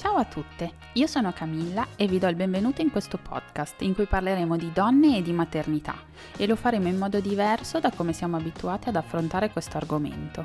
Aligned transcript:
Ciao 0.00 0.16
a 0.16 0.24
tutte, 0.24 0.72
io 0.94 1.06
sono 1.06 1.30
Camilla 1.30 1.86
e 1.94 2.06
vi 2.06 2.18
do 2.18 2.26
il 2.26 2.34
benvenuto 2.34 2.80
in 2.80 2.90
questo 2.90 3.18
podcast 3.18 3.82
in 3.82 3.94
cui 3.94 4.06
parleremo 4.06 4.56
di 4.56 4.72
donne 4.72 5.18
e 5.18 5.22
di 5.22 5.30
maternità 5.30 5.94
e 6.38 6.46
lo 6.46 6.56
faremo 6.56 6.88
in 6.88 6.96
modo 6.96 7.20
diverso 7.20 7.80
da 7.80 7.90
come 7.90 8.14
siamo 8.14 8.38
abituati 8.38 8.88
ad 8.88 8.96
affrontare 8.96 9.50
questo 9.50 9.76
argomento. 9.76 10.42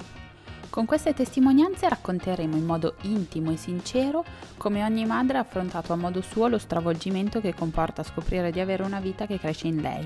Con 0.70 0.84
queste 0.84 1.14
testimonianze 1.14 1.88
racconteremo 1.88 2.58
in 2.58 2.66
modo 2.66 2.96
intimo 3.04 3.50
e 3.50 3.56
sincero 3.56 4.26
come 4.58 4.84
ogni 4.84 5.06
madre 5.06 5.38
ha 5.38 5.42
affrontato 5.42 5.94
a 5.94 5.96
modo 5.96 6.20
suo 6.20 6.50
lo 6.50 6.58
stravolgimento 6.58 7.40
che 7.40 7.54
comporta 7.54 8.04
scoprire 8.04 8.52
di 8.52 8.60
avere 8.60 8.84
una 8.84 9.00
vita 9.00 9.26
che 9.26 9.40
cresce 9.40 9.68
in 9.68 9.80
lei. 9.80 10.06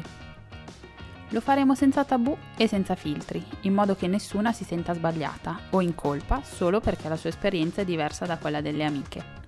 Lo 1.30 1.42
faremo 1.42 1.74
senza 1.74 2.06
tabù 2.06 2.38
e 2.56 2.68
senza 2.68 2.94
filtri, 2.94 3.44
in 3.62 3.74
modo 3.74 3.96
che 3.96 4.06
nessuna 4.06 4.52
si 4.52 4.64
senta 4.64 4.94
sbagliata 4.94 5.60
o 5.72 5.82
in 5.82 5.96
colpa 5.96 6.42
solo 6.44 6.80
perché 6.80 7.10
la 7.10 7.18
sua 7.18 7.30
esperienza 7.30 7.82
è 7.82 7.86
diversa 7.86 8.28
da 8.28 8.38
quella 8.38 8.62
delle 8.62 8.84
amiche. 8.84 9.39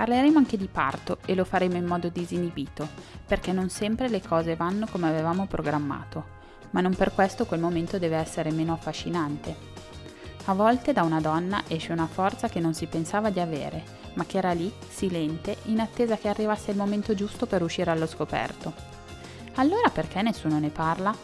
Parleremo 0.00 0.38
anche 0.38 0.56
di 0.56 0.66
parto 0.66 1.18
e 1.26 1.34
lo 1.34 1.44
faremo 1.44 1.76
in 1.76 1.84
modo 1.84 2.08
disinibito, 2.08 2.88
perché 3.26 3.52
non 3.52 3.68
sempre 3.68 4.08
le 4.08 4.22
cose 4.22 4.56
vanno 4.56 4.86
come 4.90 5.06
avevamo 5.06 5.46
programmato, 5.46 6.24
ma 6.70 6.80
non 6.80 6.94
per 6.94 7.12
questo 7.12 7.44
quel 7.44 7.60
momento 7.60 7.98
deve 7.98 8.16
essere 8.16 8.50
meno 8.50 8.72
affascinante. 8.72 9.54
A 10.46 10.54
volte 10.54 10.94
da 10.94 11.02
una 11.02 11.20
donna 11.20 11.64
esce 11.68 11.92
una 11.92 12.06
forza 12.06 12.48
che 12.48 12.60
non 12.60 12.72
si 12.72 12.86
pensava 12.86 13.28
di 13.28 13.40
avere, 13.40 13.84
ma 14.14 14.24
che 14.24 14.38
era 14.38 14.52
lì, 14.52 14.72
silente, 14.88 15.58
in 15.64 15.80
attesa 15.80 16.16
che 16.16 16.28
arrivasse 16.28 16.70
il 16.70 16.78
momento 16.78 17.14
giusto 17.14 17.44
per 17.44 17.60
uscire 17.60 17.90
allo 17.90 18.06
scoperto. 18.06 18.72
Allora 19.56 19.90
perché 19.90 20.22
nessuno 20.22 20.58
ne 20.58 20.70
parla? 20.70 21.14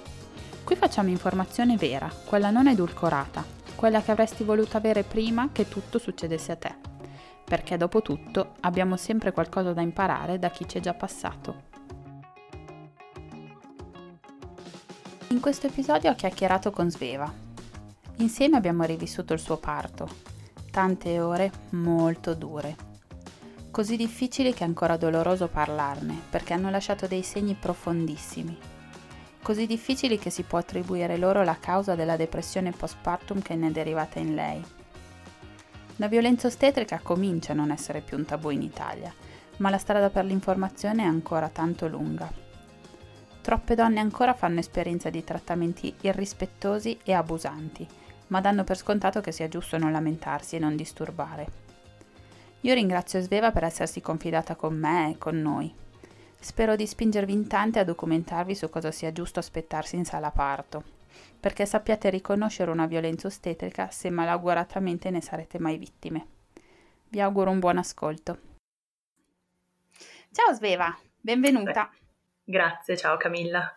Qui 0.62 0.76
facciamo 0.76 1.08
informazione 1.08 1.78
vera, 1.78 2.12
quella 2.26 2.50
non 2.50 2.68
edulcorata, 2.68 3.42
quella 3.74 4.02
che 4.02 4.10
avresti 4.10 4.44
voluto 4.44 4.76
avere 4.76 5.02
prima 5.02 5.48
che 5.50 5.66
tutto 5.66 5.98
succedesse 5.98 6.52
a 6.52 6.56
te. 6.56 6.95
Perché 7.46 7.76
dopo 7.78 8.02
tutto 8.02 8.56
abbiamo 8.60 8.96
sempre 8.96 9.32
qualcosa 9.32 9.72
da 9.72 9.80
imparare 9.80 10.38
da 10.38 10.50
chi 10.50 10.68
ci 10.68 10.76
è 10.78 10.80
già 10.80 10.92
passato. 10.92 11.62
In 15.28 15.40
questo 15.40 15.68
episodio 15.68 16.10
ho 16.10 16.14
chiacchierato 16.14 16.70
con 16.70 16.90
Sveva. 16.90 17.32
Insieme 18.16 18.56
abbiamo 18.58 18.84
rivissuto 18.84 19.32
il 19.32 19.40
suo 19.40 19.56
parto. 19.56 20.08
Tante 20.70 21.20
ore 21.20 21.50
molto 21.70 22.34
dure 22.34 22.94
così 23.76 23.96
difficili 23.96 24.54
che 24.54 24.64
è 24.64 24.66
ancora 24.66 24.96
doloroso 24.96 25.48
parlarne, 25.48 26.18
perché 26.30 26.54
hanno 26.54 26.70
lasciato 26.70 27.06
dei 27.06 27.22
segni 27.22 27.52
profondissimi. 27.52 28.56
Così 29.42 29.66
difficili 29.66 30.18
che 30.18 30.30
si 30.30 30.44
può 30.44 30.56
attribuire 30.56 31.18
loro 31.18 31.44
la 31.44 31.58
causa 31.60 31.94
della 31.94 32.16
depressione 32.16 32.70
postpartum 32.70 33.42
che 33.42 33.54
ne 33.54 33.68
è 33.68 33.70
derivata 33.70 34.18
in 34.18 34.34
lei. 34.34 34.64
La 35.98 36.08
violenza 36.08 36.46
ostetrica 36.46 37.00
comincia 37.02 37.52
a 37.52 37.54
non 37.54 37.70
essere 37.70 38.02
più 38.02 38.18
un 38.18 38.26
tabù 38.26 38.50
in 38.50 38.60
Italia, 38.60 39.12
ma 39.58 39.70
la 39.70 39.78
strada 39.78 40.10
per 40.10 40.26
l'informazione 40.26 41.02
è 41.02 41.06
ancora 41.06 41.48
tanto 41.48 41.88
lunga. 41.88 42.30
Troppe 43.40 43.74
donne 43.74 44.00
ancora 44.00 44.34
fanno 44.34 44.58
esperienza 44.58 45.08
di 45.08 45.24
trattamenti 45.24 45.94
irrispettosi 46.02 46.98
e 47.02 47.14
abusanti, 47.14 47.86
ma 48.26 48.42
danno 48.42 48.64
per 48.64 48.76
scontato 48.76 49.22
che 49.22 49.32
sia 49.32 49.48
giusto 49.48 49.78
non 49.78 49.92
lamentarsi 49.92 50.56
e 50.56 50.58
non 50.58 50.76
disturbare. 50.76 51.46
Io 52.60 52.74
ringrazio 52.74 53.20
Sveva 53.22 53.50
per 53.50 53.64
essersi 53.64 54.02
confidata 54.02 54.54
con 54.54 54.76
me 54.76 55.12
e 55.12 55.18
con 55.18 55.40
noi. 55.40 55.72
Spero 56.38 56.76
di 56.76 56.86
spingervi 56.86 57.32
in 57.32 57.46
tante 57.46 57.78
a 57.78 57.84
documentarvi 57.84 58.54
su 58.54 58.68
cosa 58.68 58.90
sia 58.90 59.12
giusto 59.12 59.38
aspettarsi 59.38 59.96
in 59.96 60.04
sala 60.04 60.30
parto, 60.30 60.95
perché 61.38 61.66
sappiate 61.66 62.10
riconoscere 62.10 62.70
una 62.70 62.86
violenza 62.86 63.26
ostetrica 63.26 63.90
se 63.90 64.10
malauguratamente 64.10 65.10
ne 65.10 65.20
sarete 65.20 65.58
mai 65.58 65.78
vittime. 65.78 66.26
Vi 67.08 67.20
auguro 67.20 67.50
un 67.50 67.58
buon 67.58 67.78
ascolto. 67.78 68.38
Ciao 70.32 70.52
Sveva, 70.52 70.96
benvenuta. 71.20 71.90
Grazie, 72.44 72.96
ciao 72.96 73.16
Camilla. 73.16 73.74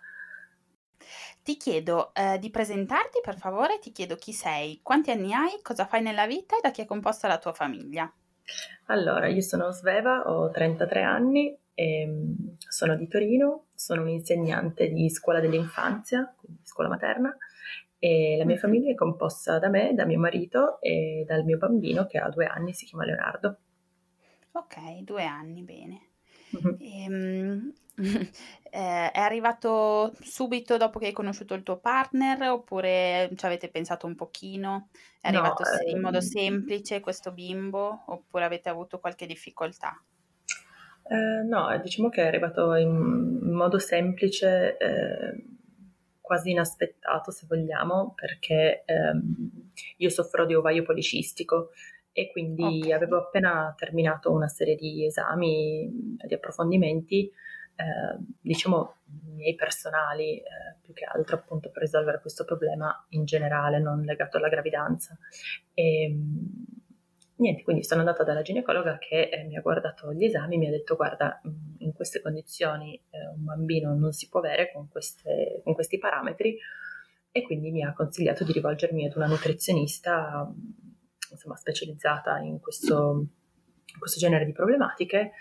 Ti 1.41 1.57
chiedo 1.57 2.13
eh, 2.13 2.37
di 2.37 2.49
presentarti 2.49 3.21
per 3.21 3.37
favore, 3.37 3.79
ti 3.79 3.91
chiedo 3.91 4.15
chi 4.15 4.33
sei, 4.33 4.81
quanti 4.83 5.11
anni 5.11 5.33
hai, 5.33 5.59
cosa 5.63 5.85
fai 5.85 6.01
nella 6.01 6.27
vita 6.27 6.57
e 6.57 6.59
da 6.61 6.69
chi 6.69 6.81
è 6.81 6.85
composta 6.85 7.27
la 7.27 7.39
tua 7.39 7.53
famiglia. 7.53 8.11
Allora, 8.87 9.27
io 9.27 9.41
sono 9.41 9.71
Sveva, 9.71 10.29
ho 10.29 10.49
33 10.49 11.01
anni, 11.01 11.57
ehm, 11.73 12.57
sono 12.57 12.95
di 12.95 13.07
Torino, 13.07 13.67
sono 13.73 14.01
un'insegnante 14.01 14.89
di 14.89 15.09
scuola 15.09 15.39
dell'infanzia, 15.39 16.33
quindi 16.37 16.65
scuola 16.65 16.89
materna, 16.89 17.35
e 17.99 18.35
la 18.37 18.45
mia 18.45 18.53
mm-hmm. 18.53 18.61
famiglia 18.61 18.91
è 18.91 18.95
composta 18.95 19.59
da 19.59 19.69
me, 19.69 19.93
da 19.93 20.05
mio 20.05 20.19
marito 20.19 20.79
e 20.81 21.25
dal 21.27 21.43
mio 21.43 21.57
bambino 21.57 22.05
che 22.05 22.17
ha 22.17 22.29
due 22.29 22.45
anni, 22.45 22.73
si 22.73 22.85
chiama 22.85 23.05
Leonardo. 23.05 23.57
Ok, 24.53 25.01
due 25.03 25.25
anni, 25.25 25.61
bene. 25.63 26.07
Mm-hmm. 26.55 26.75
Ehm, 26.79 27.73
eh, 28.71 29.11
è 29.11 29.19
arrivato 29.19 30.13
subito 30.21 30.77
dopo 30.77 30.97
che 30.97 31.07
hai 31.07 31.11
conosciuto 31.11 31.53
il 31.53 31.63
tuo 31.63 31.77
partner 31.77 32.49
oppure 32.49 33.29
ci 33.35 33.45
avete 33.45 33.69
pensato 33.69 34.07
un 34.07 34.15
pochino? 34.15 34.89
È 35.21 35.27
arrivato 35.27 35.63
no, 35.63 35.89
in 35.91 36.01
modo 36.01 36.17
ehm 36.17 36.23
semplice 36.23 37.01
questo 37.01 37.31
bimbo 37.31 38.03
oppure 38.07 38.45
avete 38.45 38.69
avuto 38.69 38.99
qualche 38.99 39.25
difficoltà? 39.25 40.01
Eh, 41.03 41.43
no, 41.43 41.77
diciamo 41.81 42.09
che 42.09 42.23
è 42.23 42.27
arrivato 42.27 42.75
in, 42.75 42.87
in 43.41 43.53
modo 43.53 43.79
semplice, 43.79 44.77
eh, 44.77 45.43
quasi 46.29 46.51
inaspettato 46.51 47.31
se 47.31 47.47
vogliamo, 47.49 48.13
perché 48.15 48.83
ehm, 48.85 49.71
io 49.97 50.09
soffro 50.11 50.45
di 50.45 50.53
ovaio 50.53 50.83
policistico 50.83 51.71
e 52.11 52.29
quindi 52.29 52.61
okay. 52.61 52.91
avevo 52.91 53.17
appena 53.17 53.73
terminato 53.75 54.31
una 54.31 54.47
serie 54.47 54.75
di 54.75 55.07
esami, 55.07 56.15
di 56.23 56.33
approfondimenti 56.35 57.31
eh, 57.79 58.23
diciamo, 58.41 58.97
miei 59.33 59.55
personali, 59.55 60.37
eh, 60.37 60.43
più 60.81 60.93
che 60.93 61.05
altro 61.05 61.37
appunto 61.37 61.71
per 61.71 61.81
risolvere 61.81 62.21
questo 62.21 62.45
problema 62.45 62.93
in 63.09 63.25
generale, 63.25 63.79
non 63.79 64.01
legato 64.01 64.37
alla 64.37 64.49
gravidanza. 64.49 65.17
E, 65.73 66.03
ehm, 66.03 66.63
niente, 67.39 67.63
quindi 67.63 67.83
sono 67.83 68.01
andata 68.01 68.23
dalla 68.23 68.41
ginecologa 68.41 68.97
che 68.97 69.29
eh, 69.29 69.43
mi 69.43 69.57
ha 69.57 69.61
guardato 69.61 70.13
gli 70.13 70.25
esami 70.25 70.57
mi 70.57 70.67
ha 70.67 70.71
detto 70.71 70.95
guarda, 70.95 71.41
in 71.79 71.93
queste 71.93 72.21
condizioni 72.21 72.95
eh, 73.09 73.27
un 73.35 73.43
bambino 73.43 73.95
non 73.95 74.11
si 74.11 74.29
può 74.29 74.39
avere 74.39 74.71
con, 74.71 74.87
queste, 74.89 75.61
con 75.63 75.73
questi 75.73 75.97
parametri 75.97 76.57
e 77.31 77.43
quindi 77.43 77.71
mi 77.71 77.83
ha 77.83 77.93
consigliato 77.93 78.43
di 78.43 78.51
rivolgermi 78.51 79.05
ad 79.05 79.15
una 79.15 79.27
nutrizionista 79.27 80.51
insomma, 81.31 81.55
specializzata 81.55 82.39
in 82.39 82.59
questo, 82.59 83.27
in 83.85 83.99
questo 83.99 84.19
genere 84.19 84.45
di 84.45 84.51
problematiche. 84.51 85.31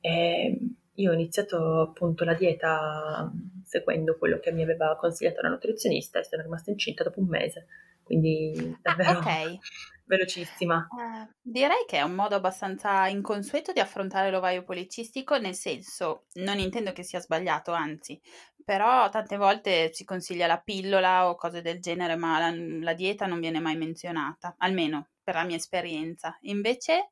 E, 0.00 0.58
io 0.96 1.10
ho 1.10 1.14
iniziato 1.14 1.80
appunto 1.80 2.24
la 2.24 2.34
dieta 2.34 3.30
seguendo 3.64 4.16
quello 4.16 4.38
che 4.38 4.52
mi 4.52 4.62
aveva 4.62 4.96
consigliato 4.96 5.40
la 5.40 5.48
nutrizionista 5.48 6.20
e 6.20 6.24
sono 6.24 6.42
rimasta 6.42 6.70
incinta 6.70 7.02
dopo 7.02 7.20
un 7.20 7.26
mese, 7.26 7.66
quindi 8.04 8.76
davvero 8.80 9.10
ah, 9.10 9.18
okay. 9.18 9.58
Velocissima. 10.04 10.86
Uh, 10.90 11.32
direi 11.40 11.84
che 11.86 11.98
è 11.98 12.02
un 12.02 12.14
modo 12.14 12.34
abbastanza 12.34 13.06
inconsueto 13.08 13.72
di 13.72 13.80
affrontare 13.80 14.30
l'ovaio 14.30 14.62
policistico, 14.62 15.38
nel 15.38 15.54
senso, 15.54 16.26
non 16.34 16.58
intendo 16.58 16.92
che 16.92 17.02
sia 17.02 17.20
sbagliato, 17.20 17.72
anzi, 17.72 18.20
però 18.64 19.08
tante 19.08 19.36
volte 19.36 19.92
si 19.92 20.04
consiglia 20.04 20.46
la 20.46 20.60
pillola 20.60 21.28
o 21.28 21.34
cose 21.34 21.62
del 21.62 21.80
genere, 21.80 22.16
ma 22.16 22.38
la, 22.38 22.54
la 22.80 22.94
dieta 22.94 23.26
non 23.26 23.40
viene 23.40 23.60
mai 23.60 23.76
menzionata, 23.76 24.54
almeno 24.58 25.08
per 25.22 25.34
la 25.34 25.44
mia 25.44 25.56
esperienza. 25.56 26.36
Invece, 26.42 27.10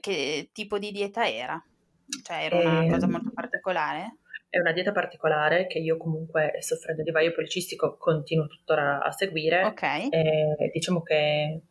che 0.00 0.50
tipo 0.52 0.78
di 0.78 0.90
dieta 0.92 1.28
era? 1.28 1.62
Cioè 2.22 2.44
era 2.44 2.58
una 2.58 2.84
e, 2.84 2.88
cosa 2.88 3.08
molto 3.08 3.30
particolare? 3.32 4.18
È 4.48 4.58
una 4.58 4.72
dieta 4.72 4.92
particolare 4.92 5.66
che 5.66 5.78
io 5.78 5.96
comunque, 5.96 6.52
soffrendo 6.60 7.02
di 7.02 7.10
vaio 7.10 7.32
policistico, 7.32 7.96
continuo 7.96 8.46
tuttora 8.46 9.02
a 9.02 9.10
seguire. 9.10 9.64
Ok. 9.64 9.82
E, 9.82 10.70
diciamo 10.72 11.02
che 11.02 11.62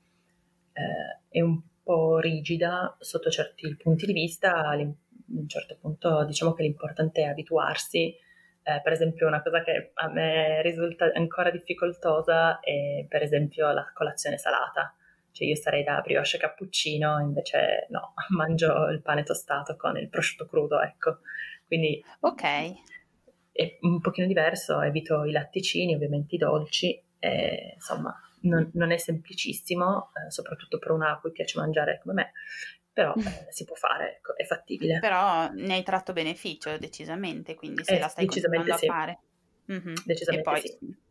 eh, 0.75 1.19
è 1.29 1.41
un 1.41 1.61
po' 1.83 2.19
rigida 2.19 2.95
sotto 2.99 3.29
certi 3.29 3.75
punti 3.75 4.05
di 4.05 4.13
vista, 4.13 4.67
a 4.67 4.75
un 4.75 5.47
certo 5.47 5.77
punto 5.79 6.25
diciamo 6.25 6.53
che 6.53 6.63
l'importante 6.63 7.21
è 7.21 7.25
abituarsi. 7.25 8.13
Eh, 8.67 8.81
per 8.81 8.93
esempio 8.93 9.27
una 9.27 9.43
cosa 9.43 9.63
che 9.63 9.91
a 9.93 10.09
me 10.09 10.61
risulta 10.63 11.11
ancora 11.13 11.51
difficoltosa 11.51 12.59
è 12.59 13.05
per 13.07 13.21
esempio 13.21 13.71
la 13.71 13.91
colazione 13.93 14.39
salata 14.39 14.95
cioè 15.35 15.47
io 15.49 15.55
sarei 15.57 15.83
da 15.83 15.99
brioche 15.99 16.37
cappuccino, 16.37 17.19
invece 17.19 17.87
no, 17.89 18.13
mangio 18.33 18.87
il 18.87 19.01
pane 19.01 19.23
tostato 19.23 19.75
con 19.75 19.97
il 19.97 20.07
prosciutto 20.07 20.45
crudo, 20.45 20.79
ecco. 20.79 21.19
Quindi 21.67 22.01
ok. 22.21 22.43
È 23.51 23.77
un 23.81 23.99
pochino 23.99 24.27
diverso, 24.27 24.81
evito 24.81 25.25
i 25.25 25.31
latticini, 25.31 25.93
ovviamente 25.93 26.35
i 26.35 26.37
dolci, 26.37 27.01
e, 27.19 27.73
insomma 27.73 28.17
non, 28.47 28.69
non, 28.73 28.91
è 28.91 28.97
semplicissimo, 28.97 30.11
eh, 30.13 30.31
soprattutto 30.31 30.79
per 30.79 30.91
una 30.91 31.11
a 31.11 31.19
cui 31.19 31.31
piace 31.31 31.59
mangiare 31.59 31.99
come 32.01 32.13
me, 32.13 32.31
però 32.91 33.13
eh, 33.15 33.47
si 33.51 33.65
può 33.65 33.75
fare, 33.75 34.17
ecco, 34.17 34.35
è 34.35 34.45
fattibile. 34.45 34.99
Però 34.99 35.49
ne 35.51 35.73
hai 35.73 35.83
tratto 35.83 36.13
beneficio 36.13 36.77
decisamente, 36.77 37.55
quindi 37.55 37.83
se 37.83 37.95
eh, 37.95 37.99
la 37.99 38.07
stai 38.07 38.25
continuando 38.25 38.75
sì. 38.77 38.85
a 38.87 38.91
fare. 38.91 39.19
Mm-hmm. 39.71 39.95
Decisamente 40.05 40.49
e 40.49 40.53
poi, 40.53 40.61
sì 40.61 41.03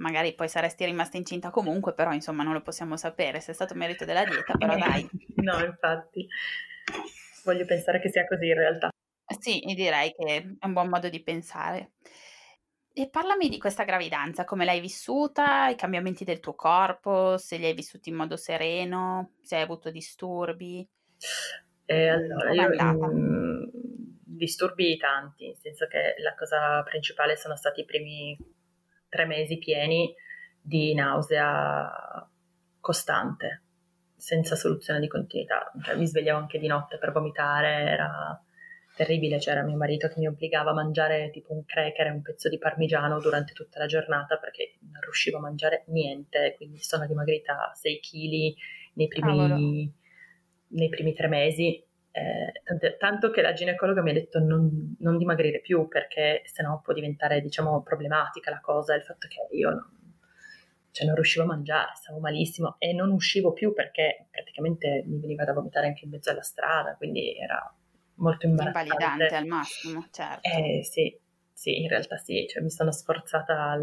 magari 0.00 0.34
poi 0.34 0.48
saresti 0.48 0.84
rimasta 0.84 1.16
incinta 1.16 1.50
comunque, 1.50 1.94
però 1.94 2.12
insomma 2.12 2.42
non 2.42 2.52
lo 2.52 2.62
possiamo 2.62 2.96
sapere, 2.96 3.40
se 3.40 3.52
è 3.52 3.54
stato 3.54 3.74
merito 3.74 4.04
della 4.04 4.24
dieta, 4.24 4.54
però 4.56 4.76
dai. 4.76 5.08
no, 5.36 5.64
infatti, 5.64 6.26
voglio 7.44 7.64
pensare 7.64 8.00
che 8.00 8.10
sia 8.10 8.26
così 8.26 8.46
in 8.46 8.54
realtà. 8.54 8.88
Sì, 9.38 9.60
direi 9.74 10.12
che 10.12 10.36
è 10.36 10.66
un 10.66 10.72
buon 10.72 10.88
modo 10.88 11.08
di 11.08 11.22
pensare. 11.22 11.92
E 12.92 13.08
parlami 13.08 13.48
di 13.48 13.58
questa 13.58 13.84
gravidanza, 13.84 14.44
come 14.44 14.64
l'hai 14.64 14.80
vissuta, 14.80 15.68
i 15.68 15.76
cambiamenti 15.76 16.24
del 16.24 16.40
tuo 16.40 16.54
corpo, 16.54 17.38
se 17.38 17.56
li 17.56 17.66
hai 17.66 17.74
vissuti 17.74 18.08
in 18.08 18.16
modo 18.16 18.36
sereno, 18.36 19.34
se 19.42 19.56
hai 19.56 19.62
avuto 19.62 19.90
disturbi. 19.90 20.86
Eh, 21.84 22.08
allora, 22.08 22.52
io 22.52 22.68
mh, 22.68 23.70
disturbi 24.24 24.96
tanti, 24.96 25.46
nel 25.46 25.56
senso 25.56 25.86
che 25.86 26.14
la 26.20 26.34
cosa 26.34 26.82
principale 26.82 27.36
sono 27.36 27.56
stati 27.56 27.80
i 27.82 27.84
primi 27.84 28.36
tre 29.08 29.24
mesi 29.24 29.58
pieni 29.58 30.12
di 30.60 30.92
nausea 30.92 32.28
costante, 32.80 33.62
senza 34.16 34.56
soluzione 34.56 34.98
di 34.98 35.08
continuità. 35.08 35.70
Cioè, 35.80 35.94
mi 35.96 36.06
svegliavo 36.06 36.40
anche 36.40 36.58
di 36.58 36.66
notte 36.66 36.98
per 36.98 37.12
vomitare, 37.12 37.88
era 37.88 38.42
terribile, 38.94 39.38
c'era 39.38 39.62
mio 39.62 39.76
marito 39.76 40.08
che 40.08 40.18
mi 40.18 40.26
obbligava 40.26 40.70
a 40.70 40.74
mangiare 40.74 41.30
tipo 41.30 41.52
un 41.52 41.64
cracker 41.64 42.06
e 42.06 42.10
un 42.10 42.22
pezzo 42.22 42.48
di 42.48 42.58
parmigiano 42.58 43.18
durante 43.20 43.52
tutta 43.52 43.78
la 43.78 43.86
giornata 43.86 44.36
perché 44.36 44.74
non 44.90 45.00
riuscivo 45.00 45.38
a 45.38 45.40
mangiare 45.40 45.84
niente, 45.88 46.54
quindi 46.56 46.78
sono 46.80 47.06
dimagrita 47.06 47.72
6 47.74 48.00
kg 48.00 48.54
nei 48.94 49.08
primi, 49.08 49.94
nei 50.68 50.88
primi 50.88 51.14
tre 51.14 51.28
mesi. 51.28 51.84
Eh, 52.12 52.62
tanto, 52.64 52.96
tanto, 52.98 53.30
che 53.30 53.40
la 53.40 53.52
ginecologa 53.52 54.02
mi 54.02 54.10
ha 54.10 54.14
detto 54.14 54.40
non, 54.40 54.96
non 54.98 55.16
dimagrire 55.16 55.60
più 55.60 55.86
perché 55.86 56.42
sennò 56.44 56.80
può 56.80 56.92
diventare 56.92 57.40
diciamo 57.40 57.82
problematica 57.82 58.50
la 58.50 58.60
cosa, 58.60 58.96
il 58.96 59.02
fatto 59.02 59.28
che 59.28 59.46
io 59.54 59.70
non, 59.70 60.00
cioè 60.90 61.06
non 61.06 61.14
riuscivo 61.14 61.44
a 61.44 61.48
mangiare, 61.48 61.92
stavo 61.94 62.18
malissimo 62.18 62.74
e 62.78 62.92
non 62.92 63.12
uscivo 63.12 63.52
più 63.52 63.72
perché 63.72 64.26
praticamente 64.30 65.04
mi 65.06 65.20
veniva 65.20 65.44
da 65.44 65.52
vomitare 65.52 65.86
anche 65.86 66.04
in 66.04 66.10
mezzo 66.10 66.30
alla 66.30 66.42
strada, 66.42 66.96
quindi 66.96 67.38
era 67.38 67.72
molto 68.20 68.46
imbarazzante. 68.46 68.92
Invalidante 68.92 69.34
al 69.34 69.46
massimo, 69.46 70.06
certo. 70.10 70.48
Eh, 70.48 70.84
sì, 70.84 71.18
sì, 71.52 71.82
in 71.82 71.88
realtà 71.88 72.16
sì, 72.16 72.46
cioè, 72.48 72.62
mi 72.62 72.70
sono 72.70 72.90
sforzata, 72.90 73.78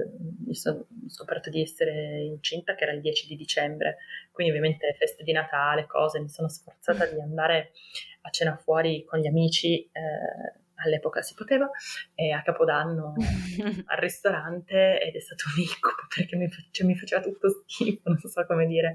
mi 0.45 0.55
sono 0.55 0.87
scoperto 1.07 1.49
di 1.49 1.61
essere 1.61 2.21
incinta 2.23 2.73
che 2.73 2.83
era 2.83 2.93
il 2.93 3.01
10 3.01 3.27
di 3.27 3.35
dicembre, 3.35 3.97
quindi 4.31 4.51
ovviamente 4.51 4.95
feste 4.97 5.23
di 5.23 5.31
Natale, 5.31 5.85
cose, 5.85 6.19
mi 6.19 6.29
sono 6.29 6.47
sforzata 6.47 7.05
di 7.05 7.19
andare 7.19 7.73
a 8.21 8.29
cena 8.29 8.55
fuori 8.55 9.05
con 9.05 9.19
gli 9.19 9.27
amici, 9.27 9.81
eh, 9.91 10.59
all'epoca 10.75 11.21
si 11.21 11.33
poteva, 11.33 11.69
e 12.15 12.31
a 12.31 12.41
Capodanno 12.41 13.13
al 13.85 13.97
ristorante 13.97 14.99
ed 14.99 15.15
è 15.15 15.19
stato 15.19 15.43
un 15.55 15.61
incubo 15.61 16.07
perché 16.15 16.35
mi, 16.35 16.49
cioè, 16.71 16.85
mi 16.87 16.95
faceva 16.95 17.21
tutto 17.21 17.63
schifo, 17.67 18.09
non 18.09 18.17
so 18.17 18.45
come 18.45 18.65
dire. 18.65 18.93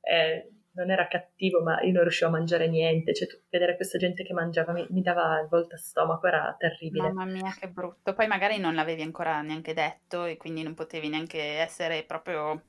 Eh, 0.00 0.50
non 0.74 0.90
era 0.90 1.06
cattivo, 1.06 1.62
ma 1.62 1.80
io 1.82 1.92
non 1.92 2.02
riuscivo 2.02 2.28
a 2.28 2.32
mangiare 2.32 2.68
niente. 2.68 3.14
Cioè, 3.14 3.28
vedere 3.48 3.76
questa 3.76 3.98
gente 3.98 4.24
che 4.24 4.32
mangiava 4.32 4.72
mi, 4.72 4.86
mi 4.90 5.02
dava 5.02 5.40
il 5.40 5.48
volta 5.48 5.76
a 5.76 5.78
stomaco, 5.78 6.26
era 6.26 6.54
terribile. 6.58 7.12
Mamma 7.12 7.30
mia, 7.30 7.54
che 7.58 7.68
brutto. 7.68 8.12
Poi 8.12 8.26
magari 8.26 8.58
non 8.58 8.74
l'avevi 8.74 9.02
ancora 9.02 9.40
neanche 9.42 9.72
detto 9.72 10.24
e 10.24 10.36
quindi 10.36 10.62
non 10.62 10.74
potevi 10.74 11.08
neanche 11.08 11.40
essere 11.40 12.04
proprio... 12.04 12.62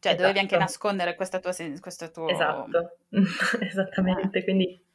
Cioè, 0.00 0.12
esatto. 0.12 0.16
dovevi 0.16 0.38
anche 0.38 0.54
esatto. 0.54 0.70
nascondere 0.70 1.14
questa 1.16 1.40
tua... 1.40 1.52
Questo 1.80 2.10
tuo... 2.10 2.28
Esatto, 2.28 2.98
esattamente. 3.60 4.38
Eh. 4.38 4.44
Quindi 4.44 4.86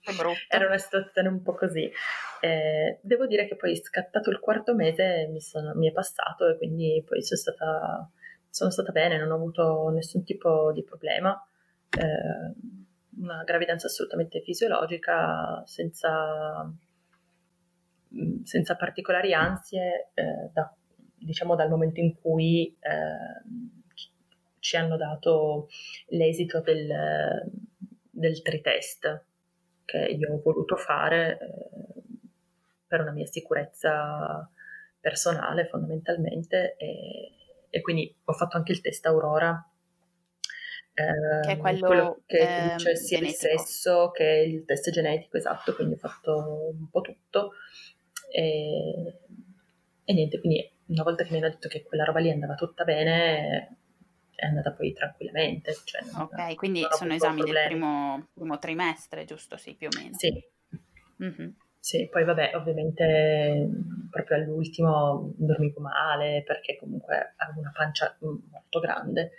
era 0.48 0.66
una 0.66 0.78
situazione 0.78 1.28
un 1.28 1.42
po' 1.42 1.56
così. 1.56 1.92
Eh, 2.40 3.00
devo 3.02 3.26
dire 3.26 3.48
che 3.48 3.58
poi 3.58 3.76
scattato 3.76 4.30
il 4.30 4.40
quarto 4.40 4.74
mese 4.74 5.28
mi, 5.30 5.42
sono, 5.42 5.74
mi 5.76 5.90
è 5.90 5.92
passato 5.92 6.48
e 6.48 6.58
quindi 6.58 7.04
poi 7.06 7.22
sono 7.22 7.40
stata, 7.40 8.10
sono 8.50 8.70
stata 8.70 8.92
bene, 8.92 9.18
non 9.18 9.32
ho 9.32 9.36
avuto 9.36 9.90
nessun 9.90 10.24
tipo 10.24 10.72
di 10.72 10.84
problema 10.84 11.38
eh, 11.98 12.54
una 13.20 13.44
gravidanza 13.44 13.88
assolutamente 13.88 14.42
fisiologica, 14.42 15.64
senza, 15.66 16.64
mm, 18.16 18.44
senza 18.44 18.76
particolari 18.76 19.34
ansie, 19.34 20.10
eh, 20.14 20.50
da, 20.52 20.74
diciamo 21.18 21.56
dal 21.56 21.70
momento 21.70 22.00
in 22.00 22.16
cui 22.20 22.76
eh, 22.80 24.02
ci 24.60 24.78
hanno 24.78 24.98
dato 24.98 25.68
l'esito 26.08 26.62
del, 26.62 27.52
del 28.10 28.42
tritest 28.42 29.26
che 29.86 29.98
io 29.98 30.34
ho 30.34 30.42
voluto 30.42 30.76
fare 30.76 31.38
eh, 31.38 32.02
per 32.88 33.02
una 33.02 33.12
mia 33.12 33.26
sicurezza 33.26 34.50
personale 35.00 35.68
fondamentalmente 35.68 36.76
e, 36.78 37.32
e, 37.70 37.82
quindi 37.82 38.16
ho 38.24 38.34
fatto 38.34 38.56
anche 38.56 38.72
il 38.72 38.80
test 38.80 39.06
Aurora 39.06 39.62
che 40.94 41.04
è 41.04 41.52
ehm, 41.52 41.58
quello, 41.58 41.88
quello 41.88 42.22
che 42.26 42.38
ehm, 42.38 42.76
dice 42.76 42.96
sia 42.96 43.20
il 43.20 43.30
sesso 43.30 44.12
che 44.12 44.24
il 44.24 44.64
test 44.66 44.92
genetico, 44.92 45.38
esatto, 45.38 45.74
quindi 45.74 45.96
ho 45.96 45.98
fatto 45.98 46.70
un 46.78 46.90
po' 46.90 47.02
tutto. 47.02 47.54
E, 48.30 49.20
e 50.04 50.14
niente, 50.14 50.40
quindi 50.40 50.72
una 50.88 51.04
volta 51.04 51.24
che 51.24 51.32
mi 51.32 51.38
hanno 51.38 51.50
detto 51.50 51.68
che 51.68 51.84
quella 51.84 52.04
roba 52.04 52.20
lì 52.20 52.30
andava 52.30 52.56
tutta 52.56 52.84
bene, 52.84 53.78
è 54.36 54.46
andata 54.46 54.72
poi 54.72 54.94
tranquillamente. 54.94 55.74
Cioè 55.84 56.02
ok, 56.20 56.56
quindi 56.56 56.86
sono 56.92 57.14
esami 57.14 57.38
problemi. 57.38 57.60
del 57.60 57.68
primo, 57.68 58.28
primo, 58.34 58.60
trimestre, 58.60 59.26
giusto? 59.26 59.58
Sì, 59.58 59.76
più 59.76 59.88
o 59.88 59.98
meno. 59.98 60.16
Sì. 60.16 60.32
Mm-hmm. 61.24 61.50
Sì, 61.80 62.08
poi 62.10 62.24
vabbè, 62.24 62.56
ovviamente 62.56 63.70
proprio 64.10 64.38
all'ultimo 64.38 65.34
dormivo 65.36 65.82
male 65.82 66.44
perché 66.46 66.78
comunque 66.78 67.34
avevo 67.36 67.60
una 67.60 67.74
pancia 67.76 68.16
molto 68.74 68.80
grande 68.80 69.32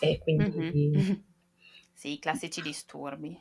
e 0.00 0.18
quindi... 0.18 0.50
Mm-hmm. 0.50 1.12
Sì, 1.94 2.18
classici 2.18 2.60
disturbi. 2.62 3.38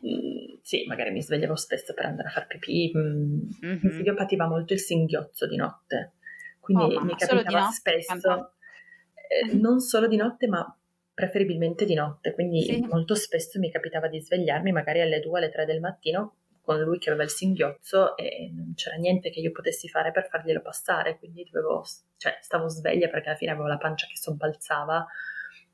Sì, 0.62 0.86
magari 0.86 1.10
mi 1.10 1.24
svegliavo 1.24 1.56
spesso 1.56 1.96
per 1.96 2.06
andare 2.06 2.28
a 2.28 2.32
far 2.32 2.46
pipì. 2.46 2.92
Mm-hmm. 2.96 3.90
Figlio 3.90 4.14
pativa 4.14 4.48
molto 4.48 4.74
il 4.74 4.80
singhiozzo 4.80 5.48
di 5.48 5.56
notte, 5.56 6.14
quindi 6.60 6.96
oh, 6.96 7.04
mi 7.04 7.16
capitava 7.16 7.70
spesso, 7.72 8.54
eh, 9.16 9.56
non 9.56 9.80
solo 9.80 10.08
di 10.08 10.16
notte, 10.16 10.46
ma 10.46 10.78
preferibilmente 11.12 11.86
di 11.86 11.96
notte, 11.96 12.34
quindi 12.34 12.62
sì. 12.62 12.82
molto 12.82 13.16
spesso 13.16 13.58
mi 13.58 13.72
capitava 13.72 14.08
di 14.08 14.22
svegliarmi 14.22 14.72
magari 14.72 15.02
alle 15.02 15.20
2, 15.22 15.40
alle 15.40 15.50
3 15.50 15.66
del 15.66 15.80
mattino 15.80 16.36
con 16.72 16.82
lui 16.82 16.98
che 16.98 17.10
aveva 17.10 17.24
il 17.24 17.30
singhiozzo 17.30 18.16
e 18.16 18.50
non 18.54 18.74
c'era 18.76 18.96
niente 18.96 19.30
che 19.30 19.40
io 19.40 19.52
potessi 19.52 19.90
fare 19.90 20.12
per 20.12 20.28
farglielo 20.30 20.62
passare, 20.62 21.18
quindi 21.18 21.48
dovevo, 21.52 21.84
cioè, 22.18 22.38
stavo 22.42 22.68
sveglia 22.70 23.10
perché 23.10 23.30
alla 23.30 23.38
fine 23.38 23.52
avevo 23.52 23.68
la 23.68 23.78
pancia 23.78 24.08
che 24.08 24.18
sobbalzava 24.18 25.06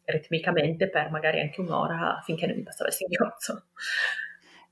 ritmicamente 0.06 0.90
per 0.90 1.10
magari 1.10 1.42
anche 1.42 1.60
un'ora 1.60 2.22
finché 2.24 2.48
non 2.48 2.56
mi 2.56 2.64
passava 2.64 2.90
il 2.90 2.96
singhiozzo. 2.96 3.66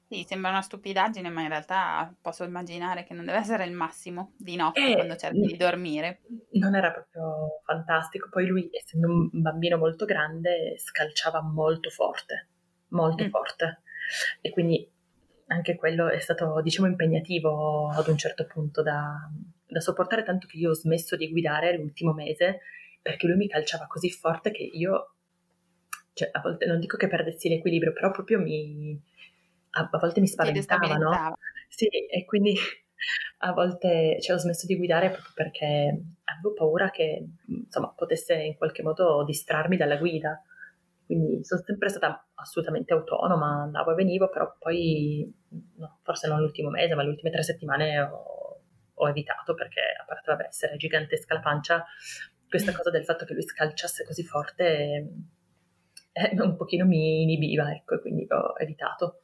Sì, 0.08 0.24
sembra 0.28 0.52
una 0.52 0.62
stupidaggine, 0.62 1.30
ma 1.30 1.42
in 1.42 1.50
realtà 1.50 2.14
posso 2.22 2.44
immaginare 2.44 3.04
che 3.04 3.16
non 3.16 3.26
deve 3.26 3.40
essere 3.40 3.66
il 3.66 3.72
massimo 3.72 4.34
di 4.38 4.56
notte 4.56 4.92
eh, 4.92 4.94
quando 4.94 5.16
cerchi 5.16 5.42
di 5.42 5.58
dormire. 5.58 6.22
Non 6.52 6.76
era 6.76 6.92
proprio 6.92 7.62
fantastico. 7.66 8.30
Poi 8.30 8.46
lui, 8.46 8.70
essendo 8.72 9.08
un 9.08 9.30
bambino 9.32 9.78
molto 9.78 10.06
grande, 10.06 10.76
scalciava 10.78 11.42
molto 11.42 11.90
forte, 11.90 12.50
molto 12.90 13.24
mm. 13.24 13.30
forte. 13.30 13.82
E 14.42 14.52
quindi 14.52 14.88
anche 15.48 15.76
quello 15.76 16.10
è 16.10 16.20
stato, 16.20 16.62
diciamo, 16.62 16.88
impegnativo 16.88 17.90
ad 17.90 18.08
un 18.08 18.18
certo 18.18 18.46
punto 18.46 18.82
da, 18.82 19.30
da 19.68 19.80
sopportare, 19.80 20.24
tanto 20.24 20.48
che 20.48 20.58
io 20.58 20.72
ho 20.72 20.76
smesso 20.76 21.16
di 21.16 21.30
guidare 21.30 21.78
l'ultimo 21.78 22.14
mese 22.14 22.62
perché 23.06 23.28
lui 23.28 23.38
mi 23.38 23.48
calciava 23.48 23.86
così 23.86 24.10
forte 24.10 24.50
che 24.50 24.64
io, 24.64 25.14
cioè, 26.14 26.30
a 26.32 26.42
volte 26.42 26.66
non 26.66 26.80
dico 26.80 26.98
che 26.98 27.08
perdessi 27.08 27.50
l'equilibrio, 27.50 27.94
però 27.94 28.10
proprio 28.10 28.40
mi, 28.40 29.00
a, 29.72 29.90
a 29.92 29.98
volte 30.00 30.22
mi 30.22 30.28
spaventava, 30.28 30.96
no? 30.96 31.38
Sì, 31.68 31.86
e 31.86 32.26
quindi 32.26 32.56
a 33.40 33.54
volte 33.54 34.18
cioè, 34.20 34.36
ho 34.36 34.40
smesso 34.40 34.66
di 34.66 34.76
guidare 34.76 35.12
proprio 35.12 35.32
perché 35.36 36.02
avevo 36.24 36.54
paura 36.56 36.90
che, 36.90 37.24
insomma, 37.46 37.94
potesse 37.96 38.34
in 38.34 38.58
qualche 38.58 38.82
modo 38.82 39.24
distrarmi 39.24 39.78
dalla 39.78 39.98
guida. 39.98 40.42
Quindi 41.06 41.44
sono 41.44 41.62
sempre 41.64 41.90
stata 41.90 42.25
assolutamente 42.46 42.94
autonoma, 42.94 43.64
andavo 43.64 43.92
e 43.92 43.96
venivo, 43.96 44.30
però 44.30 44.56
poi, 44.58 45.30
no, 45.78 46.00
forse 46.04 46.28
non 46.28 46.40
l'ultimo 46.40 46.70
mese, 46.70 46.96
ma 46.96 47.04
le 47.04 47.10
ultime 47.10 47.32
tre 47.32 47.44
settimane 47.44 48.00
ho, 48.00 48.62
ho 48.94 49.10
evitato 49.10 49.54
perché, 49.54 49.82
a 50.00 50.06
parte 50.06 50.32
vabbè, 50.32 50.46
essere 50.48 50.78
gigantesca 50.78 51.34
la 51.34 51.42
pancia, 51.42 51.86
questa 52.48 52.72
cosa 52.72 52.90
del 52.92 53.04
fatto 53.04 53.26
che 53.26 53.34
lui 53.34 53.44
scalciasse 53.44 54.06
così 54.06 54.24
forte 54.24 55.10
eh, 56.14 56.42
un 56.42 56.56
pochino 56.56 56.86
mi 56.86 57.24
inibiva, 57.24 57.72
ecco, 57.74 58.00
quindi 58.00 58.26
ho 58.30 58.54
evitato. 58.58 59.22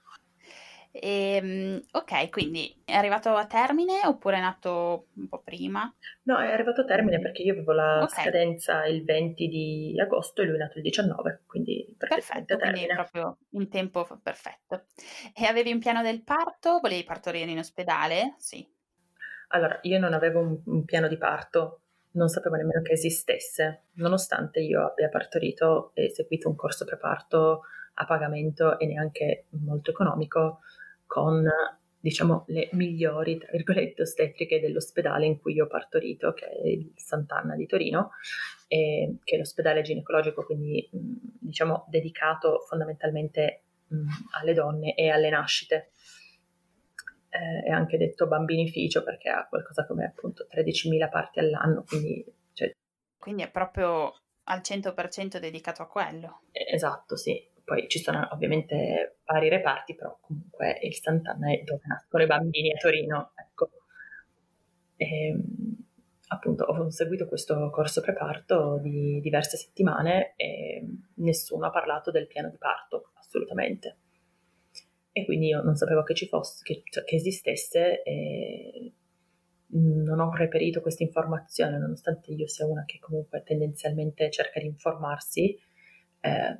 E, 0.92 1.36
ehm, 1.36 1.82
ok, 1.92 2.30
quindi 2.30 2.82
è 2.84 2.94
arrivato 2.94 3.30
a 3.30 3.46
termine 3.46 4.02
oppure 4.06 4.38
è 4.38 4.42
nato 4.42 5.08
un 5.16 5.30
po' 5.30 5.42
prima? 5.42 5.94
No, 6.24 6.38
è 6.38 6.52
arrivato 6.52 6.82
a 6.82 6.86
termine 6.86 7.20
perché 7.20 7.44
io 7.44 7.54
avevo 7.54 7.72
la 7.72 8.02
okay. 8.04 8.24
scadenza 8.24 8.86
il 8.86 9.04
20 9.04 9.48
di 9.48 10.00
agosto 10.00 10.42
e 10.42 10.46
lui 10.46 10.56
è 10.56 10.60
nato 10.60 10.78
il 10.78 10.84
19, 10.84 11.44
quindi 11.46 11.96
perfetto, 11.98 12.58
quindi 12.58 12.86
proprio 12.88 13.38
in 13.52 13.70
tempo 13.70 14.06
perfetto. 14.22 14.86
E 15.34 15.46
avevi 15.46 15.72
un 15.72 15.80
piano 15.80 16.02
del 16.02 16.24
parto? 16.24 16.80
Volevi 16.82 17.04
partorire 17.04 17.50
in 17.50 17.60
ospedale? 17.60 18.36
Sì. 18.38 18.68
Allora, 19.54 19.80
io 19.84 20.00
non 20.00 20.14
avevo 20.14 20.40
un, 20.40 20.62
un 20.66 20.86
piano 20.86 21.08
di 21.08 21.18
parto, 21.18 21.82
non 22.12 22.28
sapevo 22.28 22.56
nemmeno 22.56 22.82
che 22.82 22.94
esistesse, 22.94 23.84
nonostante 23.94 24.60
io 24.60 24.86
abbia 24.86 25.10
partorito 25.10 25.92
e 25.94 26.10
seguito 26.10 26.50
un 26.50 26.56
corso 26.56 26.84
preparto 26.84 27.62
a 27.96 28.06
pagamento 28.06 28.80
e 28.80 28.86
neanche 28.86 29.46
molto 29.52 29.92
economico 29.92 30.60
con 31.12 31.46
diciamo 32.00 32.46
le 32.48 32.70
migliori 32.72 33.38
tra 33.38 33.50
virgolette 33.52 34.04
ostetriche 34.04 34.62
dell'ospedale 34.62 35.26
in 35.26 35.42
cui 35.42 35.60
ho 35.60 35.68
partorito 35.68 36.32
che 36.32 36.46
è 36.46 36.68
il 36.68 36.94
Sant'Anna 36.96 37.56
di 37.58 37.66
Torino 37.66 38.12
e, 38.70 39.18
che 39.22 39.36
è 39.36 39.38
l'ospedale 39.38 39.82
ginecologico 39.82 40.46
quindi 40.46 40.88
diciamo 40.90 41.86
dedicato 41.90 42.62
fondamentalmente 42.66 43.64
mh, 43.88 44.08
alle 44.40 44.54
donne 44.54 44.96
e 44.96 45.10
alle 45.10 45.30
nascite 45.30 45.92
eh, 47.28 47.68
è 47.68 47.72
anche 47.72 47.98
detto 47.98 48.26
bambinificio 48.26 49.04
perché 49.04 49.28
ha 49.28 49.46
qualcosa 49.48 49.86
come 49.86 50.06
appunto 50.06 50.48
13.000 50.50 51.10
parti 51.10 51.40
all'anno, 51.40 51.84
quindi... 51.88 52.26
Cioè... 52.54 52.74
quindi 53.18 53.44
è 53.44 53.52
proprio 53.52 54.14
al 54.46 54.60
100% 54.60 55.40
dedicato 55.40 55.82
a 55.82 55.88
quello. 55.88 56.42
Esatto, 56.52 57.16
sì. 57.16 57.51
Poi 57.72 57.88
ci 57.88 58.00
sono 58.00 58.28
ovviamente 58.34 59.20
vari 59.24 59.48
reparti, 59.48 59.96
però 59.96 60.18
comunque 60.20 60.78
il 60.82 60.94
Sant'Anna 60.94 61.54
è 61.54 61.64
dove 61.64 61.84
nascono 61.88 62.22
i 62.22 62.28
bambini 62.28 62.74
a 62.74 62.78
Torino. 62.78 63.32
Ecco. 63.34 63.70
E, 64.98 65.28
ehm, 65.28 65.42
appunto 66.28 66.66
ho 66.66 66.90
seguito 66.90 67.28
questo 67.28 67.70
corso 67.70 68.02
preparto 68.02 68.78
di 68.82 69.22
diverse 69.22 69.56
settimane 69.56 70.34
e 70.36 70.86
nessuno 71.16 71.68
ha 71.68 71.70
parlato 71.70 72.12
del 72.12 72.28
piano 72.28 72.50
di 72.50 72.58
parto, 72.58 73.14
assolutamente 73.14 74.00
e 75.14 75.24
quindi 75.24 75.48
io 75.48 75.62
non 75.62 75.76
sapevo 75.76 76.04
che 76.04 76.14
ci 76.14 76.28
fosse, 76.28 76.64
che, 76.64 76.84
cioè, 76.90 77.06
che 77.06 77.16
esistesse 77.16 78.04
e 78.04 78.94
non 79.68 80.20
ho 80.20 80.36
reperito 80.36 80.82
questa 80.82 81.04
informazione, 81.04 81.78
nonostante 81.78 82.34
io 82.34 82.48
sia 82.48 82.66
una 82.66 82.84
che 82.86 83.00
comunque 83.00 83.44
tendenzialmente 83.44 84.30
cerca 84.30 84.60
di 84.60 84.66
informarsi. 84.66 85.58
Eh, 86.20 86.58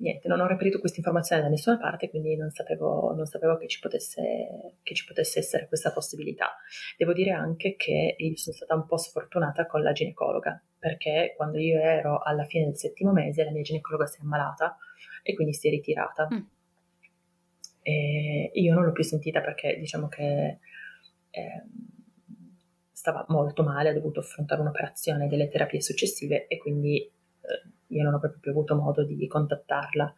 niente, 0.00 0.28
non 0.28 0.40
ho 0.40 0.46
reperito 0.46 0.78
questa 0.80 0.98
informazione 0.98 1.42
da 1.42 1.48
nessuna 1.48 1.78
parte, 1.78 2.10
quindi 2.10 2.36
non 2.36 2.50
sapevo, 2.50 3.14
non 3.14 3.26
sapevo 3.26 3.56
che, 3.56 3.68
ci 3.68 3.80
potesse, 3.80 4.76
che, 4.82 4.94
ci 4.94 5.04
potesse, 5.06 5.38
essere 5.38 5.68
questa 5.68 5.92
possibilità. 5.92 6.56
Devo 6.96 7.12
dire 7.12 7.30
anche 7.30 7.76
che 7.76 8.16
io 8.18 8.36
sono 8.36 8.56
stata 8.56 8.74
un 8.74 8.86
po' 8.86 8.96
sfortunata 8.96 9.66
con 9.66 9.82
la 9.82 9.92
ginecologa, 9.92 10.60
perché 10.78 11.34
quando 11.36 11.58
io 11.58 11.78
ero 11.78 12.20
alla 12.20 12.44
fine 12.44 12.64
del 12.66 12.76
settimo 12.76 13.12
mese 13.12 13.44
la 13.44 13.50
mia 13.50 13.62
ginecologa 13.62 14.06
si 14.06 14.18
è 14.18 14.22
ammalata 14.22 14.76
e 15.22 15.34
quindi 15.34 15.54
si 15.54 15.68
è 15.68 15.70
ritirata. 15.70 16.28
Mm 16.32 16.58
e 17.82 18.50
io 18.54 18.74
non 18.74 18.84
l'ho 18.84 18.92
più 18.92 19.04
sentita 19.04 19.40
perché 19.40 19.78
diciamo 19.78 20.08
che 20.08 20.58
eh, 21.30 21.62
stava 22.92 23.24
molto 23.28 23.62
male, 23.62 23.88
ha 23.88 23.94
dovuto 23.94 24.20
affrontare 24.20 24.60
un'operazione 24.60 25.24
e 25.24 25.28
delle 25.28 25.48
terapie 25.48 25.80
successive 25.80 26.46
e 26.46 26.58
quindi 26.58 27.10
io 27.88 28.02
non 28.02 28.14
ho 28.14 28.18
proprio 28.18 28.40
più 28.40 28.50
avuto 28.50 28.74
modo 28.76 29.04
di 29.04 29.26
contattarla. 29.26 30.14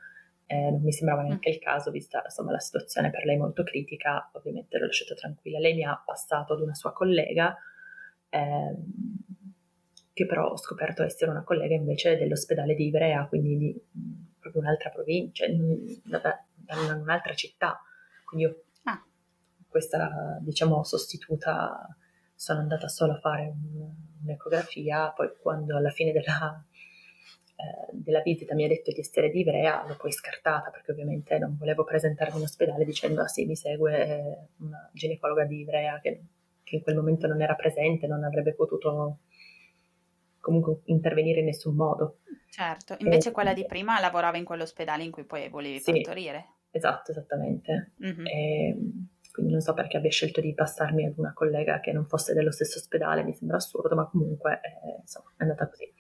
Eh, 0.47 0.71
non 0.71 0.83
mi 0.83 0.93
sembrava 0.93 1.23
neanche 1.23 1.49
il 1.49 1.59
caso, 1.59 1.91
vista 1.91 2.23
insomma, 2.25 2.53
la 2.53 2.59
situazione 2.59 3.11
per 3.11 3.25
lei 3.25 3.37
molto 3.37 3.63
critica, 3.63 4.31
ovviamente 4.33 4.79
l'ho 4.79 4.87
lasciata 4.87 5.15
tranquilla. 5.15 5.59
Lei 5.59 5.75
mi 5.75 5.85
ha 5.85 6.01
passato 6.05 6.53
ad 6.53 6.61
una 6.61 6.75
sua 6.75 6.93
collega, 6.93 7.57
ehm, 8.29 8.85
che 10.13 10.27
però 10.27 10.51
ho 10.51 10.57
scoperto 10.59 11.03
essere 11.03 11.31
una 11.31 11.43
collega 11.43 11.75
invece 11.75 12.19
dell'ospedale 12.19 12.75
di 12.75 12.87
Ivrea, 12.87 13.27
quindi 13.27 13.57
di 13.57 13.83
proprio 14.39 14.63
un'altra 14.63 14.91
provincia, 14.91 15.47
vabbè, 15.47 16.39
in 16.69 17.01
un'altra 17.01 17.35
città. 17.35 17.81
Quindi 18.25 18.47
io 18.47 18.65
ah. 18.85 19.03
questa, 19.69 20.39
diciamo, 20.41 20.85
sostituta 20.85 21.97
sono 22.35 22.61
andata 22.61 22.89
solo 22.89 23.13
a 23.13 23.21
fare 23.21 23.45
un, 23.47 23.89
un'ecografia, 24.25 25.13
poi 25.13 25.33
quando 25.41 25.77
alla 25.77 25.91
fine 25.91 26.13
della, 26.13 26.63
eh, 26.71 26.72
della 27.91 28.21
visita 28.21 28.55
mi 28.55 28.65
ha 28.65 28.69
detto 28.69 28.91
di 28.91 29.01
essere 29.01 29.31
di 29.31 29.41
Ivrea, 29.41 29.85
l'ho 29.87 29.97
poi 29.97 30.13
scartata 30.13 30.71
perché 30.71 30.93
ovviamente 30.93 31.39
non 31.39 31.57
volevo 31.59 31.85
presentarmi 31.85 32.39
in 32.39 32.45
ospedale 32.45 32.85
dicendo 32.85 33.23
ah 33.23 33.29
sì, 33.29 33.45
mi 33.47 33.57
segue 33.57 34.49
una 34.59 34.91
ginecologa 34.93 35.45
di 35.45 35.61
Ivrea 35.61 36.01
che, 36.01 36.23
che 36.63 36.77
in 36.77 36.83
quel 36.83 36.97
momento 36.97 37.27
non 37.27 37.41
era 37.43 37.55
presente, 37.55 38.07
non 38.07 38.25
avrebbe 38.25 38.55
potuto 38.55 39.19
comunque 40.41 40.81
intervenire 40.87 41.41
in 41.41 41.47
nessun 41.47 41.75
modo. 41.75 42.19
Certo, 42.51 42.97
invece 42.99 43.31
e, 43.31 43.33
quella 43.33 43.55
di 43.55 43.65
prima 43.65 43.99
lavorava 44.01 44.37
in 44.37 44.45
quell'ospedale 44.45 45.05
in 45.05 45.11
cui 45.11 45.25
poi 45.25 45.49
volevi 45.49 45.79
sì, 45.79 45.93
partorire. 45.93 46.47
Esatto, 46.71 47.13
esattamente. 47.13 47.93
Mm-hmm. 48.05 48.27
E, 48.27 48.77
quindi 49.33 49.53
non 49.53 49.63
so 49.63 49.73
perché 49.73 49.97
abbia 49.97 50.11
scelto 50.11 50.41
di 50.43 50.53
passarmi 50.53 51.07
ad 51.07 51.17
una 51.17 51.33
collega 51.33 51.81
che 51.81 51.93
non 51.93 52.07
fosse 52.07 52.35
dello 52.35 52.53
stesso 52.53 52.79
ospedale, 52.79 53.25
mi 53.25 53.33
sembra 53.33 53.57
assurdo, 53.57 53.95
ma 53.95 54.07
comunque 54.07 54.61
eh, 54.63 55.01
insomma 55.01 55.31
è 55.37 55.43
andata 55.43 55.69
così. 55.69 55.91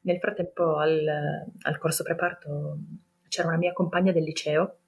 Nel 0.00 0.18
frattempo 0.18 0.76
al, 0.76 1.06
al, 1.60 1.78
corso 1.78 2.02
preparto 2.02 2.78
c'era 3.28 3.48
una 3.48 3.56
mia 3.56 3.72
compagna 3.72 4.12
del 4.12 4.24
liceo. 4.24 4.78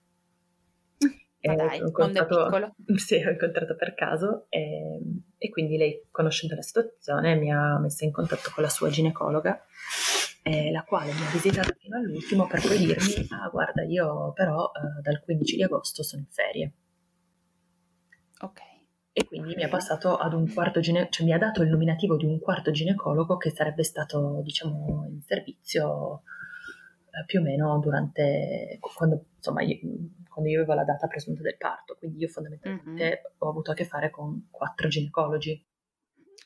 Ma 1.42 1.54
dai, 1.54 1.80
ho 1.80 1.86
incontrato, 1.86 2.50
sì, 2.96 3.14
ho 3.16 3.30
incontrato 3.30 3.74
per 3.74 3.94
caso 3.94 4.46
e, 4.50 5.00
e 5.38 5.48
quindi 5.48 5.76
lei, 5.76 6.06
conoscendo 6.10 6.54
la 6.54 6.62
situazione, 6.62 7.34
mi 7.36 7.50
ha 7.50 7.78
messo 7.78 8.04
in 8.04 8.12
contatto 8.12 8.50
con 8.54 8.62
la 8.62 8.68
sua 8.68 8.90
ginecologa 8.90 9.64
eh, 10.42 10.70
la 10.70 10.84
quale 10.84 11.12
mi 11.12 11.26
ha 11.26 11.30
visitato 11.30 11.74
fino 11.78 11.96
all'ultimo 11.96 12.46
per 12.46 12.60
poi 12.60 12.78
dirmi, 12.78 13.26
ah 13.30 13.48
guarda, 13.48 13.82
io 13.84 14.32
però 14.32 14.70
eh, 14.74 15.00
dal 15.02 15.20
15 15.20 15.56
di 15.56 15.62
agosto 15.62 16.02
sono 16.02 16.22
in 16.22 16.28
ferie. 16.30 16.72
Ok. 18.40 18.60
E 19.12 19.24
quindi 19.24 19.54
mi 19.56 19.64
ha 19.64 19.68
passato 19.68 20.16
ad 20.16 20.32
un 20.34 20.52
quarto 20.52 20.80
ginecologo, 20.80 21.12
cioè 21.12 21.26
mi 21.26 21.32
ha 21.32 21.38
dato 21.38 21.62
il 21.62 21.68
nominativo 21.68 22.16
di 22.16 22.26
un 22.26 22.38
quarto 22.38 22.70
ginecologo 22.70 23.36
che 23.36 23.50
sarebbe 23.50 23.82
stato, 23.82 24.40
diciamo, 24.42 25.06
in 25.10 25.20
servizio 25.22 26.22
eh, 27.10 27.24
più 27.26 27.40
o 27.40 27.42
meno 27.42 27.78
durante, 27.80 28.78
quando, 28.80 29.26
insomma, 29.36 29.62
io, 29.62 29.78
quando 30.28 30.50
io 30.50 30.58
avevo 30.58 30.74
la 30.74 30.84
data 30.84 31.08
presunta 31.08 31.42
del 31.42 31.56
parto. 31.56 31.96
Quindi 31.98 32.18
io 32.18 32.28
fondamentalmente 32.28 33.04
mm-hmm. 33.04 33.14
ho 33.38 33.48
avuto 33.48 33.72
a 33.72 33.74
che 33.74 33.84
fare 33.84 34.10
con 34.10 34.46
quattro 34.50 34.88
ginecologi 34.88 35.64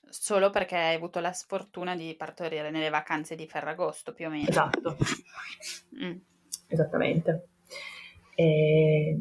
solo 0.08 0.50
perché 0.50 0.76
hai 0.76 0.94
avuto 0.94 1.18
la 1.18 1.32
sfortuna 1.32 1.96
di 1.96 2.14
partorire 2.16 2.70
nelle 2.70 2.88
vacanze 2.88 3.34
di 3.34 3.48
Ferragosto 3.48 4.14
più 4.14 4.26
o 4.26 4.30
meno. 4.30 4.48
Esatto, 4.48 4.96
mm. 6.02 6.16
esattamente. 6.68 7.48
E, 8.36 9.18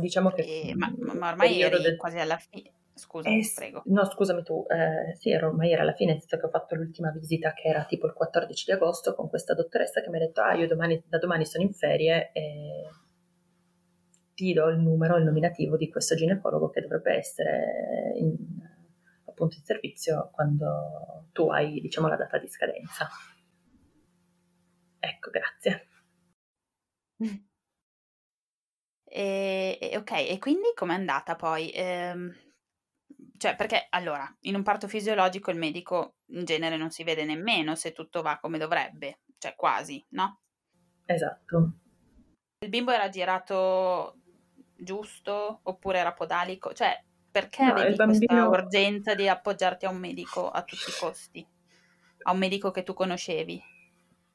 diciamo 0.00 0.30
che... 0.30 0.42
E, 0.42 0.74
ma, 0.74 0.92
ma, 1.14 1.30
ormai 1.30 1.60
eri 1.60 1.80
del... 1.80 1.96
quasi 1.96 2.18
alla 2.18 2.38
fine. 2.38 2.72
Scusa, 2.98 3.28
eh, 3.28 3.40
prego. 3.54 3.82
No, 3.86 4.04
scusami 4.04 4.42
tu, 4.42 4.66
eh, 4.68 5.14
sì, 5.14 5.30
ero, 5.30 5.48
ormai 5.48 5.70
era 5.70 5.82
alla 5.82 5.94
fine, 5.94 6.12
nel 6.12 6.20
senso 6.20 6.36
che 6.38 6.46
ho 6.46 6.50
fatto 6.50 6.74
l'ultima 6.74 7.12
visita 7.12 7.52
che 7.52 7.68
era 7.68 7.84
tipo 7.84 8.06
il 8.06 8.12
14 8.12 8.64
di 8.64 8.72
agosto 8.72 9.14
con 9.14 9.28
questa 9.28 9.54
dottoressa 9.54 10.00
che 10.00 10.10
mi 10.10 10.16
ha 10.16 10.20
detto, 10.20 10.42
ah, 10.42 10.54
io 10.54 10.66
domani, 10.66 11.00
da 11.06 11.18
domani 11.18 11.46
sono 11.46 11.62
in 11.62 11.72
ferie 11.72 12.32
e 12.32 12.88
ti 14.34 14.52
do 14.52 14.68
il 14.68 14.78
numero, 14.78 15.16
il 15.16 15.24
nominativo 15.24 15.76
di 15.76 15.88
questo 15.88 16.16
ginecologo 16.16 16.70
che 16.70 16.80
dovrebbe 16.80 17.14
essere 17.14 18.12
in, 18.16 18.36
appunto 19.26 19.56
in 19.56 19.64
servizio 19.64 20.30
quando 20.32 21.28
tu 21.32 21.50
hai, 21.50 21.80
diciamo, 21.80 22.08
la 22.08 22.16
data 22.16 22.38
di 22.38 22.48
scadenza. 22.48 23.08
Ecco, 24.98 25.30
grazie. 25.30 25.86
E, 29.10 29.94
ok, 29.96 30.10
e 30.12 30.38
quindi 30.38 30.72
com'è 30.74 30.94
andata 30.94 31.34
poi? 31.34 31.70
Ehm, 31.70 32.34
cioè, 33.38 33.56
perché 33.56 33.86
allora, 33.90 34.30
in 34.42 34.54
un 34.54 34.62
parto 34.62 34.88
fisiologico 34.88 35.50
il 35.50 35.56
medico 35.56 36.16
in 36.32 36.44
genere 36.44 36.76
non 36.76 36.90
si 36.90 37.04
vede 37.04 37.24
nemmeno 37.24 37.74
se 37.74 37.92
tutto 37.92 38.20
va 38.20 38.38
come 38.38 38.58
dovrebbe, 38.58 39.20
cioè 39.38 39.54
quasi, 39.54 40.04
no? 40.10 40.40
Esatto. 41.06 41.72
Il 42.60 42.68
bimbo 42.68 42.90
era 42.90 43.08
girato 43.08 44.16
giusto 44.76 45.60
oppure 45.62 45.98
era 45.98 46.12
podalico? 46.12 46.72
Cioè, 46.72 47.02
perché 47.30 47.64
no, 47.64 47.72
avevi 47.72 47.94
bambino... 47.94 48.26
questa 48.26 48.48
urgenza 48.48 49.14
di 49.14 49.28
appoggiarti 49.28 49.86
a 49.86 49.90
un 49.90 49.98
medico 49.98 50.50
a 50.50 50.62
tutti 50.62 50.90
i 50.90 50.98
costi? 50.98 51.46
A 52.24 52.32
un 52.32 52.38
medico 52.38 52.70
che 52.70 52.82
tu 52.82 52.92
conoscevi? 52.92 53.62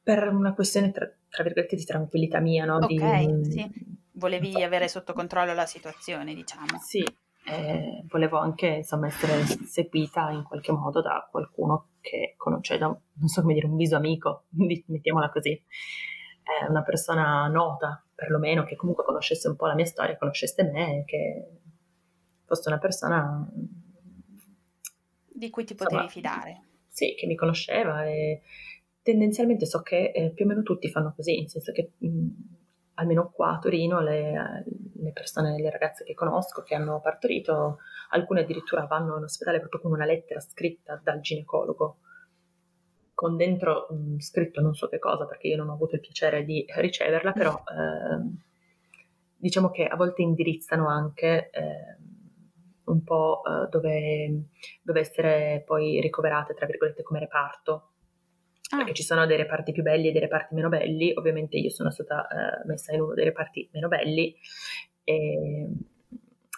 Per 0.01 0.27
una 0.29 0.53
questione, 0.53 0.91
tra, 0.91 1.09
tra 1.29 1.43
virgolette, 1.43 1.75
di 1.75 1.85
tranquillità 1.85 2.39
mia, 2.39 2.65
no? 2.65 2.77
Ok, 2.77 2.87
di... 2.87 3.51
sì. 3.51 3.71
Volevi 4.13 4.63
avere 4.63 4.87
sotto 4.87 5.13
controllo 5.13 5.53
la 5.53 5.65
situazione, 5.65 6.33
diciamo. 6.33 6.77
Sì, 6.79 7.03
eh, 7.45 8.03
volevo 8.09 8.37
anche, 8.37 8.67
insomma, 8.67 9.07
essere 9.07 9.43
seguita 9.65 10.29
in 10.29 10.43
qualche 10.43 10.71
modo 10.71 11.01
da 11.01 11.27
qualcuno 11.29 11.89
che 11.99 12.35
conosce, 12.37 12.77
da, 12.77 12.87
non 12.87 13.27
so 13.27 13.41
come 13.41 13.53
dire, 13.53 13.67
un 13.67 13.75
viso 13.75 13.95
amico, 13.95 14.45
mettiamola 14.87 15.29
così. 15.29 15.51
Eh, 15.51 16.69
una 16.69 16.83
persona 16.83 17.47
nota, 17.47 18.03
perlomeno, 18.13 18.63
che 18.63 18.75
comunque 18.75 19.03
conoscesse 19.03 19.47
un 19.47 19.55
po' 19.55 19.65
la 19.65 19.75
mia 19.75 19.85
storia, 19.85 20.17
conoscesse 20.17 20.63
me, 20.63 21.03
che 21.05 21.47
fosse 22.45 22.69
una 22.69 22.79
persona 22.79 23.49
di 25.33 25.49
cui 25.49 25.65
ti 25.65 25.75
potevi 25.75 26.03
insomma, 26.03 26.11
fidare. 26.11 26.61
Sì, 26.87 27.15
che 27.15 27.25
mi 27.25 27.35
conosceva 27.35 28.05
e 28.05 28.41
tendenzialmente 29.01 29.65
so 29.65 29.81
che 29.81 30.11
eh, 30.13 30.31
più 30.31 30.45
o 30.45 30.47
meno 30.47 30.61
tutti 30.61 30.89
fanno 30.89 31.13
così, 31.15 31.39
nel 31.39 31.49
senso 31.49 31.71
che 31.71 31.91
mh, 31.97 32.27
almeno 32.95 33.31
qua 33.31 33.53
a 33.53 33.59
Torino 33.59 34.01
le, 34.01 34.63
le 34.95 35.11
persone, 35.11 35.59
le 35.59 35.69
ragazze 35.69 36.03
che 36.03 36.13
conosco 36.13 36.61
che 36.61 36.75
hanno 36.75 36.99
partorito, 37.01 37.79
alcune 38.09 38.41
addirittura 38.41 38.85
vanno 38.85 39.17
in 39.17 39.23
ospedale 39.23 39.59
proprio 39.59 39.81
con 39.81 39.91
una 39.91 40.05
lettera 40.05 40.39
scritta 40.39 40.99
dal 41.03 41.19
ginecologo, 41.19 41.97
con 43.13 43.35
dentro 43.35 43.87
mh, 43.89 44.19
scritto 44.19 44.61
non 44.61 44.75
so 44.75 44.87
che 44.87 44.99
cosa, 44.99 45.25
perché 45.25 45.47
io 45.47 45.57
non 45.57 45.69
ho 45.69 45.73
avuto 45.73 45.95
il 45.95 46.01
piacere 46.01 46.43
di 46.43 46.65
riceverla, 46.67 47.31
però 47.31 47.53
eh, 47.55 48.41
diciamo 49.37 49.69
che 49.71 49.85
a 49.85 49.95
volte 49.95 50.21
indirizzano 50.21 50.87
anche 50.87 51.49
eh, 51.49 51.97
un 52.85 53.03
po' 53.03 53.41
eh, 53.45 53.69
dove, 53.69 54.45
dove 54.81 54.99
essere 54.99 55.63
poi 55.65 55.99
ricoverate, 56.01 56.53
tra 56.53 56.65
virgolette, 56.65 57.03
come 57.03 57.19
reparto 57.19 57.92
ah. 58.73 58.77
perché 58.77 58.93
ci 58.93 59.03
sono 59.03 59.25
dei 59.25 59.37
reparti 59.37 59.71
più 59.71 59.83
belli 59.83 60.09
e 60.09 60.11
dei 60.11 60.21
reparti 60.21 60.53
meno 60.55 60.69
belli. 60.69 61.13
Ovviamente 61.15 61.57
io 61.57 61.69
sono 61.69 61.91
stata 61.91 62.27
eh, 62.27 62.67
messa 62.67 62.93
in 62.93 63.01
uno 63.01 63.13
dei 63.13 63.25
reparti 63.25 63.69
meno 63.71 63.87
belli 63.87 64.35
e, 65.03 65.67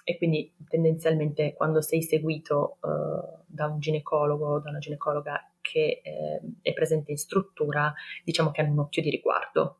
e 0.03 0.17
quindi 0.17 0.53
tendenzialmente 0.67 1.53
quando 1.53 1.81
sei 1.81 2.01
seguito 2.01 2.77
uh, 2.81 3.43
da 3.45 3.67
un 3.67 3.79
ginecologo, 3.79 4.59
da 4.59 4.69
una 4.69 4.79
ginecologa 4.79 5.51
che 5.61 6.01
eh, 6.03 6.41
è 6.61 6.73
presente 6.73 7.11
in 7.11 7.17
struttura, 7.17 7.93
diciamo 8.23 8.51
che 8.51 8.61
hanno 8.61 8.73
un 8.73 8.79
occhio 8.79 9.01
di 9.01 9.09
riguardo 9.09 9.79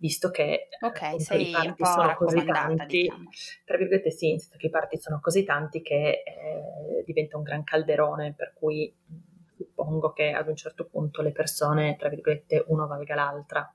visto 0.00 0.30
che 0.30 0.68
okay, 0.80 1.16
i 1.18 1.50
parti 1.50 1.84
sono 1.84 2.14
così 2.14 2.44
tanti, 2.44 3.02
diciamo. 3.02 3.28
tra 3.66 3.76
virgolette 3.76 4.10
sì, 4.10 4.34
che 4.56 4.66
i 4.66 4.70
parti 4.70 4.96
sono 4.96 5.20
così 5.20 5.44
tanti 5.44 5.82
che 5.82 6.22
eh, 6.24 7.04
diventa 7.04 7.36
un 7.36 7.42
gran 7.42 7.62
calderone 7.62 8.32
per 8.34 8.54
cui 8.54 8.92
suppongo 9.60 10.12
che 10.12 10.32
ad 10.32 10.48
un 10.48 10.56
certo 10.56 10.86
punto 10.86 11.20
le 11.22 11.32
persone, 11.32 11.96
tra 11.96 12.08
virgolette, 12.08 12.64
uno 12.68 12.86
valga 12.86 13.14
l'altra. 13.14 13.70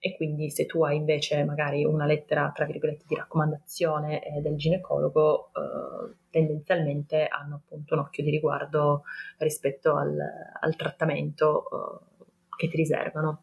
E 0.00 0.14
quindi 0.14 0.48
se 0.50 0.66
tu 0.66 0.84
hai 0.84 0.96
invece 0.96 1.42
magari 1.44 1.84
una 1.84 2.06
lettera, 2.06 2.52
tra 2.54 2.64
virgolette, 2.64 3.04
di 3.08 3.16
raccomandazione 3.16 4.24
eh, 4.24 4.40
del 4.40 4.56
ginecologo, 4.56 5.48
eh, 5.48 6.14
tendenzialmente 6.30 7.26
hanno 7.26 7.56
appunto 7.56 7.94
un 7.94 8.00
occhio 8.00 8.22
di 8.22 8.30
riguardo 8.30 9.02
rispetto 9.38 9.96
al, 9.96 10.16
al 10.60 10.76
trattamento 10.76 11.64
eh, 11.64 12.24
che 12.56 12.68
ti 12.68 12.76
riservano. 12.76 13.42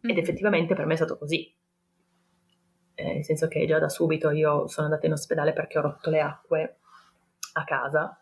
Ed 0.00 0.10
mm-hmm. 0.10 0.18
effettivamente 0.18 0.74
per 0.74 0.86
me 0.86 0.94
è 0.94 0.96
stato 0.96 1.16
così. 1.16 1.54
Eh, 2.96 3.14
nel 3.14 3.24
senso 3.24 3.46
che 3.46 3.64
già 3.66 3.78
da 3.78 3.88
subito 3.88 4.30
io 4.30 4.66
sono 4.66 4.86
andata 4.86 5.06
in 5.06 5.12
ospedale 5.12 5.52
perché 5.52 5.78
ho 5.78 5.82
rotto 5.82 6.10
le 6.10 6.20
acque 6.20 6.78
a 7.52 7.64
casa 7.64 8.18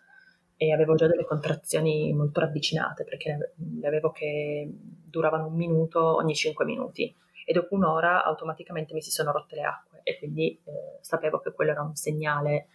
e 0.62 0.72
avevo 0.72 0.94
già 0.94 1.08
delle 1.08 1.24
contrazioni 1.24 2.12
molto 2.12 2.38
ravvicinate 2.38 3.02
perché 3.02 3.54
le 3.56 3.86
avevo 3.88 4.12
che 4.12 4.70
duravano 4.72 5.48
un 5.48 5.56
minuto 5.56 6.14
ogni 6.14 6.36
cinque 6.36 6.64
minuti 6.64 7.12
e 7.44 7.52
dopo 7.52 7.74
un'ora 7.74 8.22
automaticamente 8.22 8.94
mi 8.94 9.02
si 9.02 9.10
sono 9.10 9.32
rotte 9.32 9.56
le 9.56 9.62
acque 9.62 10.00
e 10.04 10.18
quindi 10.18 10.56
eh, 10.62 10.98
sapevo 11.00 11.40
che 11.40 11.50
quello 11.52 11.72
era 11.72 11.82
un 11.82 11.96
segnale 11.96 12.68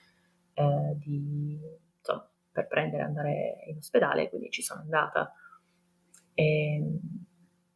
eh, 0.53 0.97
di, 0.97 1.57
insomma, 1.97 2.29
per 2.51 2.67
prendere 2.67 3.03
e 3.03 3.05
andare 3.05 3.63
in 3.67 3.77
ospedale, 3.77 4.27
quindi 4.27 4.49
ci 4.49 4.61
sono 4.61 4.81
andata. 4.81 5.31
E, 6.33 6.75
ehm, 6.75 6.99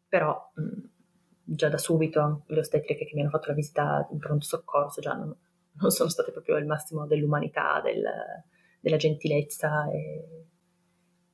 però 0.10 0.51
mh, 0.56 1.53
già 1.56 1.70
da 1.70 1.77
subito 1.77 2.44
le 2.48 2.60
ostetriche 2.60 3.06
che 3.06 3.15
mi 3.15 3.22
hanno 3.22 3.30
fatto 3.30 3.48
la 3.48 3.53
visita 3.53 4.06
in 4.12 4.18
pronto 4.18 4.44
soccorso 4.44 5.00
già 5.00 5.13
non, 5.13 5.34
non 5.80 5.89
sono 5.89 6.10
state 6.10 6.32
proprio 6.34 6.58
il 6.58 6.65
massimo 6.65 7.08
dell'umanità, 7.08 7.80
del, 7.82 8.03
della 8.82 8.98
gentilezza 8.98 9.90
e, 9.90 10.48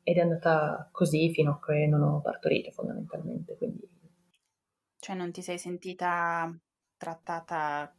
ed 0.04 0.18
è 0.18 0.20
andata 0.20 0.88
così 0.92 1.32
fino 1.32 1.54
a 1.54 1.66
che 1.66 1.88
non 1.88 2.02
ho 2.04 2.22
partorito 2.22 2.72
fondamentalmente. 2.72 3.58
Quindi... 3.58 3.90
Cioè 5.00 5.16
non 5.16 5.32
ti 5.32 5.42
sei 5.42 5.58
sentita 5.58 6.56
trattata 6.98 7.94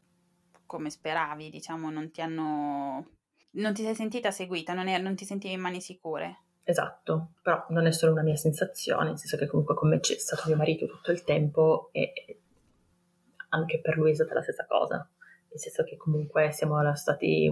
come 0.66 0.90
speravi, 0.90 1.50
diciamo, 1.50 1.90
non 1.90 2.10
ti 2.10 2.20
hanno... 2.20 3.10
Non 3.50 3.72
ti 3.72 3.82
sei 3.82 3.94
sentita 3.94 4.30
seguita, 4.30 4.74
non, 4.74 4.88
è, 4.88 4.98
non 4.98 5.16
ti 5.16 5.24
sentivi 5.24 5.54
in 5.54 5.60
mani 5.60 5.80
sicure? 5.80 6.44
Esatto, 6.62 7.32
però 7.42 7.64
non 7.70 7.86
è 7.86 7.92
solo 7.92 8.12
una 8.12 8.22
mia 8.22 8.36
sensazione, 8.36 9.08
nel 9.08 9.18
senso 9.18 9.38
che 9.38 9.46
comunque 9.46 9.74
con 9.74 9.88
me 9.88 10.00
c'è 10.00 10.18
stato 10.18 10.42
mio 10.46 10.56
marito 10.56 10.86
tutto 10.86 11.12
il 11.12 11.24
tempo 11.24 11.88
e 11.92 12.42
anche 13.48 13.80
per 13.80 13.96
lui 13.96 14.10
è 14.10 14.14
stata 14.14 14.34
la 14.34 14.42
stessa 14.42 14.66
cosa, 14.66 14.96
nel 15.48 15.58
senso 15.58 15.82
che 15.84 15.96
comunque 15.96 16.52
siamo 16.52 16.94
stati 16.94 17.50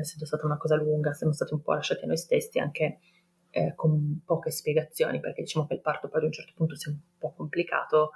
essendo 0.00 0.26
stata 0.26 0.46
una 0.46 0.56
cosa 0.58 0.76
lunga, 0.76 1.12
siamo 1.12 1.32
stati 1.32 1.54
un 1.54 1.62
po' 1.62 1.74
lasciati 1.74 2.04
a 2.04 2.06
noi 2.06 2.16
stessi 2.16 2.58
anche 2.58 3.00
eh, 3.50 3.74
con 3.74 4.20
poche 4.24 4.50
spiegazioni, 4.50 5.20
perché 5.20 5.42
diciamo 5.42 5.66
che 5.66 5.74
il 5.74 5.80
parto 5.80 6.08
poi 6.08 6.20
ad 6.20 6.26
un 6.26 6.32
certo 6.32 6.52
punto 6.54 6.76
si 6.76 6.88
è 6.88 6.92
un 6.92 6.98
po' 7.18 7.32
complicato 7.32 8.12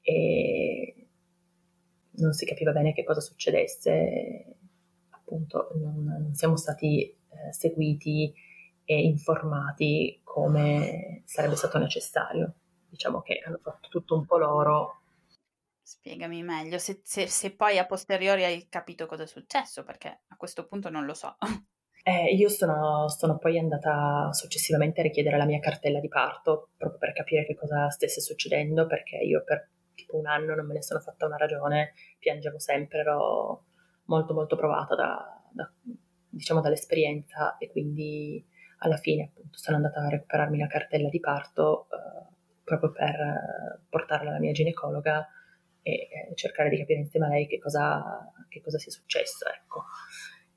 e 0.00 1.06
non 2.12 2.32
si 2.32 2.44
capiva 2.44 2.72
bene 2.72 2.92
che 2.92 3.04
cosa 3.04 3.20
succedesse, 3.20 4.56
appunto 5.10 5.70
non, 5.74 6.04
non 6.04 6.34
siamo 6.34 6.56
stati 6.56 7.02
eh, 7.02 7.52
seguiti 7.52 8.32
e 8.84 9.00
informati 9.02 10.20
come 10.24 11.22
sarebbe 11.24 11.56
stato 11.56 11.78
necessario. 11.78 12.54
Diciamo 12.88 13.20
che 13.20 13.40
hanno 13.44 13.60
fatto 13.62 13.88
tutto 13.88 14.16
un 14.16 14.26
po' 14.26 14.36
loro 14.36 14.99
Spiegami 15.90 16.44
meglio, 16.44 16.78
se, 16.78 17.00
se, 17.02 17.26
se, 17.26 17.50
poi 17.56 17.76
a 17.76 17.84
posteriori 17.84 18.44
hai 18.44 18.68
capito 18.68 19.06
cosa 19.06 19.24
è 19.24 19.26
successo, 19.26 19.82
perché 19.82 20.20
a 20.28 20.36
questo 20.36 20.64
punto 20.68 20.88
non 20.88 21.04
lo 21.04 21.14
so. 21.14 21.36
Eh, 22.02 22.32
io 22.32 22.48
sono, 22.48 23.08
sono, 23.08 23.38
poi 23.38 23.58
andata 23.58 24.32
successivamente 24.32 25.00
a 25.00 25.02
richiedere 25.02 25.36
la 25.36 25.44
mia 25.44 25.58
cartella 25.58 25.98
di 25.98 26.08
parto, 26.08 26.70
proprio 26.76 26.98
per 26.98 27.12
capire 27.12 27.44
che 27.44 27.56
cosa 27.56 27.90
stesse 27.90 28.20
succedendo, 28.20 28.86
perché 28.86 29.16
io 29.16 29.42
per 29.44 29.68
tipo 29.94 30.16
un 30.16 30.26
anno 30.26 30.54
non 30.54 30.64
me 30.64 30.74
ne 30.74 30.82
sono 30.82 31.00
fatta 31.00 31.26
una 31.26 31.36
ragione, 31.36 31.92
piangevo 32.20 32.60
sempre, 32.60 33.00
ero 33.00 33.64
molto 34.04 34.32
molto 34.32 34.54
provata 34.54 34.94
da, 34.94 35.42
da, 35.50 35.70
diciamo, 36.28 36.60
dall'esperienza 36.60 37.58
e 37.58 37.68
quindi 37.68 38.42
alla 38.78 38.96
fine 38.96 39.24
appunto 39.24 39.58
sono 39.58 39.76
andata 39.76 40.00
a 40.00 40.08
recuperarmi 40.08 40.56
la 40.56 40.68
cartella 40.68 41.08
di 41.08 41.20
parto 41.20 41.88
eh, 41.90 42.34
proprio 42.62 42.92
per 42.92 43.80
portarla 43.88 44.30
alla 44.30 44.38
mia 44.38 44.52
ginecologa 44.52 45.28
e 45.82 45.92
eh, 45.92 46.34
cercare 46.34 46.68
di 46.68 46.78
capire 46.78 47.00
insieme 47.00 47.26
a 47.26 47.30
lei 47.30 47.46
che 47.46 47.58
cosa, 47.58 48.32
che 48.48 48.60
cosa 48.60 48.78
sia 48.78 48.90
successo. 48.90 49.46
Ecco. 49.48 49.84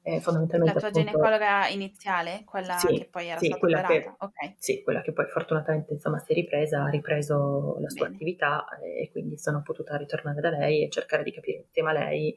Eh, 0.06 0.20
fondamentalmente, 0.20 0.74
la 0.74 0.80
tua 0.80 0.90
appunto, 0.90 1.10
ginecologa 1.12 1.68
iniziale, 1.70 2.44
quella 2.44 2.76
sì, 2.76 2.98
che 2.98 3.08
poi 3.10 3.28
era 3.28 3.40
sì, 3.40 3.46
stata 3.46 3.60
quella 3.60 3.82
che, 3.84 4.14
okay. 4.18 4.56
Sì, 4.58 4.84
quella 4.84 5.02
che 5.02 5.14
poi 5.14 5.28
fortunatamente 5.28 5.94
insomma, 5.94 6.20
si 6.20 6.34
è 6.34 6.36
ripresa, 6.36 6.84
ha 6.84 6.90
ripreso 6.90 7.78
la 7.80 7.90
sua 7.90 8.04
Bene. 8.04 8.16
attività 8.16 8.66
e 8.82 9.10
quindi 9.12 9.38
sono 9.38 9.62
potuta 9.62 9.96
ritornare 9.96 10.42
da 10.42 10.50
lei 10.50 10.84
e 10.84 10.90
cercare 10.90 11.24
di 11.24 11.32
capire 11.32 11.60
insieme 11.60 11.92
a 11.92 11.94
lei 11.94 12.36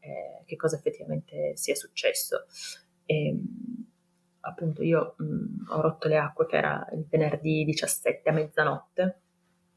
eh, 0.00 0.42
che 0.46 0.56
cosa 0.56 0.74
effettivamente 0.76 1.56
sia 1.56 1.76
successo. 1.76 2.46
E, 3.04 3.28
ehm, 3.28 3.86
appunto 4.40 4.82
io 4.82 5.14
mh, 5.16 5.66
ho 5.68 5.80
rotto 5.80 6.08
le 6.08 6.16
acque 6.16 6.46
che 6.46 6.56
era 6.56 6.88
il 6.92 7.06
venerdì 7.08 7.64
17 7.64 8.28
a 8.28 8.32
mezzanotte 8.32 9.20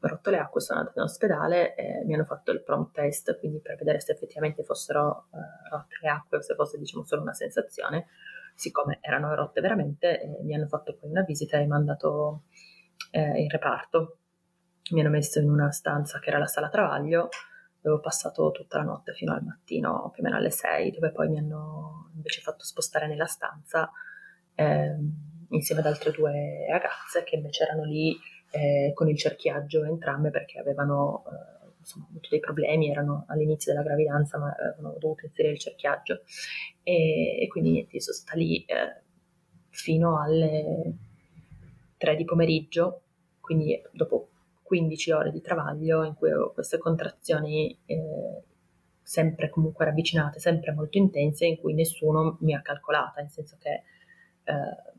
rotto 0.08 0.30
le 0.30 0.38
acque, 0.38 0.60
sono 0.60 0.80
andata 0.80 0.98
in 0.98 1.04
ospedale 1.04 1.74
e 1.74 2.04
mi 2.04 2.14
hanno 2.14 2.24
fatto 2.24 2.50
il 2.52 2.62
prompt 2.62 2.94
test, 2.94 3.38
quindi 3.38 3.60
per 3.60 3.76
vedere 3.76 4.00
se 4.00 4.12
effettivamente 4.12 4.62
fossero 4.62 5.26
eh, 5.32 5.68
rotte 5.70 5.98
le 6.00 6.08
acque 6.08 6.38
o 6.38 6.42
se 6.42 6.54
fosse 6.54 6.78
diciamo 6.78 7.04
solo 7.04 7.22
una 7.22 7.34
sensazione. 7.34 8.06
Siccome 8.54 8.98
erano 9.00 9.34
rotte 9.34 9.60
veramente, 9.60 10.20
eh, 10.20 10.42
mi 10.42 10.54
hanno 10.54 10.66
fatto 10.66 10.94
poi 10.94 11.10
una 11.10 11.22
visita 11.22 11.58
e 11.58 11.66
mandato 11.66 12.44
eh, 13.10 13.40
in 13.40 13.48
reparto. 13.48 14.18
Mi 14.92 15.00
hanno 15.00 15.10
messo 15.10 15.38
in 15.38 15.50
una 15.50 15.70
stanza 15.70 16.18
che 16.18 16.30
era 16.30 16.38
la 16.38 16.46
sala 16.46 16.68
travaglio, 16.68 17.28
dove 17.80 17.96
ho 17.96 18.00
passato 18.00 18.50
tutta 18.50 18.78
la 18.78 18.84
notte 18.84 19.12
fino 19.12 19.32
al 19.32 19.42
mattino, 19.42 20.10
più 20.12 20.22
o 20.22 20.26
meno 20.26 20.36
alle 20.36 20.50
6, 20.50 20.90
dove 20.90 21.12
poi 21.12 21.28
mi 21.28 21.38
hanno 21.38 22.10
invece 22.14 22.40
fatto 22.40 22.64
spostare 22.64 23.06
nella 23.06 23.26
stanza 23.26 23.90
ehm, 24.54 25.46
insieme 25.50 25.80
ad 25.80 25.86
altre 25.86 26.10
due 26.10 26.66
ragazze 26.68 27.22
che 27.24 27.36
invece 27.36 27.64
erano 27.64 27.84
lì 27.84 28.18
eh, 28.50 28.92
con 28.94 29.08
il 29.08 29.16
cerchiaggio 29.16 29.84
entrambe 29.84 30.30
perché 30.30 30.58
avevano 30.58 31.24
eh, 31.26 31.60
insomma, 31.78 32.06
avuto 32.08 32.28
dei 32.30 32.40
problemi, 32.40 32.90
erano 32.90 33.24
all'inizio 33.28 33.72
della 33.72 33.84
gravidanza 33.84 34.38
ma 34.38 34.50
avevano 34.50 34.96
dovuto 34.98 35.26
inserire 35.26 35.54
il 35.54 35.60
cerchiaggio. 35.60 36.22
E, 36.82 37.42
e 37.42 37.48
quindi 37.48 37.70
niente, 37.70 38.00
sono 38.00 38.16
stata 38.16 38.38
lì 38.38 38.64
eh, 38.64 39.02
fino 39.70 40.20
alle 40.20 40.94
3 41.96 42.16
di 42.16 42.24
pomeriggio, 42.24 43.02
quindi 43.40 43.80
dopo 43.92 44.28
15 44.62 45.10
ore 45.12 45.30
di 45.32 45.40
travaglio 45.40 46.04
in 46.04 46.14
cui 46.14 46.30
avevo 46.30 46.52
queste 46.52 46.78
contrazioni 46.78 47.76
eh, 47.86 48.42
sempre 49.02 49.50
comunque 49.50 49.84
ravvicinate, 49.84 50.38
sempre 50.38 50.72
molto 50.72 50.98
intense, 50.98 51.46
in 51.46 51.58
cui 51.58 51.74
nessuno 51.74 52.36
mi 52.40 52.54
ha 52.54 52.62
calcolata, 52.62 53.20
nel 53.20 53.30
senso 53.30 53.56
che 53.58 53.82
eh, 54.44 54.98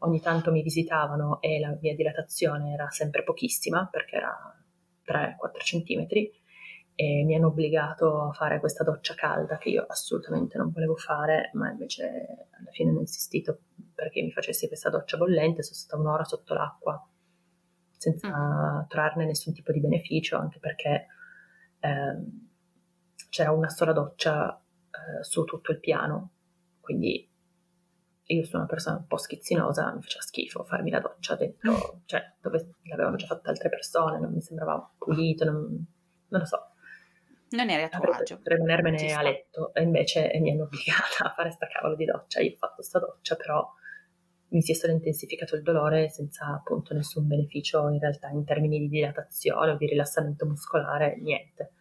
ogni 0.00 0.20
tanto 0.20 0.50
mi 0.50 0.62
visitavano 0.62 1.40
e 1.40 1.58
la 1.58 1.76
mia 1.80 1.94
dilatazione 1.94 2.72
era 2.72 2.88
sempre 2.90 3.22
pochissima 3.22 3.88
perché 3.90 4.16
era 4.16 4.34
3-4 5.06 5.36
centimetri 5.62 6.30
e 6.94 7.24
mi 7.24 7.34
hanno 7.34 7.46
obbligato 7.46 8.28
a 8.28 8.32
fare 8.32 8.60
questa 8.60 8.84
doccia 8.84 9.14
calda 9.14 9.56
che 9.56 9.70
io 9.70 9.84
assolutamente 9.86 10.58
non 10.58 10.70
volevo 10.70 10.96
fare, 10.96 11.50
ma 11.54 11.70
invece 11.70 12.48
alla 12.50 12.70
fine 12.72 12.90
hanno 12.90 13.00
insistito 13.00 13.60
perché 13.94 14.20
mi 14.20 14.30
facessi 14.30 14.68
questa 14.68 14.90
doccia 14.90 15.16
bollente, 15.16 15.62
sono 15.62 15.76
stata 15.76 16.00
un'ora 16.00 16.24
sotto 16.24 16.52
l'acqua 16.52 17.02
senza 17.96 18.28
mm. 18.28 18.88
trarne 18.88 19.24
nessun 19.26 19.52
tipo 19.54 19.72
di 19.72 19.80
beneficio, 19.80 20.36
anche 20.36 20.58
perché 20.58 21.06
eh, 21.80 22.16
c'era 23.28 23.52
una 23.52 23.68
sola 23.68 23.92
doccia 23.92 24.58
eh, 24.58 25.22
su 25.22 25.44
tutto 25.44 25.72
il 25.72 25.80
piano, 25.80 26.32
quindi 26.80 27.29
io 28.34 28.44
sono 28.44 28.62
una 28.62 28.70
persona 28.70 28.96
un 28.96 29.06
po' 29.06 29.16
schizzinosa, 29.16 29.92
mi 29.94 30.02
faceva 30.02 30.22
schifo 30.22 30.64
farmi 30.64 30.90
la 30.90 31.00
doccia 31.00 31.36
dentro, 31.36 32.00
cioè 32.06 32.34
dove 32.40 32.74
l'avevano 32.84 33.16
già 33.16 33.26
fatta 33.26 33.50
altre 33.50 33.68
persone, 33.68 34.18
non 34.18 34.32
mi 34.32 34.40
sembrava 34.40 34.92
pulito, 34.98 35.44
non, 35.44 35.84
non 36.28 36.40
lo 36.40 36.46
so. 36.46 36.66
Non 37.50 37.68
eri 37.68 37.82
a 37.82 37.88
tuo 37.88 38.12
agio. 38.12 38.36
Potrei 38.36 38.58
rimanermene 38.58 39.12
a 39.12 39.22
letto 39.22 39.74
e 39.74 39.82
invece 39.82 40.30
mi 40.40 40.52
hanno 40.52 40.64
obbligata 40.70 41.24
a 41.24 41.34
fare 41.34 41.50
sta 41.50 41.66
cavolo 41.66 41.96
di 41.96 42.04
doccia. 42.04 42.40
Io 42.40 42.52
ho 42.52 42.56
fatto 42.56 42.82
sta 42.82 43.00
doccia, 43.00 43.34
però 43.34 43.68
mi 44.50 44.62
si 44.62 44.72
è 44.72 44.74
solo 44.74 44.92
intensificato 44.92 45.56
il 45.56 45.62
dolore 45.62 46.08
senza 46.08 46.46
appunto 46.46 46.94
nessun 46.94 47.26
beneficio 47.26 47.88
in 47.88 47.98
realtà 47.98 48.28
in 48.28 48.44
termini 48.44 48.78
di 48.78 48.88
dilatazione 48.88 49.72
o 49.72 49.76
di 49.76 49.86
rilassamento 49.86 50.46
muscolare, 50.46 51.16
niente. 51.20 51.72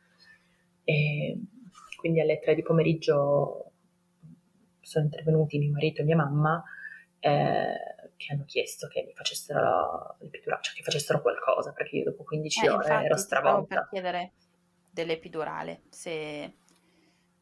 E 0.83 1.39
quindi 1.97 2.21
alle 2.21 2.39
tre 2.39 2.55
di 2.55 2.63
pomeriggio 2.63 3.68
sono 4.89 5.05
intervenuti 5.05 5.57
mio 5.57 5.71
marito 5.71 6.01
e 6.01 6.05
mia 6.05 6.15
mamma 6.15 6.63
eh, 7.19 8.11
che 8.15 8.33
hanno 8.33 8.43
chiesto 8.45 8.87
che 8.87 9.03
mi 9.05 9.13
facessero 9.13 10.17
l'epidurale, 10.19 10.61
cioè 10.61 10.75
che 10.75 10.83
facessero 10.83 11.21
qualcosa 11.21 11.71
perché 11.71 11.97
io 11.97 12.03
dopo 12.05 12.23
15 12.23 12.65
eh, 12.65 12.69
ore 12.69 13.03
ero 13.03 13.17
stravolta. 13.17 13.75
per 13.75 13.87
chiedere 13.89 14.31
dell'epidurale 14.91 15.83
se, 15.89 16.55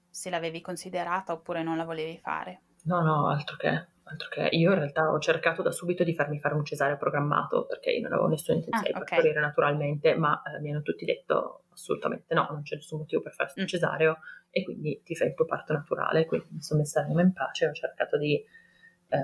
se 0.10 0.30
l'avevi 0.30 0.62
considerata 0.62 1.34
oppure 1.34 1.64
non 1.64 1.78
la 1.78 1.86
volevi 1.86 2.18
fare. 2.18 2.62
No, 2.88 3.02
no, 3.02 3.30
altro 3.30 3.56
che 3.58 3.88
altro 4.10 4.30
che 4.30 4.48
io 4.52 4.72
in 4.72 4.78
realtà 4.78 5.12
ho 5.12 5.20
cercato 5.20 5.62
da 5.62 5.72
subito 5.72 6.04
di 6.04 6.16
farmi 6.16 6.40
fare 6.40 6.56
un 6.56 6.64
cesareo 6.64 6.98
programmato 6.98 7.66
perché 7.66 7.92
io 7.92 8.02
non 8.02 8.14
avevo 8.14 8.28
nessuna 8.28 8.58
intenzione 8.58 8.90
ah, 8.90 8.92
di 8.92 9.06
partorire 9.06 9.32
okay. 9.32 9.42
naturalmente, 9.42 10.16
ma 10.16 10.42
eh, 10.44 10.60
mi 10.62 10.72
hanno 10.72 10.82
tutti 10.82 11.06
detto 11.06 11.64
assolutamente 11.72 12.34
no, 12.34 12.48
non 12.50 12.62
c'è 12.64 12.76
nessun 12.76 13.00
motivo 13.00 13.22
per 13.22 13.34
farsi 13.34 13.60
un 13.60 13.66
mm. 13.66 13.68
cesareo 13.68 14.18
e 14.50 14.64
quindi 14.64 15.02
ti 15.04 15.16
fai 15.16 15.28
il 15.28 15.34
tuo 15.36 15.46
parto 15.46 15.74
naturale, 15.74 16.26
quindi 16.26 16.48
mi 16.52 16.62
sono 16.62 16.80
messa 16.80 17.02
l'anima 17.02 17.22
in 17.22 17.34
pace, 17.34 17.68
ho 17.68 17.74
cercato 17.74 18.18
di 18.18 18.36
eh, 18.36 19.18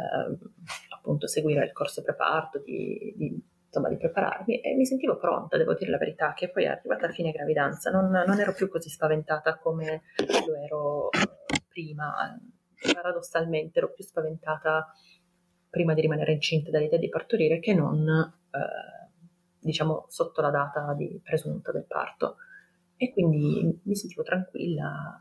appunto 0.89 1.27
seguire 1.27 1.65
il 1.65 1.71
corso 1.71 2.01
preparto, 2.01 2.59
di, 2.59 3.13
di, 3.15 3.41
insomma 3.65 3.89
di 3.89 3.97
prepararmi 3.97 4.59
e 4.59 4.75
mi 4.75 4.85
sentivo 4.85 5.17
pronta, 5.17 5.57
devo 5.57 5.73
dire 5.73 5.91
la 5.91 5.97
verità, 5.97 6.33
che 6.33 6.49
poi 6.49 6.65
è 6.65 6.67
arrivata 6.67 7.07
a 7.07 7.11
fine 7.11 7.31
gravidanza, 7.31 7.89
non, 7.89 8.09
non 8.09 8.39
ero 8.39 8.53
più 8.53 8.69
così 8.69 8.89
spaventata 8.89 9.57
come 9.57 10.03
lo 10.45 10.55
ero 10.55 11.11
eh, 11.11 11.63
prima 11.67 12.13
paradossalmente 12.91 13.79
ero 13.79 13.91
più 13.91 14.03
spaventata 14.03 14.91
prima 15.69 15.93
di 15.93 16.01
rimanere 16.01 16.33
incinta 16.33 16.69
dall'idea 16.69 16.99
di 16.99 17.09
partorire 17.09 17.59
che 17.59 17.73
non, 17.73 18.07
eh, 18.07 19.09
diciamo, 19.59 20.05
sotto 20.07 20.41
la 20.41 20.51
data 20.51 20.93
di 20.93 21.19
presunta 21.23 21.71
del 21.71 21.85
parto. 21.85 22.37
E 22.95 23.11
quindi 23.11 23.81
mi 23.83 23.95
sentivo 23.95 24.21
tranquilla 24.21 25.19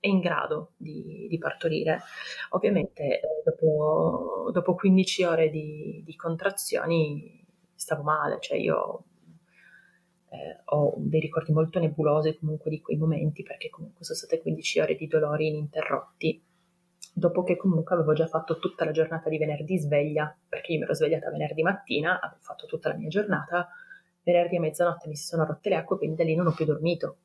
e 0.00 0.08
in 0.08 0.20
grado 0.20 0.72
di, 0.76 1.26
di 1.28 1.36
partorire. 1.36 2.00
Ovviamente 2.50 3.20
eh, 3.20 3.42
dopo, 3.44 4.50
dopo, 4.50 4.74
15 4.74 5.24
ore 5.24 5.50
di, 5.50 6.02
di, 6.04 6.16
contrazioni 6.16 7.44
stavo 7.74 8.02
male, 8.02 8.38
cioè 8.40 8.56
io 8.56 9.04
eh, 10.30 10.62
ho 10.64 10.94
dei 10.96 11.20
ricordi 11.20 11.52
molto 11.52 11.78
nebulosi 11.78 12.34
comunque 12.38 12.70
di 12.70 12.80
quei 12.80 12.96
momenti 12.96 13.42
perché 13.42 13.68
comunque 13.68 14.04
sono 14.04 14.16
state 14.16 14.40
15 14.40 14.80
ore 14.80 14.96
di 14.96 15.06
dolori 15.06 15.48
ininterrotti 15.48 16.42
dopo 17.12 17.42
che 17.42 17.56
comunque 17.56 17.94
avevo 17.94 18.12
già 18.12 18.26
fatto 18.26 18.58
tutta 18.58 18.84
la 18.84 18.92
giornata 18.92 19.28
di 19.28 19.38
venerdì 19.38 19.78
sveglia, 19.78 20.34
perché 20.48 20.72
io 20.72 20.78
mi 20.78 20.84
ero 20.84 20.94
svegliata 20.94 21.30
venerdì 21.30 21.62
mattina, 21.62 22.20
avevo 22.20 22.40
fatto 22.42 22.66
tutta 22.66 22.88
la 22.88 22.96
mia 22.96 23.08
giornata, 23.08 23.68
venerdì 24.22 24.56
a 24.56 24.60
mezzanotte 24.60 25.08
mi 25.08 25.16
si 25.16 25.26
sono 25.26 25.44
rotte 25.44 25.68
le 25.68 25.76
acque, 25.76 25.98
quindi 25.98 26.16
da 26.16 26.24
lì 26.24 26.34
non 26.34 26.46
ho 26.46 26.52
più 26.52 26.64
dormito. 26.64 27.16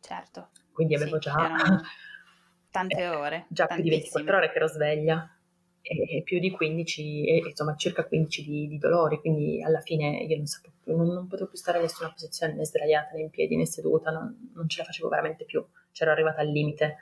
Certo. 0.00 0.50
Quindi 0.72 0.94
avevo 0.94 1.20
sì, 1.20 1.28
già... 1.28 1.34
Tante 2.70 3.00
eh, 3.00 3.08
ore. 3.08 3.46
già 3.48 3.66
più 3.66 3.82
di 3.82 3.88
24 3.88 4.36
ore 4.36 4.50
che 4.50 4.56
ero 4.56 4.66
sveglia 4.68 5.38
e 5.80 6.22
più 6.22 6.38
di 6.38 6.50
15, 6.50 7.26
e, 7.26 7.36
insomma 7.48 7.74
circa 7.76 8.04
15 8.04 8.44
di, 8.44 8.68
di, 8.68 8.78
dolori, 8.78 9.18
quindi 9.20 9.62
alla 9.62 9.80
fine 9.80 10.18
io 10.18 10.36
non 10.36 10.44
sapevo 10.44 10.74
più, 10.82 10.94
non, 10.94 11.06
non, 11.06 11.26
potevo 11.26 11.48
più 11.48 11.56
stare 11.56 11.78
in 11.78 11.84
nessuna 11.84 12.12
posizione, 12.12 12.52
né 12.52 12.66
sdraiata, 12.66 13.14
né 13.14 13.22
in 13.22 13.30
piedi, 13.30 13.56
né 13.56 13.64
seduta, 13.64 14.10
non, 14.10 14.50
non 14.54 14.68
ce 14.68 14.80
la 14.80 14.84
facevo 14.84 15.08
veramente 15.08 15.44
più, 15.44 15.64
c'ero 15.92 16.10
arrivata 16.10 16.42
al 16.42 16.48
limite 16.48 16.96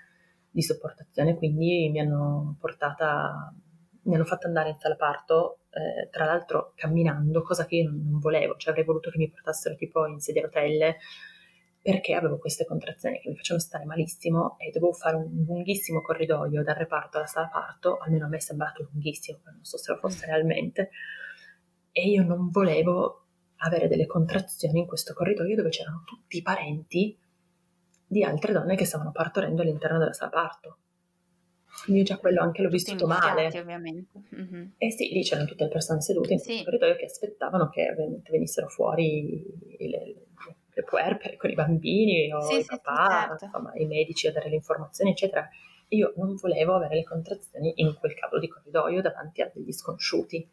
di 0.57 0.63
sopportazione, 0.63 1.37
quindi 1.37 1.91
mi 1.91 2.01
hanno 2.01 2.57
portata, 2.59 3.55
mi 4.05 4.15
hanno 4.15 4.25
fatto 4.25 4.47
andare 4.47 4.71
in 4.71 4.79
sala 4.79 4.97
parto, 4.97 5.59
eh, 5.69 6.09
tra 6.09 6.25
l'altro 6.25 6.73
camminando, 6.75 7.43
cosa 7.43 7.67
che 7.67 7.77
io 7.77 7.91
non 7.91 8.19
volevo, 8.19 8.57
cioè 8.57 8.71
avrei 8.71 8.87
voluto 8.87 9.11
che 9.11 9.19
mi 9.19 9.29
portassero 9.29 9.75
tipo 9.75 10.07
in 10.07 10.19
sedia 10.19 10.41
a 10.41 10.45
rotelle, 10.47 10.97
perché 11.83 12.15
avevo 12.15 12.39
queste 12.39 12.65
contrazioni 12.65 13.21
che 13.21 13.29
mi 13.29 13.37
facevano 13.37 13.63
stare 13.63 13.85
malissimo 13.85 14.57
e 14.59 14.71
dovevo 14.71 14.95
fare 14.95 15.17
un 15.17 15.45
lunghissimo 15.47 16.01
corridoio 16.01 16.63
dal 16.63 16.75
reparto 16.75 17.19
alla 17.19 17.27
sala 17.27 17.49
parto, 17.49 17.99
almeno 17.99 18.25
a 18.25 18.29
me 18.29 18.39
è 18.39 18.41
sembrato 18.41 18.89
lunghissimo, 18.91 19.41
non 19.45 19.63
so 19.63 19.77
se 19.77 19.93
lo 19.93 19.99
fosse 19.99 20.25
mm. 20.25 20.31
realmente, 20.31 20.89
e 21.93 22.09
io 22.09 22.23
non 22.23 22.49
volevo 22.49 23.27
avere 23.57 23.89
delle 23.89 24.07
contrazioni 24.07 24.81
in 24.81 24.87
questo 24.87 25.13
corridoio 25.13 25.55
dove 25.55 25.69
c'erano 25.69 26.03
tutti 26.07 26.39
i 26.39 26.43
parenti 26.43 27.15
di 28.07 28.23
altre 28.23 28.53
donne 28.53 28.77
che 28.77 28.85
stavano 28.85 29.13
partorendo 29.13 29.63
all'interno 29.63 29.99
della 29.99 30.13
sala 30.13 30.31
parto. 30.31 30.79
Quindi 31.85 32.05
già 32.05 32.17
quello 32.17 32.41
anche 32.41 32.63
l'ho 32.63 32.69
vissuto 32.69 33.07
male. 33.07 33.47
ovviamente. 33.59 34.23
Mm-hmm. 34.35 34.69
E 34.79 34.91
sì, 34.91 35.09
lì 35.13 35.23
c'erano 35.23 35.47
tutte 35.47 35.65
le 35.65 35.71
persone 35.71 36.01
sedute 36.01 36.33
in 36.33 36.39
sì. 36.39 36.65
corridoio 36.65 36.97
che 36.97 37.05
aspettavano 37.05 37.69
che 37.69 37.95
venissero 38.31 38.69
fuori 38.69 39.45
le, 39.79 40.15
le 40.73 40.83
puerpere 40.85 41.37
con 41.37 41.51
i 41.51 41.55
bambini 41.55 42.33
o 42.33 42.41
sì, 42.41 42.61
i 42.61 42.65
papà, 42.65 43.05
sì, 43.05 43.29
certo. 43.29 43.45
insomma, 43.45 43.73
i 43.75 43.87
medici 43.87 44.27
a 44.27 44.33
dare 44.33 44.49
le 44.49 44.57
informazioni, 44.57 45.11
eccetera. 45.11 45.47
Io 45.89 46.13
non 46.17 46.35
volevo 46.37 46.75
avere 46.75 46.97
le 46.97 47.05
contrazioni 47.05 47.73
in 47.77 47.95
quel 47.95 48.15
cavolo 48.15 48.41
di 48.41 48.49
corridoio 48.49 49.03
davanti 49.03 49.43
a 49.43 49.51
degli 49.53 49.73
sconosciuti 49.73 50.49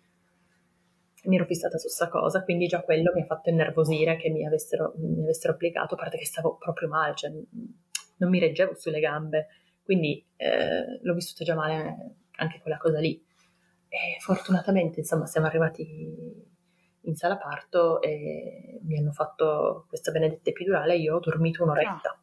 mi 1.24 1.36
ero 1.36 1.46
fissata 1.46 1.78
su 1.78 1.86
questa 1.86 2.10
cosa, 2.10 2.44
quindi 2.44 2.68
già 2.68 2.82
quello 2.82 3.12
mi 3.14 3.22
ha 3.22 3.26
fatto 3.26 3.50
innervosire 3.50 4.18
che 4.18 4.30
mi 4.30 4.46
avessero, 4.46 4.94
mi 4.98 5.24
avessero 5.24 5.54
applicato, 5.54 5.96
a 5.96 5.98
parte 5.98 6.18
che 6.18 6.26
stavo 6.26 6.58
proprio 6.58 6.88
male, 6.88 7.16
cioè 7.16 7.32
non 7.32 8.30
mi 8.30 8.40
reggevo 8.40 8.76
sulle 8.76 9.00
gambe, 9.00 9.48
quindi 9.84 10.26
eh, 10.36 11.00
l'ho 11.02 11.14
vissuta 11.14 11.44
già 11.44 11.56
male 11.56 12.16
anche 12.38 12.60
quella 12.62 12.78
cosa 12.78 13.00
lì. 13.00 13.22
E 13.88 14.18
fortunatamente, 14.20 15.00
insomma, 15.00 15.26
siamo 15.28 15.48
arrivati 15.48 16.52
in 17.06 17.16
sala 17.16 17.38
parto 17.38 18.02
e 18.02 18.80
mi 18.84 18.98
hanno 18.98 19.12
fatto 19.12 19.86
questa 19.88 20.12
benedetta 20.12 20.50
epidurale, 20.50 20.96
io 20.96 21.16
ho 21.16 21.20
dormito 21.20 21.64
un'oretta. 21.64 22.18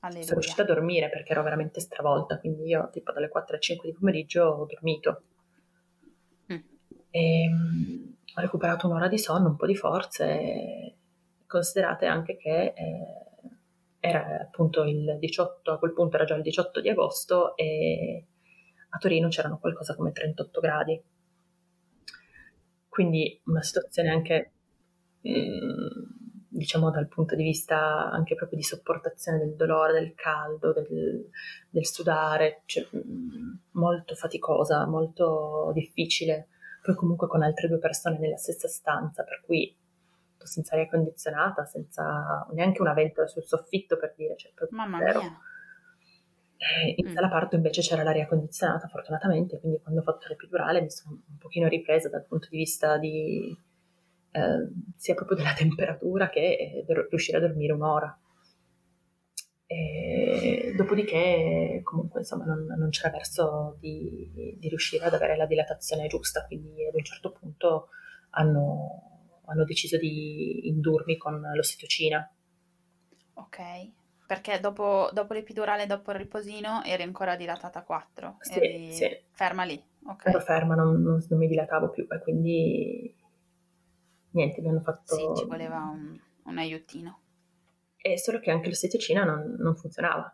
Ah, 0.00 0.10
Sono 0.10 0.40
riuscita 0.40 0.62
a 0.62 0.66
dormire 0.66 1.08
perché 1.08 1.32
ero 1.32 1.42
veramente 1.42 1.80
stravolta, 1.80 2.38
quindi 2.38 2.66
io 2.66 2.88
tipo 2.90 3.12
dalle 3.12 3.28
4 3.28 3.54
alle 3.54 3.62
5 3.62 3.90
di 3.90 3.96
pomeriggio 3.96 4.44
ho 4.44 4.66
dormito. 4.66 5.22
Mm. 6.52 6.58
E, 7.10 7.42
ehm, 7.42 8.15
ho 8.38 8.40
recuperato 8.42 8.86
un'ora 8.86 9.08
di 9.08 9.18
sonno, 9.18 9.48
un 9.48 9.56
po' 9.56 9.64
di 9.64 9.74
forze, 9.74 10.94
considerate 11.46 12.04
anche 12.04 12.36
che 12.36 12.74
eh, 12.76 13.26
era 13.98 14.42
appunto 14.42 14.84
il 14.84 15.16
18, 15.18 15.72
a 15.72 15.78
quel 15.78 15.94
punto 15.94 16.16
era 16.16 16.26
già 16.26 16.34
il 16.34 16.42
18 16.42 16.82
di 16.82 16.90
agosto 16.90 17.56
e 17.56 18.26
a 18.90 18.98
Torino 18.98 19.28
c'erano 19.28 19.58
qualcosa 19.58 19.94
come 19.94 20.12
38 20.12 20.60
gradi. 20.60 21.02
Quindi 22.88 23.40
una 23.46 23.62
situazione 23.62 24.10
anche, 24.10 24.52
mm, 25.26 26.48
diciamo 26.48 26.90
dal 26.90 27.08
punto 27.08 27.34
di 27.36 27.42
vista 27.42 28.10
anche 28.10 28.34
proprio 28.34 28.58
di 28.58 28.64
sopportazione 28.64 29.38
del 29.38 29.56
dolore, 29.56 29.94
del 29.94 30.14
caldo, 30.14 30.74
del, 30.74 31.30
del 31.70 31.86
sudare, 31.86 32.62
cioè, 32.66 32.86
mm, 32.94 33.54
molto 33.72 34.14
faticosa, 34.14 34.86
molto 34.86 35.70
difficile 35.72 36.48
poi 36.86 36.94
comunque 36.94 37.26
con 37.26 37.42
altre 37.42 37.66
due 37.66 37.78
persone 37.78 38.18
nella 38.18 38.36
stessa 38.36 38.68
stanza, 38.68 39.24
per 39.24 39.42
cui 39.44 39.76
senza 40.38 40.76
aria 40.76 40.88
condizionata, 40.88 41.64
senza 41.64 42.46
neanche 42.52 42.80
una 42.80 42.94
ventola 42.94 43.26
sul 43.26 43.42
soffitto 43.42 43.96
per 43.96 44.14
dire, 44.16 44.36
cioè 44.36 44.52
proprio 44.54 44.78
Mamma 44.78 44.98
zero. 44.98 45.20
mia. 45.20 45.40
E 46.56 46.94
in 46.96 47.08
mm. 47.08 47.12
sala 47.12 47.28
parto 47.28 47.56
invece 47.56 47.80
c'era 47.80 48.04
l'aria 48.04 48.28
condizionata 48.28 48.86
fortunatamente, 48.86 49.58
quindi 49.58 49.80
quando 49.82 50.00
ho 50.00 50.04
fatto 50.04 50.28
l'epidurale 50.28 50.80
mi 50.80 50.90
sono 50.90 51.20
un 51.28 51.36
pochino 51.38 51.66
ripresa 51.66 52.08
dal 52.08 52.24
punto 52.24 52.46
di 52.48 52.56
vista 52.56 52.96
di 52.96 53.58
eh, 54.30 54.68
sia 54.96 55.14
proprio 55.14 55.36
della 55.36 55.52
temperatura 55.52 56.28
che 56.28 56.84
eh, 56.86 57.06
riuscire 57.10 57.38
a 57.38 57.40
dormire 57.40 57.72
un'ora. 57.72 58.16
E 59.66 60.25
dopodiché, 60.76 61.80
comunque, 61.82 62.20
insomma, 62.20 62.44
non, 62.44 62.64
non 62.64 62.90
c'era 62.90 63.10
verso 63.10 63.76
di, 63.80 64.56
di, 64.58 64.68
riuscire 64.68 65.04
ad 65.04 65.14
avere 65.14 65.36
la 65.36 65.46
dilatazione 65.46 66.06
giusta, 66.06 66.46
quindi 66.46 66.86
ad 66.86 66.94
un 66.94 67.02
certo 67.02 67.32
punto 67.32 67.88
hanno, 68.30 69.40
hanno 69.46 69.64
deciso 69.64 69.98
di 69.98 70.68
indurmi 70.68 71.16
con 71.16 71.40
l'ossitocina. 71.54 72.30
Ok, 73.34 73.58
perché 74.26 74.60
dopo, 74.60 75.10
dopo, 75.12 75.32
l'epidurale, 75.32 75.86
dopo 75.86 76.12
il 76.12 76.18
riposino, 76.18 76.82
eri 76.84 77.02
ancora 77.02 77.34
dilatata 77.34 77.80
a 77.80 77.84
4? 77.84 78.36
Sì, 78.40 78.58
eri 78.58 78.92
sì. 78.92 79.20
ferma 79.32 79.64
lì? 79.64 79.82
Ok. 80.06 80.26
Ero 80.26 80.40
ferma, 80.40 80.74
non, 80.76 81.02
non, 81.02 81.24
non, 81.28 81.38
mi 81.38 81.48
dilatavo 81.48 81.90
più 81.90 82.06
e 82.08 82.20
quindi 82.20 83.14
niente, 84.30 84.60
mi 84.60 84.68
hanno 84.68 84.80
fatto... 84.82 85.16
Sì, 85.16 85.40
ci 85.40 85.46
voleva 85.46 85.78
un, 85.78 86.16
un 86.44 86.58
aiutino 86.58 87.20
e 88.06 88.18
solo 88.18 88.38
che 88.38 88.52
anche 88.52 88.68
l'ossitocina 88.68 89.24
non, 89.24 89.56
non 89.58 89.74
funzionava. 89.74 90.32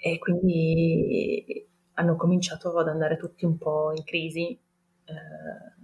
E 0.00 0.18
quindi 0.18 1.66
hanno 1.94 2.16
cominciato 2.16 2.76
ad 2.78 2.88
andare 2.88 3.16
tutti 3.16 3.44
un 3.44 3.58
po' 3.58 3.92
in 3.94 4.04
crisi. 4.04 4.58
Eh, 5.04 5.76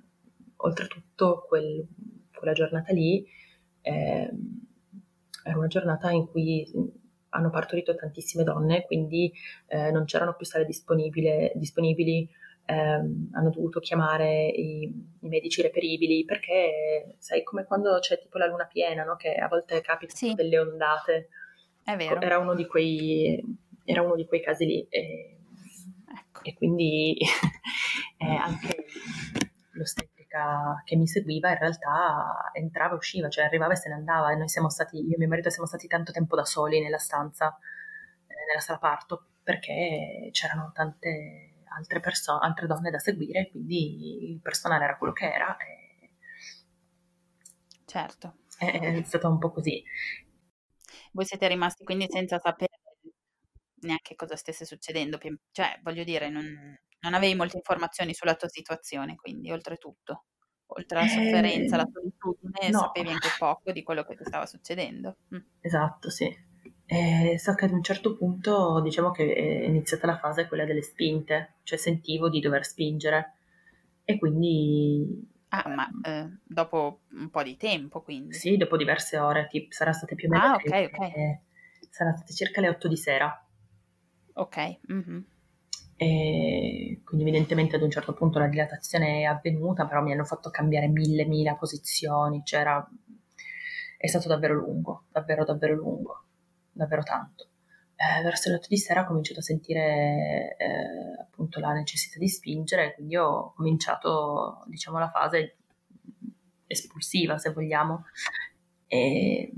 oltretutto 0.56 1.44
quel, 1.46 1.86
quella 2.32 2.52
giornata 2.52 2.92
lì 2.92 3.26
eh, 3.84 4.30
era 5.44 5.58
una 5.58 5.66
giornata 5.66 6.10
in 6.10 6.26
cui 6.26 6.66
hanno 7.30 7.50
partorito 7.50 7.94
tantissime 7.94 8.44
donne, 8.44 8.84
quindi 8.86 9.30
eh, 9.66 9.90
non 9.90 10.04
c'erano 10.04 10.34
più 10.34 10.46
sale 10.46 10.64
disponibili, 10.64 12.28
ehm, 12.64 13.30
hanno 13.32 13.50
dovuto 13.50 13.80
chiamare 13.80 14.48
i, 14.48 14.84
i, 15.20 15.28
medici 15.28 15.60
reperibili 15.60 16.24
perché 16.24 17.16
sai 17.18 17.42
come 17.42 17.64
quando 17.64 17.98
c'è 17.98 18.18
tipo 18.18 18.38
la 18.38 18.46
luna 18.46 18.66
piena, 18.66 19.04
no? 19.04 19.16
che 19.16 19.34
a 19.34 19.48
volte 19.48 19.80
capita 19.80 20.14
sì. 20.14 20.32
delle 20.34 20.58
ondate. 20.58 21.28
È 21.82 21.96
vero. 21.96 22.20
Era 22.20 22.38
uno 22.38 22.54
di 22.54 22.66
quei, 22.66 23.42
era 23.84 24.02
uno 24.02 24.14
di 24.16 24.26
quei 24.26 24.42
casi 24.42 24.64
lì. 24.64 24.86
E, 24.88 25.38
ecco. 26.18 26.42
e 26.42 26.54
quindi 26.54 27.16
eh, 28.18 28.34
anche 28.34 28.86
l'ostetrica 29.72 30.82
che 30.84 30.96
mi 30.96 31.06
seguiva 31.06 31.50
in 31.50 31.58
realtà 31.58 32.50
entrava 32.52 32.94
e 32.94 32.96
usciva, 32.96 33.28
cioè 33.28 33.44
arrivava 33.44 33.72
e 33.72 33.76
se 33.76 33.88
ne 33.88 33.94
andava 33.94 34.32
e 34.32 34.36
noi 34.36 34.48
siamo 34.48 34.68
stati, 34.68 34.98
io 34.98 35.14
e 35.14 35.18
mio 35.18 35.28
marito 35.28 35.50
siamo 35.50 35.66
stati 35.66 35.86
tanto 35.86 36.12
tempo 36.12 36.36
da 36.36 36.44
soli 36.44 36.80
nella 36.80 36.98
stanza, 36.98 37.56
eh, 38.26 38.46
nella 38.48 38.60
sala 38.60 38.78
parto, 38.78 39.26
perché 39.42 40.30
c'erano 40.32 40.72
tante 40.74 41.62
altre 41.76 42.00
persone, 42.00 42.44
altre 42.44 42.66
donne 42.66 42.90
da 42.90 42.98
seguire, 42.98 43.50
quindi 43.50 44.30
il 44.30 44.40
personale 44.40 44.84
era 44.84 44.96
quello 44.96 45.12
che 45.12 45.32
era. 45.32 45.56
E... 45.56 46.10
Certo. 47.84 48.36
È, 48.58 48.64
è 48.64 49.02
stato 49.02 49.28
un 49.28 49.38
po' 49.38 49.50
così. 49.50 49.82
Voi 51.12 51.24
siete 51.24 51.46
rimasti 51.48 51.84
quindi 51.84 52.06
senza 52.08 52.38
sapere 52.38 52.80
neanche 53.84 54.14
cosa 54.14 54.36
stesse 54.36 54.64
succedendo, 54.64 55.18
cioè 55.50 55.78
voglio 55.82 56.04
dire, 56.04 56.28
non, 56.28 56.44
non 57.00 57.14
avevi 57.14 57.34
molte 57.34 57.56
informazioni 57.56 58.14
sulla 58.14 58.34
tua 58.34 58.48
situazione, 58.48 59.14
quindi 59.16 59.50
oltretutto, 59.50 60.24
oltre 60.66 60.98
alla 60.98 61.08
sofferenza, 61.08 61.82
eh, 61.82 61.90
solitudine, 61.92 62.70
no. 62.70 62.78
sapevi 62.78 63.10
anche 63.10 63.28
poco 63.38 63.72
di 63.72 63.82
quello 63.82 64.04
che 64.04 64.16
ti 64.16 64.24
stava 64.24 64.46
succedendo. 64.46 65.16
Mm. 65.34 65.40
Esatto, 65.60 66.10
sì. 66.10 66.52
Eh, 66.86 67.38
so 67.38 67.54
che 67.54 67.64
ad 67.64 67.72
un 67.72 67.82
certo 67.82 68.14
punto 68.14 68.82
diciamo 68.82 69.10
che 69.10 69.32
è 69.32 69.64
iniziata 69.64 70.06
la 70.06 70.18
fase 70.18 70.46
quella 70.48 70.64
delle 70.64 70.82
spinte, 70.82 71.54
cioè 71.62 71.78
sentivo 71.78 72.28
di 72.28 72.40
dover 72.40 72.64
spingere 72.64 73.34
e 74.04 74.18
quindi... 74.18 75.32
Ah, 75.48 75.68
ma 75.68 75.88
eh, 76.02 76.38
dopo 76.42 77.02
un 77.12 77.30
po' 77.30 77.42
di 77.42 77.56
tempo 77.56 78.02
quindi? 78.02 78.34
Sì, 78.34 78.56
dopo 78.56 78.76
diverse 78.76 79.18
ore, 79.18 79.46
tipo, 79.48 79.68
sarà 79.70 79.92
state 79.92 80.14
più 80.14 80.28
o 80.28 80.32
meno... 80.32 80.44
Ah, 80.44 80.54
ok, 80.54 80.90
ok. 80.92 81.00
Eh, 81.16 81.40
sarà 81.90 82.12
state 82.12 82.34
circa 82.34 82.60
le 82.60 82.68
8 82.68 82.88
di 82.88 82.96
sera. 82.96 83.43
Ok. 84.34 84.78
Mm-hmm. 84.92 85.20
E 85.96 87.00
quindi 87.04 87.28
evidentemente 87.28 87.76
ad 87.76 87.82
un 87.82 87.90
certo 87.90 88.14
punto 88.14 88.38
la 88.38 88.48
dilatazione 88.48 89.20
è 89.20 89.24
avvenuta, 89.24 89.86
però 89.86 90.02
mi 90.02 90.12
hanno 90.12 90.24
fatto 90.24 90.50
cambiare 90.50 90.88
mille, 90.88 91.24
mille 91.24 91.56
posizioni, 91.56 92.42
cioè 92.44 92.60
era, 92.60 92.88
è 93.96 94.06
stato 94.06 94.28
davvero 94.28 94.54
lungo, 94.54 95.04
davvero, 95.10 95.44
davvero 95.44 95.74
lungo, 95.74 96.24
davvero 96.72 97.02
tanto. 97.02 97.48
Eh, 97.96 98.22
verso 98.22 98.48
le 98.50 98.56
8 98.56 98.66
di 98.68 98.76
sera 98.76 99.02
ho 99.02 99.06
cominciato 99.06 99.38
a 99.38 99.42
sentire 99.42 100.56
eh, 100.58 101.20
appunto 101.20 101.60
la 101.60 101.72
necessità 101.72 102.18
di 102.18 102.28
spingere, 102.28 102.94
quindi 102.94 103.16
ho 103.16 103.52
cominciato 103.54 104.64
diciamo 104.66 104.98
la 104.98 105.10
fase 105.10 105.56
espulsiva 106.66 107.38
se 107.38 107.52
vogliamo. 107.52 108.04
E 108.88 109.52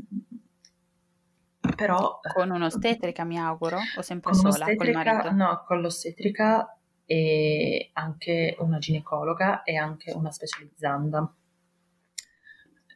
però... 1.77 2.19
Con 2.35 2.51
un'ostetrica 2.51 3.25
mi 3.25 3.39
auguro, 3.39 3.79
o 3.97 4.03
sempre 4.03 4.33
con 4.33 4.53
sola, 4.53 4.75
col 4.75 4.91
marito? 4.91 5.31
No, 5.33 5.63
con 5.65 5.81
l'ostetrica 5.81 6.77
e 7.05 7.91
anche 7.93 8.57
una 8.59 8.79
ginecologa 8.79 9.63
e 9.63 9.77
anche 9.77 10.11
una 10.13 10.33
specializzanda. 10.33 11.33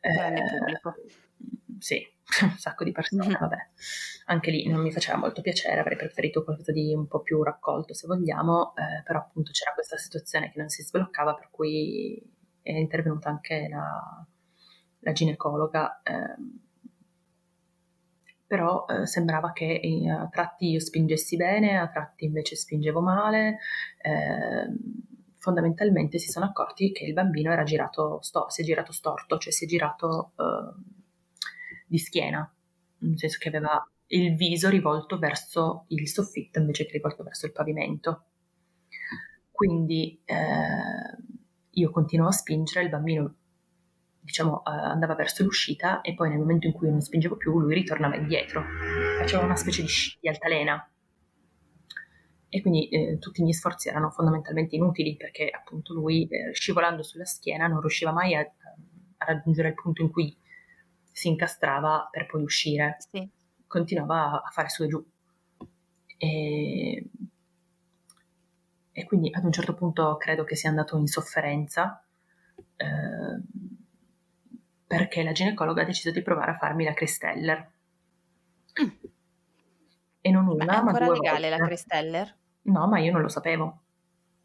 Eh, 0.00 0.42
pubblico. 0.58 0.94
Sì, 1.78 2.04
un 2.42 2.56
sacco 2.58 2.84
di 2.84 2.92
persone, 2.92 3.26
mm-hmm. 3.26 3.38
vabbè. 3.38 3.68
Anche 4.26 4.50
lì 4.50 4.66
non 4.68 4.80
mi 4.80 4.92
faceva 4.92 5.16
molto 5.18 5.42
piacere, 5.42 5.80
avrei 5.80 5.96
preferito 5.96 6.42
qualcosa 6.42 6.72
di 6.72 6.92
un 6.94 7.06
po' 7.06 7.20
più 7.20 7.42
raccolto 7.42 7.94
se 7.94 8.06
vogliamo, 8.06 8.74
eh, 8.76 9.02
però 9.02 9.20
appunto 9.20 9.52
c'era 9.52 9.72
questa 9.74 9.96
situazione 9.96 10.50
che 10.50 10.58
non 10.58 10.68
si 10.68 10.82
sbloccava 10.82 11.34
per 11.34 11.48
cui 11.50 12.20
è 12.62 12.72
intervenuta 12.72 13.28
anche 13.28 13.68
la, 13.68 14.26
la 14.98 15.12
ginecologa. 15.12 16.02
Eh, 16.02 16.68
però 18.50 18.84
eh, 18.86 19.06
sembrava 19.06 19.52
che 19.52 19.78
in, 19.80 20.10
a 20.10 20.28
tratti 20.28 20.70
io 20.70 20.80
spingessi 20.80 21.36
bene, 21.36 21.78
a 21.78 21.88
tratti 21.88 22.24
invece 22.24 22.56
spingevo 22.56 23.00
male. 23.00 23.58
Eh, 24.02 24.66
fondamentalmente 25.38 26.18
si 26.18 26.32
sono 26.32 26.46
accorti 26.46 26.90
che 26.90 27.04
il 27.04 27.12
bambino 27.12 27.52
era 27.52 27.62
girato, 27.62 28.20
sto, 28.22 28.50
si 28.50 28.62
è 28.62 28.64
girato 28.64 28.90
storto, 28.90 29.38
cioè 29.38 29.52
si 29.52 29.66
è 29.66 29.68
girato 29.68 30.32
eh, 30.36 30.82
di 31.86 31.98
schiena, 31.98 32.52
nel 32.98 33.18
senso 33.20 33.38
che 33.38 33.46
aveva 33.50 33.88
il 34.08 34.34
viso 34.34 34.68
rivolto 34.68 35.16
verso 35.16 35.84
il 35.90 36.08
soffitto 36.08 36.58
invece 36.58 36.86
che 36.86 36.94
rivolto 36.94 37.22
verso 37.22 37.46
il 37.46 37.52
pavimento. 37.52 38.24
Quindi 39.52 40.20
eh, 40.24 40.34
io 41.70 41.90
continuo 41.92 42.26
a 42.26 42.32
spingere, 42.32 42.82
il 42.82 42.90
bambino 42.90 43.34
diciamo, 44.30 44.62
uh, 44.64 44.70
andava 44.70 45.16
verso 45.16 45.42
l'uscita 45.42 46.00
e 46.02 46.14
poi 46.14 46.28
nel 46.28 46.38
momento 46.38 46.68
in 46.68 46.72
cui 46.72 46.86
io 46.86 46.92
non 46.92 47.00
spingevo 47.00 47.36
più 47.36 47.58
lui 47.58 47.74
ritornava 47.74 48.14
indietro, 48.14 48.64
faceva 49.18 49.42
una 49.42 49.56
specie 49.56 49.82
di, 49.82 49.88
sci, 49.88 50.18
di 50.20 50.28
altalena. 50.28 50.88
E 52.48 52.60
quindi 52.62 52.88
eh, 52.88 53.18
tutti 53.18 53.40
i 53.40 53.42
miei 53.42 53.54
sforzi 53.54 53.88
erano 53.88 54.10
fondamentalmente 54.10 54.74
inutili 54.74 55.16
perché 55.16 55.50
appunto 55.50 55.94
lui 55.94 56.26
eh, 56.26 56.52
scivolando 56.52 57.02
sulla 57.02 57.24
schiena 57.24 57.68
non 57.68 57.80
riusciva 57.80 58.12
mai 58.12 58.34
a, 58.34 58.40
a, 58.40 59.24
raggiungere 59.24 59.68
il 59.68 59.74
punto 59.74 60.02
in 60.02 60.10
cui 60.10 60.36
si 61.12 61.28
incastrava 61.28 62.08
per 62.10 62.26
poi 62.26 62.42
uscire. 62.42 62.96
Sì. 63.10 63.28
Continuava 63.66 64.42
a 64.42 64.50
fare 64.50 64.68
su 64.68 64.84
e 64.84 64.88
giù. 64.88 65.04
E, 66.16 67.10
e 68.92 69.04
quindi 69.06 69.30
ad 69.32 69.44
un 69.44 69.52
certo 69.52 69.74
punto 69.74 70.16
credo 70.16 70.44
che 70.44 70.56
sia 70.56 70.70
andato 70.70 70.96
in 70.98 71.06
sofferenza. 71.06 72.04
Eh, 72.76 73.69
perché 74.90 75.22
la 75.22 75.30
ginecologa 75.30 75.82
ha 75.82 75.84
deciso 75.84 76.10
di 76.10 76.20
provare 76.20 76.50
a 76.50 76.56
farmi 76.56 76.82
la 76.82 76.92
Cristeller. 76.92 77.70
Mm. 78.82 78.88
E 80.20 80.30
non 80.32 80.48
una, 80.48 80.64
ma, 80.64 80.72
è 80.72 80.76
ancora 80.78 81.06
ma 81.06 81.12
legale 81.12 81.48
volte. 81.48 81.48
la 81.48 81.64
Cristeller? 81.64 82.36
No, 82.62 82.88
ma 82.88 82.98
io 82.98 83.12
non 83.12 83.22
lo 83.22 83.28
sapevo. 83.28 83.82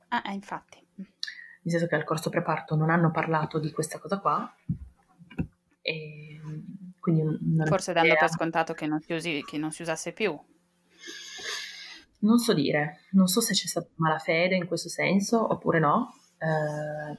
Ah, 0.09 0.21
eh, 0.23 0.33
infatti. 0.33 0.85
Nel 0.97 1.09
senso 1.63 1.87
che 1.87 1.95
al 1.95 2.03
corso 2.03 2.29
preparto 2.29 2.75
non 2.75 2.91
hanno 2.91 3.09
parlato 3.09 3.57
di 3.57 3.71
questa 3.71 3.97
cosa 3.97 4.19
qua. 4.19 4.55
E 5.81 6.39
quindi 6.99 7.65
Forse 7.65 7.93
danno 7.93 8.13
per 8.13 8.29
scontato 8.29 8.73
che 8.75 8.85
non, 8.85 9.01
si 9.01 9.13
usi, 9.13 9.43
che 9.43 9.57
non 9.57 9.71
si 9.71 9.81
usasse 9.81 10.13
più. 10.13 10.39
Non 12.19 12.37
so 12.37 12.53
dire, 12.53 12.99
non 13.13 13.25
so 13.25 13.41
se 13.41 13.53
c'è 13.53 13.65
stata 13.65 13.89
malafede 13.95 14.53
in 14.53 14.67
questo 14.67 14.89
senso 14.89 15.51
oppure 15.51 15.79
no. 15.79 16.13
Eh, 16.37 17.17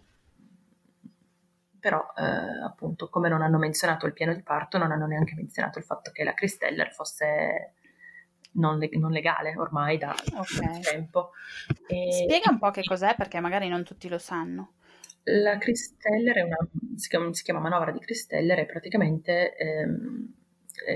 però 1.87 2.05
eh, 2.17 2.65
appunto 2.65 3.09
come 3.09 3.29
non 3.29 3.43
hanno 3.43 3.59
menzionato 3.59 4.07
il 4.07 4.13
piano 4.13 4.35
di 4.35 4.43
parto 4.43 4.77
non 4.77 4.91
hanno 4.91 5.07
neanche 5.07 5.37
menzionato 5.37 5.79
il 5.79 5.85
fatto 5.85 6.11
che 6.11 6.25
la 6.25 6.35
Cristeller 6.35 6.93
fosse 6.93 7.75
non, 8.55 8.79
leg- 8.79 8.97
non 8.97 9.13
legale 9.13 9.55
ormai 9.57 9.97
da 9.97 10.13
okay. 10.35 10.81
tempo. 10.81 11.31
E... 11.87 12.25
Spiega 12.25 12.51
un 12.51 12.59
po' 12.59 12.73
che 12.73 12.83
cos'è 12.83 13.15
perché 13.15 13.39
magari 13.39 13.69
non 13.69 13.85
tutti 13.85 14.09
lo 14.09 14.19
sanno. 14.19 14.73
La 15.23 15.59
Cristeller 15.59 16.35
è 16.39 16.43
una, 16.43 16.57
si 16.97 17.09
chiama, 17.09 17.33
si 17.33 17.45
chiama 17.45 17.61
manovra 17.61 17.93
di 17.93 18.01
Cristeller 18.01 18.59
è 18.59 18.67
praticamente 18.67 19.55
ehm, 19.55 20.35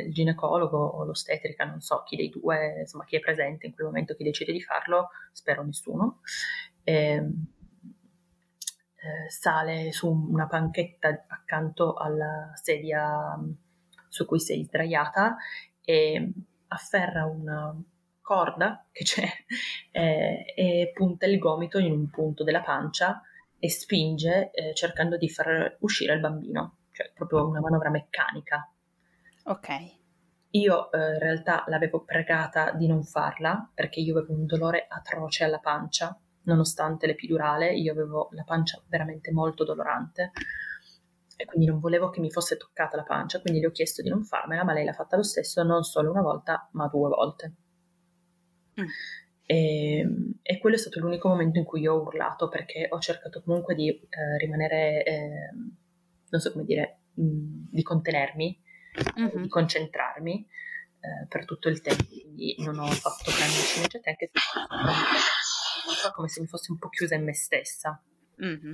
il 0.07 0.13
ginecologo 0.13 0.77
o 0.77 1.05
l'ostetrica, 1.05 1.67
non 1.67 1.81
so 1.81 2.03
chi 2.05 2.17
dei 2.17 2.31
due, 2.31 2.81
insomma 2.81 3.05
chi 3.05 3.15
è 3.15 3.21
presente 3.21 3.67
in 3.67 3.75
quel 3.75 3.87
momento, 3.87 4.17
chi 4.17 4.25
decide 4.25 4.51
di 4.51 4.61
farlo, 4.61 5.11
spero 5.31 5.63
nessuno. 5.63 6.23
Ehm, 6.83 7.47
eh, 9.03 9.31
sale 9.31 9.93
su 9.93 10.11
una 10.11 10.47
panchetta 10.47 11.25
accanto 11.29 11.95
alla 11.95 12.51
sedia 12.55 13.37
mm, 13.37 13.51
su 14.09 14.27
cui 14.27 14.39
sei 14.39 14.65
sdraiata 14.65 15.37
e 15.83 16.33
afferra 16.69 17.25
una 17.25 17.75
corda 18.21 18.85
che 18.93 19.05
c'è 19.05 19.27
eh, 19.91 20.53
e 20.55 20.91
punta 20.95 21.27
il 21.27 21.39
gomito 21.39 21.79
in 21.79 21.93
un 21.93 22.11
punto 22.11 22.45
della 22.45 22.61
pancia 22.61 23.23
e 23.59 23.71
spinge 23.71 24.51
eh, 24.53 24.75
cercando 24.75 25.17
di 25.17 25.29
far 25.29 25.77
uscire 25.81 26.15
il 26.15 26.21
bambino, 26.21 26.77
cioè 26.93 27.11
proprio 27.15 27.47
una 27.47 27.61
manovra 27.61 27.91
meccanica. 27.91 28.71
Ok. 29.45 29.99
Io 30.51 30.93
eh, 30.93 31.13
in 31.13 31.19
realtà 31.19 31.65
l'avevo 31.69 32.03
pregata 32.03 32.73
di 32.73 32.87
non 32.87 33.03
farla 33.03 33.71
perché 33.73 34.01
io 34.01 34.19
avevo 34.19 34.35
un 34.35 34.47
dolore 34.47 34.87
atroce 34.89 35.45
alla 35.45 35.59
pancia 35.59 36.19
nonostante 36.43 37.07
l'epidurale, 37.07 37.75
io 37.75 37.93
avevo 37.93 38.29
la 38.33 38.45
pancia 38.45 38.83
veramente 38.89 39.33
molto 39.33 39.65
dolorante 39.65 40.33
e 41.41 41.47
quindi 41.47 41.67
non 41.67 41.81
volevo 41.81 42.11
che 42.11 42.21
mi 42.21 42.31
fosse 42.31 42.59
toccata 42.59 42.97
la 42.97 43.03
pancia, 43.03 43.41
quindi 43.41 43.61
le 43.61 43.69
ho 43.69 43.71
chiesto 43.71 44.03
di 44.03 44.11
non 44.11 44.25
farmela, 44.25 44.63
ma 44.63 44.75
lei 44.75 44.85
l'ha 44.85 44.93
fatta 44.93 45.17
lo 45.17 45.23
stesso 45.23 45.63
non 45.63 45.83
solo 45.83 46.11
una 46.11 46.21
volta, 46.21 46.69
ma 46.73 46.87
due 46.89 47.09
volte. 47.09 47.55
Mm. 48.79 48.87
E, 49.47 50.07
e, 50.43 50.59
quello 50.59 50.77
è 50.77 50.79
stato 50.79 51.01
l'unico 51.01 51.29
momento 51.29 51.59
in 51.59 51.65
cui 51.65 51.81
io 51.81 51.95
ho 51.95 52.03
urlato 52.03 52.49
perché 52.49 52.87
ho 52.91 52.99
cercato 52.99 53.43
comunque 53.43 53.75
di 53.75 53.89
eh, 53.89 54.39
rimanere, 54.39 55.03
eh, 55.03 55.51
non 56.29 56.41
so 56.41 56.53
come 56.53 56.65
dire, 56.65 57.01
mh, 57.15 57.23
mm, 57.23 57.65
di 57.71 57.83
contenermi, 57.83 58.63
mm-hmm. 59.19 59.43
di 59.43 59.49
concentrarmi 59.49 60.47
eh, 61.01 61.27
per 61.27 61.47
tutto 61.47 61.71
il 61.71 61.81
tempo, 61.81 62.05
quindi 62.05 62.55
non 62.59 62.79
ho 62.79 62.87
fatto 62.87 63.31
grandi 63.35 63.55
sceneggiate 63.55 64.11
anche 64.11 64.31
se 64.33 64.41
come 66.15 66.29
se 66.29 66.41
mi 66.41 66.47
fossi 66.47 66.71
un 66.71 66.79
po' 66.79 66.89
chiusa 66.89 67.15
in 67.15 67.25
me 67.25 67.35
stessa. 67.35 68.01
Mm-hmm. 68.43 68.73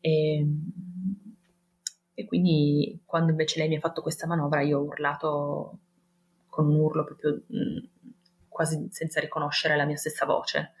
E, 0.00 0.46
e 2.14 2.24
quindi 2.24 3.00
quando 3.04 3.30
invece 3.30 3.58
lei 3.58 3.68
mi 3.68 3.76
ha 3.76 3.80
fatto 3.80 4.02
questa 4.02 4.26
manovra 4.26 4.62
io 4.62 4.78
ho 4.78 4.82
urlato 4.82 5.78
con 6.48 6.66
un 6.66 6.80
urlo 6.80 7.04
proprio 7.04 7.42
mh, 7.46 7.56
mm, 7.56 7.78
quasi 8.48 8.88
senza 8.90 9.20
riconoscere 9.20 9.76
la 9.76 9.84
mia 9.84 9.96
stessa 9.96 10.26
voce, 10.26 10.72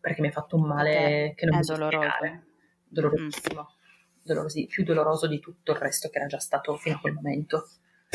perché 0.00 0.22
mi 0.22 0.28
ha 0.28 0.32
fatto 0.32 0.56
un 0.56 0.66
male 0.66 0.96
okay. 0.96 1.34
che 1.34 1.44
non 1.44 1.56
è 1.56 1.58
mi 1.58 1.66
doloroso. 1.66 2.08
Spiegare. 2.08 2.46
Dolorosissimo, 2.88 3.60
mm. 3.60 4.22
Dolorosi, 4.22 4.66
più 4.66 4.84
doloroso 4.84 5.26
di 5.26 5.38
tutto 5.38 5.72
il 5.72 5.78
resto 5.78 6.08
che 6.08 6.18
era 6.18 6.26
già 6.26 6.38
stato 6.38 6.76
fino 6.76 6.96
a 6.96 7.00
quel 7.00 7.12
momento. 7.12 7.68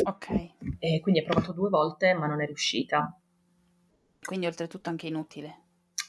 Ok. 0.04 0.30
E 0.80 1.00
quindi 1.02 1.20
ho 1.20 1.24
provato 1.24 1.52
due 1.54 1.70
volte, 1.70 2.14
ma 2.14 2.26
non 2.26 2.42
è 2.42 2.46
riuscita. 2.48 3.16
Quindi 4.24 4.48
oltretutto 4.48 4.90
anche 4.90 5.08
inutile. 5.08 5.63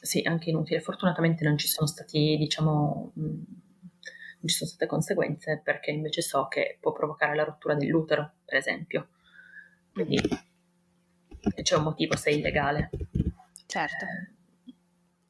Sì, 0.05 0.21
anche 0.21 0.51
inutile. 0.51 0.81
Fortunatamente 0.81 1.45
non 1.45 1.57
ci 1.57 1.67
sono 1.67 1.87
stati, 1.87 2.37
diciamo, 2.37 3.13
mh, 3.15 3.23
mm, 3.23 3.29
non 3.31 4.45
ci 4.45 4.55
sono 4.55 4.69
state 4.69 4.85
conseguenze 4.85 5.63
perché 5.65 5.93
invece 5.93 6.21
so 6.21 6.47
che 6.47 6.77
può 6.79 6.93
provocare 6.93 7.35
la 7.35 7.45
rottura 7.45 7.75
dell'utero, 7.75 8.33
per 8.45 8.59
esempio. 8.59 9.09
Quindi 9.95 10.21
mm. 10.21 11.63
c'è 11.63 11.77
un 11.77 11.85
motivo 11.85 12.17
se 12.17 12.29
è 12.29 12.35
illegale. 12.35 12.91
Certo. 13.65 14.05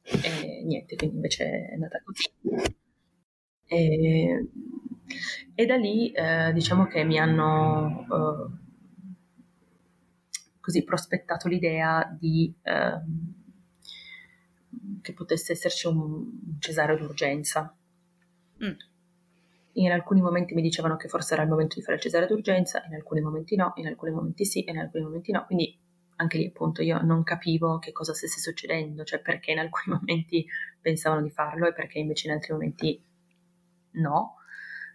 Eh, 0.01 0.59
e 0.59 0.63
niente, 0.65 0.97
quindi 0.97 1.15
invece 1.15 1.67
è 1.69 1.73
andata 1.75 2.01
così. 2.03 2.29
E, 3.67 4.47
e 5.55 5.65
da 5.65 5.75
lì 5.77 6.11
eh, 6.11 6.51
diciamo 6.51 6.85
che 6.87 7.05
mi 7.05 7.17
hanno 7.17 8.05
eh, 8.11 8.57
così 10.59 10.83
prospettato 10.83 11.47
l'idea 11.47 12.13
di 12.19 12.53
eh, 12.61 12.99
che 15.05 15.13
potesse 15.13 15.51
esserci 15.51 15.85
un 15.85 16.57
cesareo 16.59 16.97
d'urgenza. 16.97 17.73
Mm. 18.63 18.73
In 19.73 19.91
alcuni 19.91 20.21
momenti 20.21 20.55
mi 20.55 20.63
dicevano 20.63 20.95
che 20.95 21.07
forse 21.07 21.35
era 21.35 21.43
il 21.43 21.49
momento 21.49 21.75
di 21.75 21.83
fare 21.83 21.97
il 21.97 22.01
cesareo 22.01 22.27
d'urgenza, 22.27 22.83
in 22.87 22.95
alcuni 22.95 23.21
momenti 23.21 23.55
no, 23.55 23.73
in 23.75 23.85
alcuni 23.85 24.11
momenti 24.11 24.45
sì, 24.45 24.67
in 24.67 24.79
alcuni 24.79 25.03
momenti 25.03 25.31
no. 25.31 25.45
Quindi 25.45 25.77
anche 26.15 26.37
lì 26.37 26.47
appunto 26.47 26.81
io 26.81 27.01
non 27.01 27.23
capivo 27.23 27.77
che 27.77 27.91
cosa 27.91 28.13
stesse 28.13 28.39
succedendo, 28.39 29.03
cioè 29.03 29.21
perché 29.21 29.51
in 29.51 29.59
alcuni 29.59 29.95
momenti 29.99 30.45
pensavano 30.81 31.21
di 31.21 31.29
farlo 31.29 31.67
e 31.67 31.73
perché 31.73 31.99
invece 31.99 32.27
in 32.27 32.33
altri 32.33 32.53
momenti 32.53 33.03
no. 33.91 34.37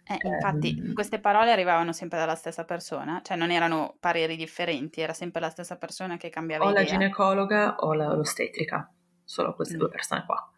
Eh, 0.03 0.27
infatti, 0.27 0.89
eh, 0.89 0.93
queste 0.93 1.19
parole 1.19 1.51
arrivavano 1.51 1.93
sempre 1.93 2.17
dalla 2.17 2.35
stessa 2.35 2.65
persona, 2.65 3.21
cioè 3.23 3.37
non 3.37 3.51
erano 3.51 3.95
pareri 3.99 4.35
differenti, 4.35 4.99
era 4.99 5.13
sempre 5.13 5.39
la 5.39 5.49
stessa 5.49 5.77
persona 5.77 6.17
che 6.17 6.29
cambiava 6.29 6.65
o 6.65 6.71
idea. 6.71 6.81
O 6.81 6.83
la 6.83 6.89
ginecologa 6.89 7.75
o 7.77 7.93
la, 7.93 8.13
l'ostetrica, 8.13 8.91
solo 9.31 9.55
queste 9.55 9.75
mm. 9.75 9.79
due 9.79 9.89
persone 9.89 10.25
qua. 10.25 10.51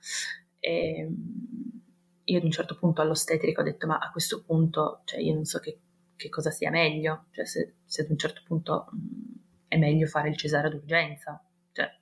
E 0.59 0.99
ehm, 0.99 1.81
io 2.25 2.37
ad 2.37 2.43
un 2.43 2.51
certo 2.51 2.75
punto 2.75 3.01
all'ostetrica 3.01 3.61
ho 3.61 3.63
detto, 3.63 3.85
ma 3.85 3.99
a 3.99 4.09
questo 4.09 4.41
punto, 4.41 5.01
cioè 5.03 5.19
io 5.19 5.35
non 5.35 5.45
so 5.45 5.59
che, 5.59 5.79
che 6.15 6.29
cosa 6.29 6.49
sia 6.49 6.71
meglio, 6.71 7.25
cioè 7.31 7.45
se, 7.45 7.75
se, 7.85 8.01
ad 8.01 8.09
un 8.09 8.17
certo 8.17 8.41
punto 8.45 8.87
mh, 8.89 8.97
mm, 8.97 9.35
è 9.67 9.77
meglio 9.77 10.07
fare 10.07 10.29
il 10.29 10.37
cesare 10.37 10.69
d'urgenza, 10.69 11.39
cioè 11.71 11.95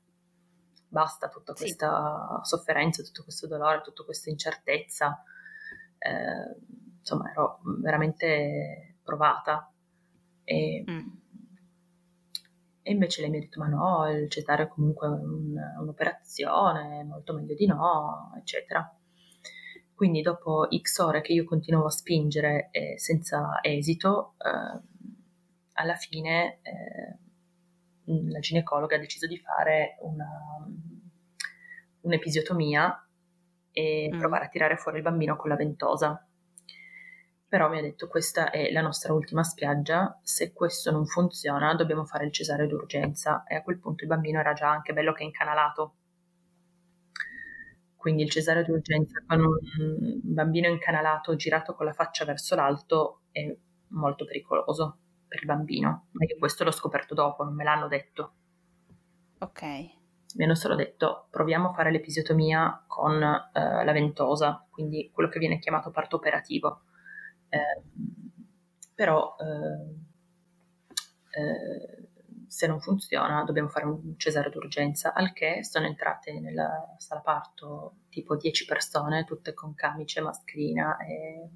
basta 0.87 1.27
tutta 1.27 1.53
questa 1.53 2.39
sì. 2.43 2.49
sofferenza, 2.49 3.03
tutto 3.03 3.23
questo 3.23 3.47
dolore, 3.47 3.81
tutta 3.83 4.03
questa 4.03 4.29
incertezza 4.29 5.23
eh, 5.97 6.55
insomma 6.99 7.29
ero 7.31 7.59
veramente 7.79 8.95
provata. 9.03 9.69
E, 10.43 10.83
mm. 10.89 11.09
E, 12.83 12.91
invece 12.91 13.21
lei 13.21 13.29
mi 13.29 13.37
ha 13.37 13.39
detto: 13.41 13.59
Ma 13.59 13.67
no, 13.67 14.09
il 14.09 14.29
cesareo 14.29 14.65
è 14.65 14.69
comunque 14.69 15.07
un, 15.07 15.55
un'operazione, 15.79 17.03
molto 17.03 17.33
meglio 17.33 17.53
di 17.53 17.65
no, 17.65 18.33
eccetera. 18.37 18.95
Quindi, 19.93 20.21
dopo 20.21 20.67
X 20.75 20.97
ore 20.99 21.21
che 21.21 21.33
io 21.33 21.43
continuavo 21.43 21.87
a 21.87 21.91
spingere 21.91 22.69
eh, 22.71 22.97
senza 22.97 23.59
esito, 23.61 24.33
eh, 24.37 24.81
alla 25.73 25.95
fine 25.95 26.59
eh, 26.63 27.17
la 28.05 28.39
ginecologa 28.39 28.95
ha 28.95 28.99
deciso 28.99 29.27
di 29.27 29.37
fare 29.37 29.97
una, 30.01 30.27
un'episiotomia 32.01 33.07
e 33.71 34.09
mm. 34.13 34.19
provare 34.19 34.45
a 34.45 34.49
tirare 34.49 34.75
fuori 34.75 34.97
il 34.97 35.03
bambino 35.03 35.35
con 35.35 35.49
la 35.49 35.55
ventosa. 35.55 36.25
Però 37.51 37.67
mi 37.67 37.79
ha 37.79 37.81
detto 37.81 38.07
questa 38.07 38.49
è 38.49 38.71
la 38.71 38.79
nostra 38.79 39.11
ultima 39.11 39.43
spiaggia, 39.43 40.17
se 40.23 40.53
questo 40.53 40.89
non 40.89 41.05
funziona 41.05 41.75
dobbiamo 41.75 42.05
fare 42.05 42.23
il 42.23 42.31
cesareo 42.31 42.65
d'urgenza 42.65 43.43
e 43.43 43.55
a 43.55 43.61
quel 43.61 43.77
punto 43.77 44.05
il 44.05 44.09
bambino 44.09 44.39
era 44.39 44.53
già 44.53 44.69
anche 44.69 44.93
bello 44.93 45.11
che 45.11 45.25
incanalato. 45.25 45.95
Quindi 47.93 48.23
il 48.23 48.29
cesareo 48.29 48.63
d'urgenza 48.63 49.21
con 49.27 49.41
un 49.41 50.19
bambino 50.23 50.69
incanalato 50.69 51.35
girato 51.35 51.75
con 51.75 51.85
la 51.85 51.91
faccia 51.91 52.23
verso 52.23 52.55
l'alto 52.55 53.23
è 53.31 53.53
molto 53.89 54.23
pericoloso 54.23 54.99
per 55.27 55.39
il 55.41 55.47
bambino, 55.47 56.07
ma 56.11 56.23
io 56.23 56.37
questo 56.39 56.63
l'ho 56.63 56.71
scoperto 56.71 57.13
dopo, 57.13 57.43
non 57.43 57.53
me 57.53 57.65
l'hanno 57.65 57.89
detto. 57.89 58.33
Ok 59.39 59.99
mi 60.37 60.45
hanno 60.45 60.55
solo 60.55 60.75
detto 60.75 61.27
proviamo 61.29 61.71
a 61.71 61.73
fare 61.73 61.91
l'episiotomia 61.91 62.85
con 62.87 63.21
eh, 63.21 63.83
la 63.83 63.91
ventosa, 63.91 64.65
quindi 64.69 65.11
quello 65.13 65.27
che 65.27 65.39
viene 65.39 65.59
chiamato 65.59 65.91
parto 65.91 66.15
operativo. 66.15 66.83
Eh, 67.53 67.81
però 68.95 69.35
eh 69.37 69.99
se 72.51 72.67
non 72.67 72.81
funziona 72.81 73.45
dobbiamo 73.45 73.69
fare 73.69 73.85
un 73.85 74.17
cesare 74.17 74.49
d'urgenza, 74.49 75.13
al 75.13 75.31
che 75.31 75.63
sono 75.63 75.85
entrate 75.85 76.37
nella 76.37 76.93
sala 76.97 77.21
parto 77.21 77.93
tipo 78.09 78.35
10 78.35 78.65
persone, 78.65 79.23
tutte 79.23 79.53
con 79.53 79.73
camice, 79.73 80.19
mascherina 80.19 80.97
e 80.97 81.49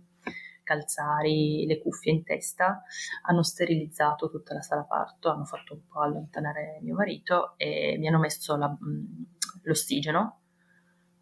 calzari, 0.64 1.66
le 1.68 1.82
cuffie 1.82 2.14
in 2.14 2.24
testa, 2.24 2.82
hanno 3.24 3.44
sterilizzato 3.44 4.30
tutta 4.30 4.54
la 4.54 4.62
sala 4.62 4.84
parto, 4.84 5.30
hanno 5.30 5.44
fatto 5.44 5.74
un 5.74 5.86
po' 5.86 6.00
allontanare 6.00 6.80
mio 6.82 6.96
marito 6.96 7.56
e 7.58 7.98
mi 8.00 8.08
hanno 8.08 8.20
messo 8.20 8.56
la, 8.56 8.70
mm, 8.70 9.24
l'ossigeno. 9.64 10.40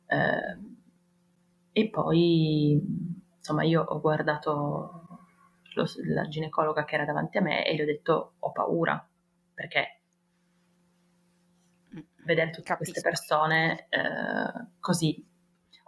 Eh, 0.05 0.59
e 1.71 1.89
poi, 1.89 2.79
insomma, 3.43 3.63
io 3.63 3.81
ho 3.81 3.99
guardato 3.99 5.05
lo, 5.73 5.85
la 6.05 6.27
ginecologa 6.29 6.85
che 6.85 6.95
era 6.95 7.03
davanti 7.03 7.37
a 7.37 7.41
me 7.41 7.65
e 7.65 7.75
gli 7.75 7.81
ho 7.81 7.85
detto 7.85 8.35
ho 8.39 8.51
paura, 8.53 9.05
perché 9.53 9.99
mm, 11.93 11.99
vedere 12.23 12.51
tutte 12.51 12.73
Capisco. 12.73 12.91
queste 12.91 13.01
persone 13.01 13.87
eh, 13.89 14.67
così 14.79 15.27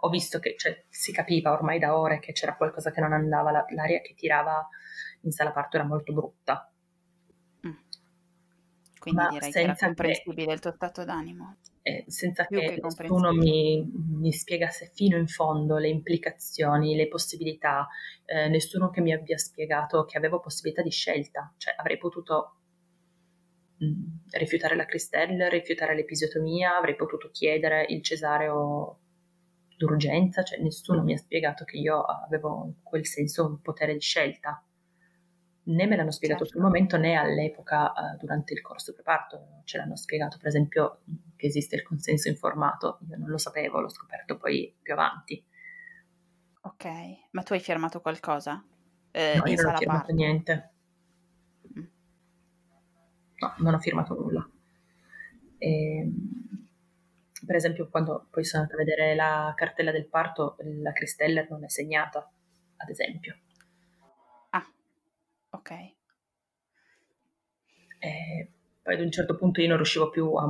ho 0.00 0.08
visto 0.10 0.38
che 0.38 0.54
cioè, 0.58 0.84
si 0.90 1.12
capiva 1.12 1.52
ormai 1.52 1.78
da 1.78 1.96
ore 1.96 2.18
che 2.18 2.32
c'era 2.32 2.56
qualcosa 2.56 2.90
che 2.90 3.00
non 3.00 3.14
andava, 3.14 3.50
la, 3.50 3.64
l'aria 3.70 4.02
che 4.02 4.14
tirava 4.14 4.68
in 5.22 5.30
sala 5.30 5.50
parto 5.50 5.78
era 5.78 5.86
molto 5.86 6.12
brutta. 6.12 6.70
Quindi 9.06 9.22
Ma 9.22 9.28
direi 9.28 9.52
che 9.52 9.60
era 9.60 9.76
comprensibile 9.78 10.46
che, 10.46 10.52
il 10.52 10.60
tuo 10.60 10.72
stato 10.72 11.04
d'animo. 11.04 11.56
Eh, 11.82 12.04
senza 12.08 12.44
Più 12.44 12.58
che, 12.58 12.74
che 12.74 12.80
nessuno 12.80 13.32
mi, 13.32 13.88
mi, 13.94 14.32
spiegasse 14.32 14.90
fino 14.92 15.16
in 15.16 15.28
fondo 15.28 15.76
le 15.76 15.88
implicazioni, 15.88 16.96
le 16.96 17.06
possibilità, 17.06 17.86
eh, 18.24 18.48
nessuno 18.48 18.90
che 18.90 19.00
mi 19.00 19.12
abbia 19.12 19.38
spiegato 19.38 20.04
che 20.06 20.18
avevo 20.18 20.40
possibilità 20.40 20.82
di 20.82 20.90
scelta, 20.90 21.54
cioè 21.56 21.76
avrei 21.78 21.98
potuto 21.98 22.56
mm, 23.84 24.32
rifiutare 24.32 24.74
la 24.74 24.86
cristella, 24.86 25.48
rifiutare 25.48 25.94
l'episiotomia, 25.94 26.76
avrei 26.76 26.96
potuto 26.96 27.30
chiedere 27.30 27.86
il 27.88 28.02
cesareo 28.02 28.98
d'urgenza, 29.76 30.42
cioè 30.42 30.58
nessuno 30.58 31.04
mi 31.04 31.12
ha 31.12 31.18
spiegato 31.18 31.64
che 31.64 31.76
io 31.76 32.00
avevo 32.02 32.64
in 32.66 32.82
quel 32.82 33.06
senso 33.06 33.46
un 33.46 33.60
potere 33.60 33.92
di 33.92 34.00
scelta. 34.00 34.60
Né 35.68 35.86
me 35.86 35.96
l'hanno 35.96 36.12
spiegato 36.12 36.44
certo. 36.44 36.58
sul 36.58 36.64
momento 36.64 36.96
né 36.96 37.16
all'epoca 37.16 37.92
uh, 37.92 38.16
durante 38.18 38.54
il 38.54 38.60
corso 38.60 38.92
preparto. 38.92 39.62
Ce 39.64 39.76
l'hanno 39.76 39.96
spiegato, 39.96 40.36
per 40.38 40.46
esempio, 40.46 41.00
che 41.34 41.46
esiste 41.46 41.74
il 41.74 41.82
consenso 41.82 42.28
informato. 42.28 42.98
Io 43.08 43.16
non 43.16 43.28
lo 43.28 43.38
sapevo, 43.38 43.80
l'ho 43.80 43.88
scoperto 43.88 44.36
poi 44.36 44.72
più 44.80 44.92
avanti. 44.92 45.44
Ok, 46.60 46.86
ma 47.30 47.42
tu 47.42 47.52
hai 47.52 47.60
firmato 47.60 48.00
qualcosa? 48.00 48.64
Eh, 49.10 49.36
no, 49.36 49.46
io 49.46 49.62
non 49.62 49.74
ho 49.74 49.76
firmato 49.76 49.98
parte. 49.98 50.12
niente. 50.12 50.70
Mm. 51.78 51.84
No, 53.38 53.54
non 53.58 53.74
ho 53.74 53.78
firmato 53.78 54.14
nulla. 54.14 54.48
E, 55.58 55.98
ehm, 55.98 56.68
per 57.44 57.56
esempio, 57.56 57.88
quando 57.88 58.26
poi 58.30 58.44
sono 58.44 58.62
andata 58.62 58.80
a 58.80 58.84
vedere 58.84 59.14
la 59.14 59.52
cartella 59.56 59.90
del 59.90 60.06
parto, 60.06 60.56
la 60.58 60.92
Cristeller 60.92 61.48
non 61.50 61.64
è 61.64 61.68
segnata, 61.68 62.30
ad 62.76 62.88
esempio. 62.88 63.36
Ok. 65.66 65.94
E 67.98 68.52
poi 68.82 68.94
ad 68.94 69.00
un 69.00 69.10
certo 69.10 69.34
punto 69.34 69.60
io 69.60 69.66
non 69.66 69.76
riuscivo 69.76 70.10
più 70.10 70.32
a, 70.34 70.44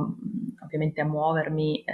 ovviamente 0.63 1.01
a 1.01 1.05
muovermi, 1.05 1.83
eh, 1.83 1.93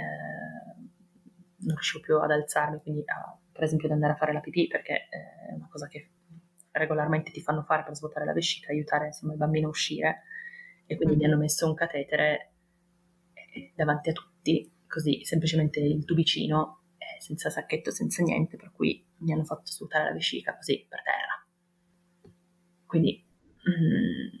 non 1.60 1.74
riuscivo 1.74 2.02
più 2.02 2.18
ad 2.18 2.30
alzarmi, 2.30 2.80
quindi 2.82 3.02
a, 3.06 3.38
per 3.50 3.62
esempio 3.62 3.88
ad 3.88 3.94
andare 3.94 4.12
a 4.12 4.16
fare 4.16 4.34
la 4.34 4.40
pipì, 4.40 4.66
perché 4.66 5.08
eh, 5.08 5.48
è 5.50 5.54
una 5.54 5.68
cosa 5.70 5.86
che 5.86 6.10
regolarmente 6.72 7.30
ti 7.30 7.40
fanno 7.40 7.62
fare 7.62 7.84
per 7.84 7.94
svuotare 7.94 8.26
la 8.26 8.34
vescica, 8.34 8.72
aiutare 8.72 9.06
insomma, 9.06 9.32
il 9.32 9.38
bambino 9.38 9.68
a 9.68 9.70
uscire, 9.70 10.24
e 10.84 10.96
quindi 10.96 11.14
mm. 11.14 11.18
mi 11.18 11.24
hanno 11.24 11.38
messo 11.38 11.66
un 11.66 11.74
catetere 11.74 12.52
eh, 13.32 13.72
davanti 13.74 14.10
a 14.10 14.12
tutti, 14.12 14.70
così 14.86 15.24
semplicemente 15.24 15.80
il 15.80 16.04
tubicino, 16.04 16.82
eh, 16.98 17.20
senza 17.22 17.48
sacchetto, 17.48 17.90
senza 17.90 18.22
niente, 18.22 18.58
per 18.58 18.70
cui 18.70 19.02
mi 19.18 19.32
hanno 19.32 19.44
fatto 19.44 19.70
svuotare 19.70 20.04
la 20.04 20.12
vescica 20.12 20.54
così 20.54 20.84
per 20.86 21.02
terra. 21.02 21.33
Quindi 22.94 23.26
mm, 23.68 24.40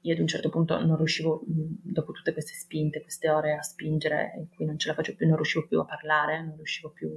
io 0.00 0.14
ad 0.14 0.18
un 0.18 0.26
certo 0.26 0.48
punto 0.48 0.82
non 0.82 0.96
riuscivo, 0.96 1.42
dopo 1.44 2.12
tutte 2.12 2.32
queste 2.32 2.54
spinte, 2.54 3.02
queste 3.02 3.28
ore 3.28 3.52
a 3.52 3.60
spingere 3.60 4.32
in 4.38 4.48
cui 4.48 4.64
non 4.64 4.78
ce 4.78 4.88
la 4.88 4.94
faccio 4.94 5.14
più, 5.14 5.26
non 5.26 5.36
riuscivo 5.36 5.66
più 5.66 5.80
a 5.80 5.84
parlare, 5.84 6.42
non 6.42 6.56
riuscivo 6.56 6.92
più 6.92 7.10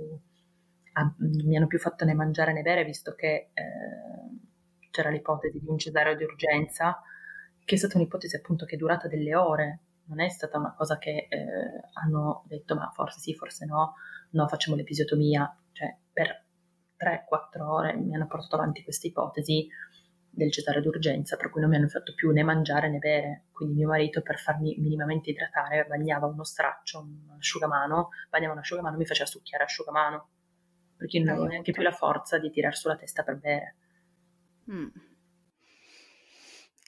a, 0.91 1.15
non 1.19 1.45
mi 1.45 1.55
hanno 1.55 1.67
più 1.67 1.79
fatto 1.79 2.03
né 2.03 2.13
mangiare 2.13 2.51
né 2.51 2.63
bere, 2.63 2.83
visto 2.83 3.15
che 3.15 3.51
eh, 3.53 4.89
c'era 4.91 5.09
l'ipotesi 5.09 5.57
di 5.57 5.69
un 5.69 5.77
cesareo 5.77 6.17
di 6.17 6.25
urgenza, 6.25 7.01
che 7.63 7.75
è 7.75 7.77
stata 7.77 7.95
un'ipotesi 7.95 8.35
appunto 8.35 8.65
che 8.65 8.75
è 8.75 8.77
durata 8.77 9.07
delle 9.07 9.35
ore, 9.35 9.83
non 10.07 10.19
è 10.19 10.27
stata 10.27 10.57
una 10.57 10.73
cosa 10.75 10.97
che 10.97 11.27
eh, 11.29 11.37
hanno 11.93 12.43
detto 12.45 12.75
ma 12.75 12.91
forse 12.93 13.21
sì, 13.21 13.33
forse 13.33 13.65
no, 13.65 13.93
no, 14.31 14.47
facciamo 14.49 14.75
l'episiotomia, 14.75 15.49
cioè 15.71 15.95
per 16.11 16.43
3-4 16.97 17.61
ore 17.61 17.95
mi 17.95 18.15
hanno 18.15 18.27
portato 18.27 18.55
avanti 18.55 18.83
questa 18.83 19.07
ipotesi 19.07 19.69
del 20.37 20.51
cesare 20.51 20.81
d'urgenza, 20.81 21.35
per 21.35 21.49
cui 21.49 21.61
non 21.61 21.71
mi 21.71 21.77
hanno 21.77 21.87
fatto 21.87 22.13
più 22.13 22.29
né 22.29 22.43
mangiare 22.43 22.89
né 22.89 22.99
bere. 22.99 23.45
Quindi 23.51 23.73
mio 23.73 23.87
marito, 23.87 24.21
per 24.21 24.37
farmi 24.37 24.75
minimamente 24.77 25.31
idratare, 25.31 25.85
bagnava 25.85 26.27
uno 26.27 26.43
straccio, 26.43 26.99
un 26.99 27.35
asciugamano, 27.37 28.09
bagnava 28.29 28.53
un 28.53 28.59
asciugamano 28.59 28.95
e 28.95 28.99
mi 28.99 29.05
faceva 29.05 29.27
succhiare 29.27 29.63
asciugamano, 29.63 30.29
perché 30.95 31.17
non 31.17 31.29
avevo 31.29 31.45
neanche 31.47 31.71
più 31.71 31.81
la 31.81 31.91
forza 31.91 32.37
di 32.37 32.51
tirar 32.51 32.75
su 32.75 32.87
la 32.87 32.95
testa 32.95 33.23
per 33.23 33.37
bere. 33.39 33.75
Mm. 34.71 34.87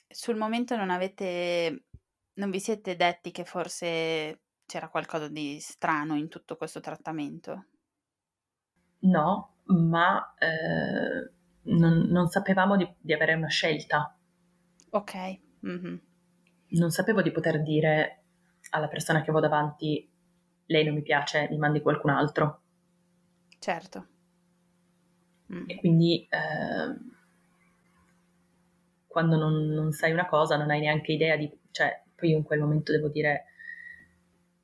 Sul 0.07 0.35
momento 0.35 0.75
non 0.75 0.91
avete, 0.91 1.85
non 2.33 2.51
vi 2.51 2.59
siete 2.59 2.95
detti 2.95 3.31
che 3.31 3.45
forse 3.45 4.41
c'era 4.67 4.89
qualcosa 4.89 5.27
di 5.27 5.59
strano 5.59 6.15
in 6.15 6.27
tutto 6.27 6.55
questo 6.55 6.81
trattamento? 6.81 7.65
No, 8.99 9.55
ma 9.65 10.35
eh, 10.37 11.31
non, 11.69 12.07
non 12.09 12.27
sapevamo 12.27 12.75
di, 12.75 12.87
di, 12.99 13.13
avere 13.13 13.33
una 13.33 13.47
scelta. 13.47 14.15
Ok. 14.91 15.39
Mm-hmm. 15.65 15.95
Non 16.69 16.91
sapevo 16.91 17.21
di 17.21 17.31
poter 17.31 17.61
dire 17.61 18.23
alla 18.71 18.87
persona 18.87 19.21
che 19.21 19.31
ho 19.31 19.39
davanti, 19.39 20.07
lei 20.65 20.85
non 20.85 20.93
mi 20.93 21.01
piace, 21.01 21.47
mi 21.49 21.57
mandi 21.57 21.81
qualcun 21.81 22.11
altro. 22.11 22.61
Certo. 23.59 24.07
Mm. 25.53 25.63
E 25.67 25.75
quindi 25.77 26.27
eh, 26.29 26.97
quando 29.07 29.37
non, 29.37 29.67
non, 29.67 29.91
sai 29.91 30.11
una 30.11 30.27
cosa 30.27 30.57
non 30.57 30.69
hai 30.69 30.79
neanche 30.79 31.11
idea 31.11 31.35
di... 31.35 31.51
Cioè, 31.71 32.03
poi 32.15 32.29
io 32.29 32.37
in 32.37 32.43
quel 32.43 32.59
momento 32.59 32.91
devo 32.91 33.09
dire 33.09 33.45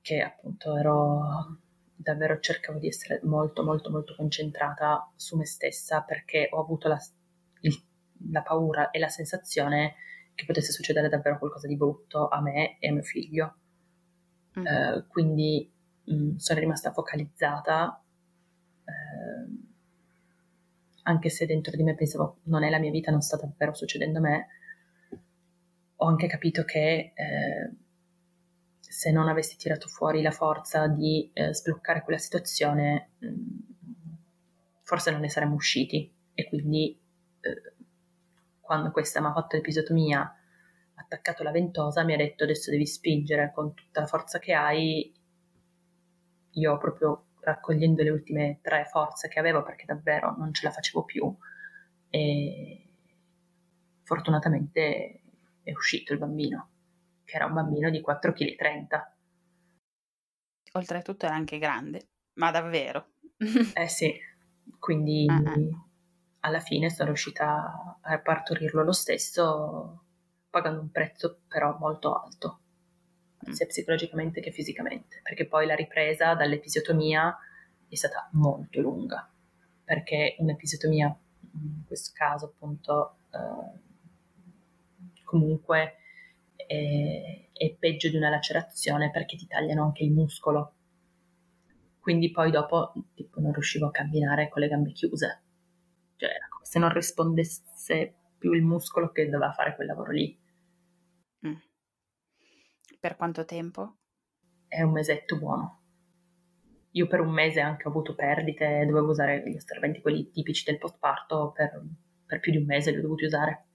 che 0.01 0.21
appunto 0.21 0.77
ero 0.77 1.59
davvero 1.95 2.39
cercavo 2.39 2.77
di 2.77 2.87
essere 2.87 3.21
molto 3.23 3.63
molto 3.63 3.89
molto 3.89 4.15
concentrata 4.15 5.11
su 5.15 5.37
me 5.37 5.45
stessa 5.45 6.01
perché 6.01 6.49
ho 6.51 6.61
avuto 6.61 6.87
la, 6.87 6.99
il, 7.61 7.73
la 8.31 8.41
paura 8.41 8.91
e 8.91 8.99
la 8.99 9.07
sensazione 9.07 9.95
che 10.35 10.45
potesse 10.45 10.71
succedere 10.71 11.09
davvero 11.09 11.39
qualcosa 11.39 11.67
di 11.67 11.77
brutto 11.77 12.27
a 12.27 12.41
me 12.41 12.77
e 12.79 12.89
a 12.89 12.93
mio 12.93 13.03
figlio. 13.03 13.55
Mm. 14.59 14.65
Uh, 14.65 15.07
quindi 15.07 15.71
mh, 16.03 16.13
mm, 16.13 16.35
sono 16.35 16.59
rimasta 16.59 16.91
focalizzata, 16.91 18.03
uh, 18.83 19.63
anche 21.03 21.29
se 21.29 21.45
dentro 21.45 21.75
di 21.75 21.83
me 21.83 21.95
pensavo 21.95 22.39
non 22.43 22.63
è 22.63 22.69
la 22.69 22.79
mia 22.79 22.91
vita, 22.91 23.11
non 23.11 23.21
sta 23.21 23.37
davvero 23.37 23.73
succedendo 23.73 24.19
a 24.19 24.21
me, 24.21 24.47
ho 25.95 26.07
anche 26.07 26.27
capito 26.27 26.63
che 26.63 27.13
uh, 27.15 27.84
se 28.95 29.11
non 29.11 29.27
avessi 29.27 29.57
tirato 29.57 29.89
fuori 29.89 30.21
la 30.21 30.31
forza 30.31 30.87
di 30.87 31.29
eh, 31.33 31.53
sbloccare 31.53 32.01
quella 32.01 32.17
situazione, 32.17 33.09
mh, 33.17 33.27
mm, 33.27 34.13
forse 34.83 35.11
non 35.11 35.19
ne 35.19 35.29
saremmo 35.29 35.55
usciti. 35.55 36.09
E 36.33 36.47
quindi 36.47 36.97
eh, 37.41 37.73
quando 38.61 38.91
questa 38.91 39.19
mi 39.19 39.27
ha 39.27 39.33
fatto 39.33 39.57
l'episotomia, 39.57 40.21
ha 40.21 40.33
attaccato 41.01 41.43
la 41.43 41.51
ventosa, 41.51 42.05
mi 42.05 42.13
ha 42.13 42.17
detto 42.17 42.45
adesso 42.45 42.71
devi 42.71 42.85
spingere 42.85 43.51
con 43.53 43.73
tutta 43.73 43.99
la 43.99 44.07
forza 44.07 44.39
che 44.39 44.53
hai. 44.53 45.13
Io 46.51 46.77
proprio 46.77 47.25
raccogliendo 47.41 48.01
le 48.01 48.11
ultime 48.11 48.59
tre 48.61 48.85
forze 48.85 49.27
che 49.27 49.39
avevo 49.39 49.61
perché 49.61 49.83
davvero 49.85 50.33
non 50.37 50.53
ce 50.53 50.65
la 50.65 50.71
facevo 50.71 51.03
più 51.03 51.35
e 52.09 52.87
fortunatamente 54.03 55.21
è 55.63 55.71
uscito 55.73 56.13
il 56.13 56.19
bambino 56.19 56.69
che 57.25 57.35
era 57.35 57.45
un 57.45 57.53
bambino 57.53 57.89
di 57.89 58.01
4,30 58.01 58.33
kg. 58.33 59.13
Oltretutto 60.73 61.25
era 61.25 61.35
anche 61.35 61.57
grande, 61.57 62.09
ma 62.33 62.51
davvero. 62.51 63.13
eh 63.73 63.87
sì, 63.87 64.13
quindi 64.79 65.25
uh-huh. 65.27 65.83
alla 66.41 66.59
fine 66.59 66.89
sono 66.89 67.09
riuscita 67.09 67.97
a 67.99 68.19
partorirlo 68.19 68.83
lo 68.83 68.91
stesso, 68.91 70.03
pagando 70.49 70.81
un 70.81 70.91
prezzo 70.91 71.39
però 71.47 71.75
molto 71.79 72.13
alto, 72.13 72.59
mm. 73.49 73.51
sia 73.51 73.65
psicologicamente 73.65 74.41
che 74.41 74.51
fisicamente, 74.51 75.19
perché 75.23 75.47
poi 75.47 75.65
la 75.65 75.75
ripresa 75.75 76.35
dall'episiotomia 76.35 77.35
è 77.87 77.95
stata 77.95 78.29
molto 78.33 78.79
lunga, 78.79 79.27
perché 79.83 80.35
un'episiotomia, 80.39 81.17
in 81.53 81.83
questo 81.85 82.11
caso 82.13 82.45
appunto, 82.45 83.17
eh, 83.31 83.83
comunque 85.23 85.97
è, 86.67 87.49
è 87.51 87.75
peggio 87.75 88.09
di 88.09 88.17
una 88.17 88.29
lacerazione 88.29 89.11
perché 89.11 89.37
ti 89.37 89.47
tagliano 89.47 89.83
anche 89.83 90.03
il 90.03 90.11
muscolo. 90.11 90.73
Quindi 91.99 92.31
poi 92.31 92.51
dopo 92.51 92.93
tipo, 93.13 93.39
non 93.39 93.51
riuscivo 93.51 93.87
a 93.87 93.91
camminare 93.91 94.49
con 94.49 94.61
le 94.61 94.67
gambe 94.67 94.91
chiuse. 94.91 95.43
Cioè 96.17 96.29
era 96.29 96.47
come 96.49 96.65
se 96.65 96.79
non 96.79 96.93
rispondesse 96.93 98.15
più 98.37 98.53
il 98.53 98.63
muscolo 98.63 99.11
che 99.11 99.25
doveva 99.29 99.51
fare 99.51 99.75
quel 99.75 99.87
lavoro 99.87 100.11
lì. 100.11 100.39
Mm. 101.47 101.55
Per 102.99 103.15
quanto 103.15 103.45
tempo? 103.45 103.97
È 104.67 104.81
un 104.81 104.91
mesetto 104.91 105.37
buono. 105.37 105.81
Io 106.91 107.07
per 107.07 107.19
un 107.19 107.31
mese 107.31 107.59
anche 107.59 107.87
ho 107.87 107.89
avuto 107.89 108.15
perdite, 108.15 108.85
dovevo 108.85 109.09
usare 109.09 109.43
gli 109.49 109.55
osserventi, 109.55 110.01
quelli 110.01 110.29
tipici 110.29 110.63
del 110.63 110.77
postparto, 110.77 111.51
per, 111.51 111.83
per 112.25 112.39
più 112.39 112.51
di 112.51 112.57
un 112.57 112.65
mese 112.65 112.91
li 112.91 112.97
ho 112.97 113.01
dovuti 113.01 113.25
usare. 113.25 113.65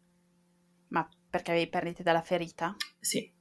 Ma 0.89 1.07
perché 1.31 1.53
avevi 1.53 1.69
perdite 1.69 2.03
dalla 2.03 2.23
ferita? 2.23 2.75
Sì. 2.99 3.33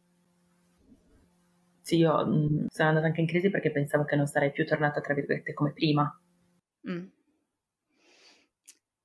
Sì, 1.82 1.98
io 1.98 2.24
mh, 2.24 2.32
mm, 2.32 2.66
sono 2.68 2.90
andata 2.90 3.08
anche 3.08 3.22
in 3.22 3.28
crisi 3.28 3.50
perché 3.50 3.72
pensavo 3.72 4.06
che 4.06 4.16
non 4.16 4.28
sarei 4.28 4.52
più 4.52 4.66
tornata, 4.66 5.02
tra 5.02 5.16
virgolette, 5.16 5.54
come 5.54 5.74
prima. 5.74 6.22
Mm. 6.90 7.08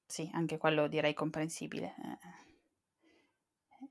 Sì, 0.06 0.30
anche 0.34 0.58
quello 0.58 0.86
direi 0.86 1.14
comprensibile. 1.14 1.94
Eh. 1.96 2.42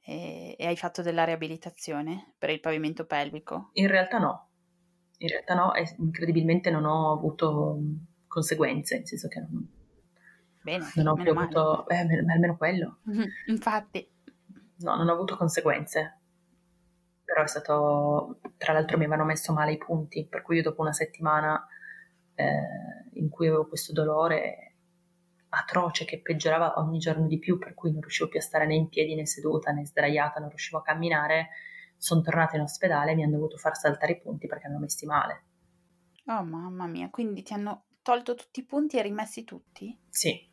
E, 0.05 0.55
e, 0.59 0.67
hai 0.67 0.77
fatto 0.77 1.01
della 1.01 1.23
riabilitazione 1.23 2.35
per 2.37 2.51
il 2.51 2.59
pavimento 2.59 3.05
pelvico? 3.05 3.71
In 3.73 3.87
realtà 3.87 4.19
no. 4.19 4.49
In 5.17 5.29
realtà 5.29 5.55
no, 5.55 5.73
e 5.73 5.95
incredibilmente 5.97 6.69
non 6.69 6.85
ho 6.85 7.13
avuto 7.13 7.77
mm, 7.79 7.95
conseguenze, 8.27 8.97
nel 8.97 9.07
senso 9.07 9.27
che 9.27 9.39
non, 9.39 9.67
Bene, 10.61 10.91
non 10.95 11.07
ho 11.07 11.13
più 11.15 11.31
avuto... 11.31 11.87
Eh, 11.87 11.97
almeno 11.97 12.57
quello. 12.57 12.99
Infatti 13.47 14.12
no, 14.83 14.95
non 14.95 15.09
ho 15.09 15.13
avuto 15.13 15.37
conseguenze. 15.37 16.19
Però 17.23 17.41
è 17.41 17.47
stato, 17.47 18.39
tra 18.57 18.73
l'altro 18.73 18.97
mi 18.97 19.05
avevano 19.05 19.25
messo 19.27 19.53
male 19.53 19.73
i 19.73 19.77
punti, 19.77 20.27
per 20.27 20.41
cui 20.41 20.57
io 20.57 20.63
dopo 20.63 20.81
una 20.81 20.93
settimana 20.93 21.65
eh, 22.35 23.09
in 23.13 23.29
cui 23.29 23.47
avevo 23.47 23.67
questo 23.67 23.93
dolore 23.93 24.75
atroce 25.49 26.05
che 26.05 26.21
peggiorava 26.21 26.79
ogni 26.79 26.97
giorno 26.97 27.27
di 27.27 27.39
più, 27.39 27.57
per 27.57 27.73
cui 27.73 27.91
non 27.91 28.01
riuscivo 28.01 28.29
più 28.29 28.39
a 28.39 28.41
stare 28.41 28.65
né 28.65 28.75
in 28.75 28.89
piedi 28.89 29.15
né 29.15 29.25
seduta 29.25 29.71
né 29.71 29.85
sdraiata, 29.85 30.39
non 30.39 30.49
riuscivo 30.49 30.79
a 30.79 30.83
camminare, 30.83 31.49
sono 31.97 32.21
tornata 32.21 32.55
in 32.55 32.63
ospedale 32.63 33.11
e 33.11 33.15
mi 33.15 33.23
hanno 33.23 33.37
dovuto 33.37 33.57
far 33.57 33.77
saltare 33.77 34.13
i 34.13 34.19
punti 34.19 34.47
perché 34.47 34.67
hanno 34.67 34.79
messi 34.79 35.05
male. 35.05 35.43
Oh 36.25 36.43
mamma 36.43 36.87
mia, 36.87 37.09
quindi 37.09 37.43
ti 37.43 37.53
hanno 37.53 37.85
tolto 38.01 38.35
tutti 38.35 38.61
i 38.61 38.65
punti 38.65 38.97
e 38.97 39.01
rimessi 39.03 39.43
tutti? 39.43 39.97
Sì. 40.09 40.49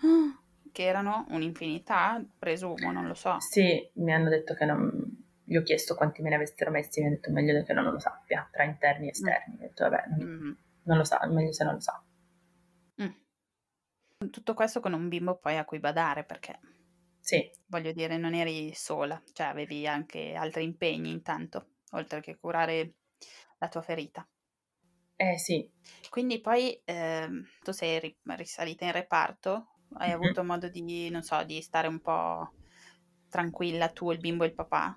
Ah 0.00 0.40
che 0.76 0.84
erano 0.84 1.24
un'infinità, 1.30 2.22
presumo, 2.38 2.92
non 2.92 3.06
lo 3.06 3.14
so. 3.14 3.40
Sì, 3.40 3.90
mi 3.94 4.12
hanno 4.12 4.28
detto 4.28 4.52
che 4.52 4.66
non... 4.66 5.24
Gli 5.42 5.56
ho 5.56 5.62
chiesto 5.62 5.94
quanti 5.94 6.20
me 6.20 6.28
ne 6.28 6.34
avessero 6.34 6.70
messi, 6.70 7.00
mi 7.00 7.06
hanno 7.06 7.14
detto 7.14 7.30
meglio 7.32 7.62
che 7.62 7.72
non 7.72 7.84
lo 7.84 7.98
sappia, 7.98 8.46
tra 8.52 8.64
interni 8.64 9.06
e 9.06 9.10
esterni. 9.10 9.54
Mm. 9.54 9.56
Ho 9.56 9.60
detto 9.62 9.88
vabbè, 9.88 10.04
non, 10.08 10.28
mm. 10.28 10.52
non, 10.82 10.96
lo 10.98 11.04
sa, 11.04 11.26
meglio 11.28 11.52
se 11.54 11.64
non 11.64 11.74
lo 11.74 11.80
sa. 11.80 12.04
Mm. 13.00 14.28
Tutto 14.30 14.52
questo 14.52 14.80
con 14.80 14.92
un 14.92 15.08
bimbo 15.08 15.38
poi 15.38 15.56
a 15.56 15.64
cui 15.64 15.78
badare, 15.78 16.24
perché... 16.24 16.58
Sì. 17.20 17.50
Voglio 17.68 17.92
dire, 17.92 18.18
non 18.18 18.34
eri 18.34 18.74
sola, 18.74 19.18
cioè 19.32 19.46
avevi 19.46 19.86
anche 19.86 20.34
altri 20.34 20.62
impegni 20.62 21.10
intanto, 21.10 21.76
oltre 21.92 22.20
che 22.20 22.36
curare 22.36 22.96
la 23.56 23.68
tua 23.68 23.80
ferita. 23.80 24.28
Eh 25.16 25.38
sì. 25.38 25.66
Quindi 26.10 26.38
poi 26.42 26.78
eh, 26.84 27.28
tu 27.62 27.72
sei 27.72 28.14
risalita 28.24 28.84
in 28.84 28.92
reparto, 28.92 29.75
hai 29.94 30.08
mm-hmm. 30.08 30.22
avuto 30.22 30.44
modo 30.44 30.68
di, 30.68 31.10
non 31.10 31.22
so, 31.22 31.42
di 31.44 31.60
stare 31.60 31.88
un 31.88 32.00
po' 32.00 32.52
tranquilla 33.28 33.88
tu, 33.88 34.10
il 34.10 34.18
bimbo 34.18 34.44
e 34.44 34.48
il 34.48 34.54
papà 34.54 34.96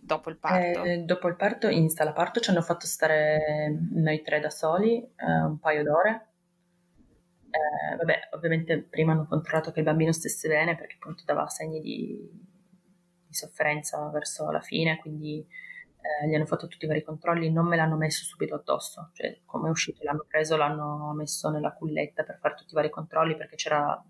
dopo 0.00 0.30
il 0.30 0.38
parto? 0.38 0.82
Eh, 0.82 0.98
dopo 0.98 1.28
il 1.28 1.36
parto, 1.36 1.68
in 1.68 1.88
sala 1.90 2.12
parto 2.12 2.40
ci 2.40 2.50
hanno 2.50 2.62
fatto 2.62 2.86
stare 2.86 3.78
noi 3.92 4.22
tre 4.22 4.40
da 4.40 4.50
soli 4.50 4.98
eh, 4.98 5.42
un 5.44 5.58
paio 5.58 5.82
d'ore. 5.82 6.28
Eh, 7.50 7.96
vabbè, 7.96 8.28
ovviamente 8.32 8.80
prima 8.82 9.12
hanno 9.12 9.26
controllato 9.26 9.72
che 9.72 9.80
il 9.80 9.84
bambino 9.84 10.12
stesse 10.12 10.48
bene 10.48 10.76
perché 10.76 10.94
appunto 10.94 11.24
dava 11.26 11.48
segni 11.48 11.80
di, 11.80 12.30
di 13.26 13.34
sofferenza 13.34 14.08
verso 14.08 14.50
la 14.50 14.60
fine, 14.60 14.98
quindi 14.98 15.38
eh, 16.00 16.28
gli 16.28 16.34
hanno 16.34 16.46
fatto 16.46 16.68
tutti 16.68 16.84
i 16.84 16.88
vari 16.88 17.02
controlli, 17.02 17.50
non 17.50 17.66
me 17.66 17.76
l'hanno 17.76 17.96
messo 17.96 18.24
subito 18.24 18.54
addosso, 18.54 19.10
cioè 19.12 19.40
come 19.44 19.68
è 19.68 19.70
uscito 19.70 20.02
l'hanno 20.04 20.24
preso, 20.26 20.56
l'hanno 20.56 21.12
messo 21.14 21.50
nella 21.50 21.72
culletta 21.72 22.22
per 22.22 22.38
fare 22.40 22.54
tutti 22.54 22.72
i 22.72 22.76
vari 22.76 22.90
controlli 22.90 23.36
perché 23.36 23.56
c'era 23.56 24.02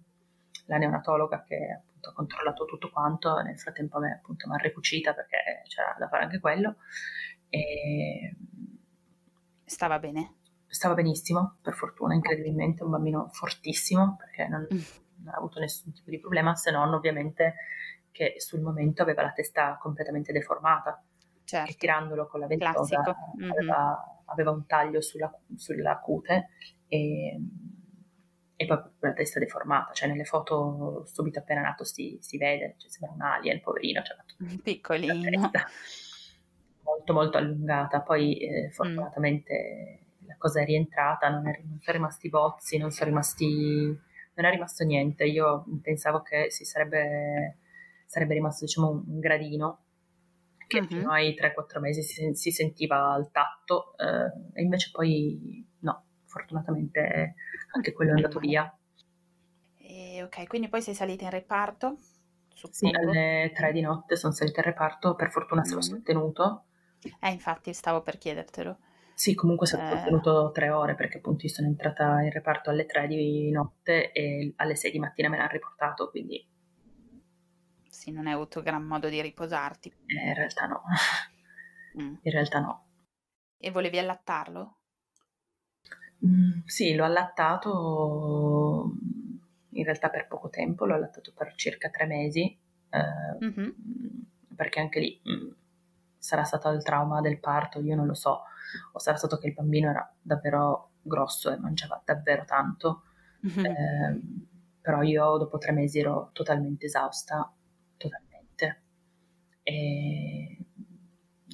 la 0.71 0.79
neonatologa 0.79 1.43
che 1.43 1.83
appunto 1.83 2.11
ha 2.11 2.13
controllato 2.13 2.65
tutto 2.65 2.91
quanto, 2.91 3.41
nel 3.43 3.59
frattempo 3.59 3.97
a 3.97 4.01
me 4.01 4.13
appunto 4.13 4.49
mi 4.49 4.55
ha 4.55 4.59
ricucita 4.59 5.13
perché 5.13 5.63
c'era 5.67 5.97
da 5.99 6.09
fare 6.09 6.23
anche 6.23 6.39
quello 6.39 6.77
e 7.49 8.37
stava 9.65 9.99
bene? 9.99 10.37
Stava 10.69 10.95
benissimo, 10.95 11.57
per 11.61 11.75
fortuna, 11.75 12.15
incredibilmente, 12.15 12.85
un 12.85 12.91
bambino 12.91 13.29
fortissimo 13.33 14.17
perché 14.17 14.47
non, 14.47 14.61
mm. 14.73 14.79
non 15.25 15.35
ha 15.35 15.37
avuto 15.37 15.59
nessun 15.59 15.93
tipo 15.93 16.11
di 16.11 16.21
problema, 16.21 16.55
se 16.55 16.71
non 16.71 16.95
ovviamente 16.95 17.57
che 18.13 18.35
sul 18.39 18.61
momento 18.61 19.03
aveva 19.03 19.23
la 19.23 19.33
testa 19.33 19.77
completamente 19.81 20.33
deformata 20.33 21.03
certo. 21.45 21.75
tirandolo 21.77 22.29
con 22.29 22.41
la 22.41 22.47
ventosa 22.47 23.03
mm-hmm. 23.03 23.51
aveva, 23.51 24.23
aveva, 24.27 24.51
un 24.53 24.67
taglio 24.67 25.01
sulla, 25.01 25.33
sulla 25.57 25.99
cute 25.99 26.51
e, 26.87 27.41
e 28.61 28.67
poi 28.67 28.79
la 28.99 29.15
testa 29.15 29.39
deformata, 29.39 29.95
cioè 29.95 30.07
nelle 30.07 30.27
foto 30.27 31.05
subito 31.07 31.39
appena 31.39 31.63
nato 31.63 31.83
si, 31.83 32.19
si 32.21 32.37
vede, 32.37 32.75
cioè 32.77 32.91
sembra 32.91 33.15
un 33.15 33.23
alien, 33.23 33.63
poverino, 33.63 34.03
cioè, 34.03 34.19
piccolino, 34.63 35.51
molto 36.83 37.13
molto 37.15 37.39
allungata, 37.39 38.03
poi 38.03 38.37
eh, 38.37 38.67
mm. 38.67 38.71
fortunatamente 38.73 40.01
mm. 40.23 40.27
la 40.27 40.35
cosa 40.37 40.61
è 40.61 40.67
rientrata, 40.67 41.31
non, 41.31 41.49
è, 41.49 41.59
non 41.65 41.79
sono 41.81 41.97
rimasti 41.97 42.29
bozzi, 42.29 42.77
non 42.77 42.91
sono 42.91 43.09
rimasti, 43.09 43.99
non 44.35 44.45
è 44.45 44.51
rimasto 44.51 44.85
niente, 44.85 45.25
io 45.25 45.65
pensavo 45.81 46.21
che 46.21 46.51
si 46.51 46.67
sarebbe, 46.67 47.57
sarebbe 48.05 48.35
rimasto 48.35 48.67
diciamo 48.67 48.91
un, 48.91 49.21
gradino, 49.21 49.85
che 50.67 50.81
mm-hmm. 50.81 50.87
fino 50.87 51.11
ai 51.13 51.35
3-4 51.35 51.81
mesi 51.81 52.03
si, 52.03 52.35
si, 52.35 52.51
sentiva 52.51 53.11
al 53.11 53.31
tatto, 53.31 53.97
eh, 53.97 54.61
e 54.61 54.63
invece 54.63 54.91
poi 54.93 55.67
no, 55.79 56.05
fortunatamente 56.27 57.37
anche 57.73 57.93
quello 57.93 58.13
è 58.13 58.15
andato 58.15 58.39
via. 58.39 58.73
E, 59.77 60.23
ok, 60.23 60.47
quindi 60.47 60.69
poi 60.69 60.83
sei 60.83 60.95
salita 60.95 61.25
in 61.25 61.31
reparto? 61.31 61.99
Suppongo. 62.55 62.75
Sì, 62.75 62.91
alle 62.91 63.53
3 63.55 63.73
di 63.73 63.81
notte 63.81 64.17
sono 64.17 64.33
salita 64.33 64.61
in 64.61 64.67
reparto, 64.67 65.15
per 65.15 65.31
fortuna 65.31 65.65
se 65.65 65.75
lo 65.75 65.81
sono 65.81 66.03
tenuto. 66.03 66.65
Eh, 67.21 67.31
infatti 67.31 67.73
stavo 67.73 68.03
per 68.03 68.19
chiedertelo. 68.19 68.79
Sì, 69.15 69.35
comunque 69.35 69.67
se 69.67 69.77
lo 69.77 69.83
eh... 69.83 70.03
tenuto 70.03 70.51
tre 70.53 70.71
ore 70.71 70.95
perché 70.95 71.19
appunto 71.19 71.45
io 71.45 71.53
sono 71.53 71.69
entrata 71.69 72.21
in 72.23 72.31
reparto 72.31 72.71
alle 72.71 72.87
3 72.87 73.07
di 73.07 73.51
notte 73.51 74.13
e 74.13 74.53
alle 74.57 74.77
6 74.77 74.91
di 74.91 74.99
mattina 74.99 75.29
me 75.29 75.37
l'hanno 75.37 75.51
riportato, 75.51 76.09
quindi 76.09 76.47
sì, 78.01 78.13
non 78.13 78.27
hai 78.27 78.33
avuto 78.33 78.63
gran 78.63 78.83
modo 78.83 79.11
di 79.11 79.21
riposarti. 79.21 79.93
Eh, 80.07 80.29
in 80.29 80.35
realtà 80.35 80.67
no. 80.67 80.83
Mm. 82.01 82.15
In 82.23 82.33
realtà 82.33 82.61
no. 82.61 82.87
E 83.59 83.71
volevi 83.71 83.99
allattarlo? 83.99 84.80
Mm, 86.27 86.61
sì, 86.67 86.95
l'ho 86.95 87.05
allattato 87.05 88.93
in 89.71 89.85
realtà 89.85 90.11
per 90.11 90.27
poco 90.27 90.51
tempo, 90.51 90.85
l'ho 90.85 90.95
allattato 90.95 91.33
per 91.35 91.55
circa 91.55 91.89
tre 91.89 92.07
mesi, 92.07 92.59
eh, 92.91 93.45
mm-hmm. 93.45 93.71
perché 94.55 94.81
anche 94.81 95.01
lì 95.01 95.21
mh, 95.23 95.33
mm, 95.33 95.51
sarà 96.19 96.45
stato 96.45 96.69
il 96.71 96.83
trauma 96.83 97.21
del 97.21 97.39
parto, 97.39 97.81
io 97.81 97.97
non 97.97 98.07
lo 98.07 98.15
so, 98.15 98.43
o 98.93 98.99
sarà 98.99 99.17
stato 99.17 99.39
che 99.39 99.49
il 99.49 99.55
bambino 99.55 99.91
era 99.91 100.13
davvero 100.21 100.91
grosso 101.03 101.51
e 101.51 101.59
mangiava 101.59 102.03
davvero 102.05 102.45
tanto, 102.45 103.03
mm-hmm. 103.47 103.65
eh, 103.65 104.21
però 104.81 105.03
io 105.03 105.37
dopo 105.39 105.59
tre 105.59 105.73
mesi 105.73 106.01
ero 106.01 106.31
totalmente 106.33 106.87
esausta 106.87 107.51
totalmente. 107.97 108.83
E 109.63 110.59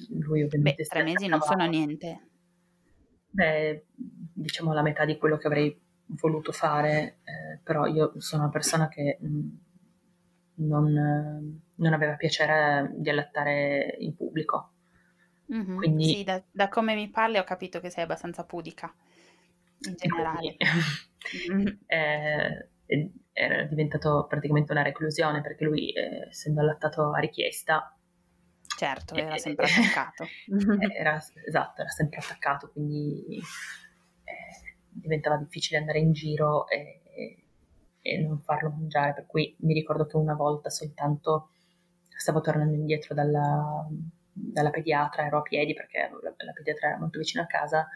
lui 0.09 0.43
ovviamente... 0.43 0.83
Beh, 0.83 0.87
tre 0.87 1.03
mesi 1.03 1.27
non 1.27 1.41
sono 1.41 1.65
niente. 1.65 2.27
Beh, 3.29 3.85
diciamo 4.37 4.73
la 4.73 4.81
metà 4.81 5.05
di 5.05 5.17
quello 5.17 5.37
che 5.37 5.47
avrei 5.47 5.79
voluto 6.07 6.51
fare, 6.51 7.19
eh, 7.23 7.59
però 7.63 7.85
io 7.85 8.13
sono 8.17 8.43
una 8.43 8.51
persona 8.51 8.87
che 8.87 9.17
mm, 9.21 9.49
non, 10.55 11.61
non, 11.75 11.93
aveva 11.93 12.15
piacere 12.15 12.91
di 12.95 13.09
allattare 13.09 13.95
in 13.99 14.15
pubblico. 14.15 14.71
Mm-hmm, 15.53 15.77
Quindi, 15.77 16.03
sì, 16.05 16.23
da, 16.23 16.41
da, 16.51 16.69
come 16.69 16.93
mi 16.93 17.09
parli 17.09 17.37
ho 17.37 17.43
capito 17.43 17.79
che 17.79 17.89
sei 17.89 18.03
abbastanza 18.03 18.43
pudica 18.43 18.93
in 19.87 19.95
generale. 19.95 20.55
Quindi, 21.45 21.79
eh, 21.87 22.69
era 23.33 23.63
diventato 23.63 24.25
praticamente 24.27 24.71
una 24.71 24.81
reclusione 24.81 25.41
perché 25.41 25.65
lui, 25.65 25.91
eh, 25.91 26.27
essendo 26.29 26.61
allattato 26.61 27.11
a 27.11 27.19
richiesta, 27.19 27.95
certo, 28.77 29.15
era 29.15 29.35
eh, 29.35 29.39
sempre 29.39 29.65
attaccato. 29.65 30.25
era, 30.97 31.21
esatto, 31.45 31.81
era 31.81 31.89
sempre 31.89 32.19
attaccato, 32.19 32.71
quindi 32.71 33.25
eh, 33.29 33.41
diventava 34.99 35.37
difficile 35.37 35.79
andare 35.79 35.99
in 35.99 36.11
giro 36.11 36.67
e, 36.67 37.01
e, 38.01 38.17
non 38.19 38.39
farlo 38.39 38.69
mangiare. 38.69 39.13
Per 39.13 39.25
cui 39.25 39.55
mi 39.59 39.73
ricordo 39.73 40.05
che 40.05 40.17
una 40.17 40.35
volta 40.35 40.69
soltanto 40.69 41.49
stavo 42.09 42.41
tornando 42.41 42.75
indietro 42.75 43.13
dalla, 43.13 43.87
dalla 44.31 44.69
pediatra, 44.69 45.25
ero 45.25 45.39
a 45.39 45.41
piedi 45.41 45.73
perché 45.73 46.09
la, 46.21 46.33
la 46.37 46.53
pediatra 46.53 46.89
era 46.89 46.99
molto 46.99 47.19
vicino 47.19 47.43
a 47.43 47.47
casa 47.47 47.87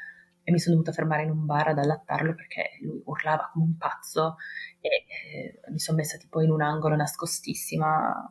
e 0.44 0.52
mi 0.52 0.60
sono 0.60 0.76
dovuta 0.76 0.92
fermare 0.92 1.24
in 1.24 1.30
un 1.30 1.46
bar 1.46 1.70
ad 1.70 1.78
allattarlo 1.78 2.34
perché 2.34 2.78
lui 2.82 3.02
urlava 3.06 3.50
come 3.54 3.66
un 3.66 3.78
pazzo 3.78 4.38
e 4.80 4.90
eh, 4.90 5.60
mi 5.70 5.80
sono 5.80 5.98
messa 5.98 6.18
tipo 6.18 6.42
in 6.42 6.50
un 6.50 6.62
angolo 6.62 6.96
nascostissima, 6.96 8.30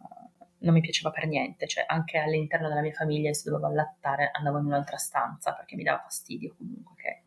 non 0.59 0.75
mi 0.75 0.81
piaceva 0.81 1.11
per 1.11 1.27
niente, 1.27 1.67
cioè 1.69 1.85
anche 1.87 2.19
all'interno 2.19 2.69
della 2.69 2.81
mia 2.81 2.93
famiglia 2.93 3.33
se 3.33 3.49
dovevo 3.49 3.67
allattare 3.67 4.31
andavo 4.33 4.59
in 4.59 4.67
un'altra 4.67 4.97
stanza 4.97 5.55
perché 5.55 5.77
mi 5.77 5.85
dava 5.85 6.01
fastidio 6.01 6.55
comunque 6.57 6.95
che, 6.97 7.23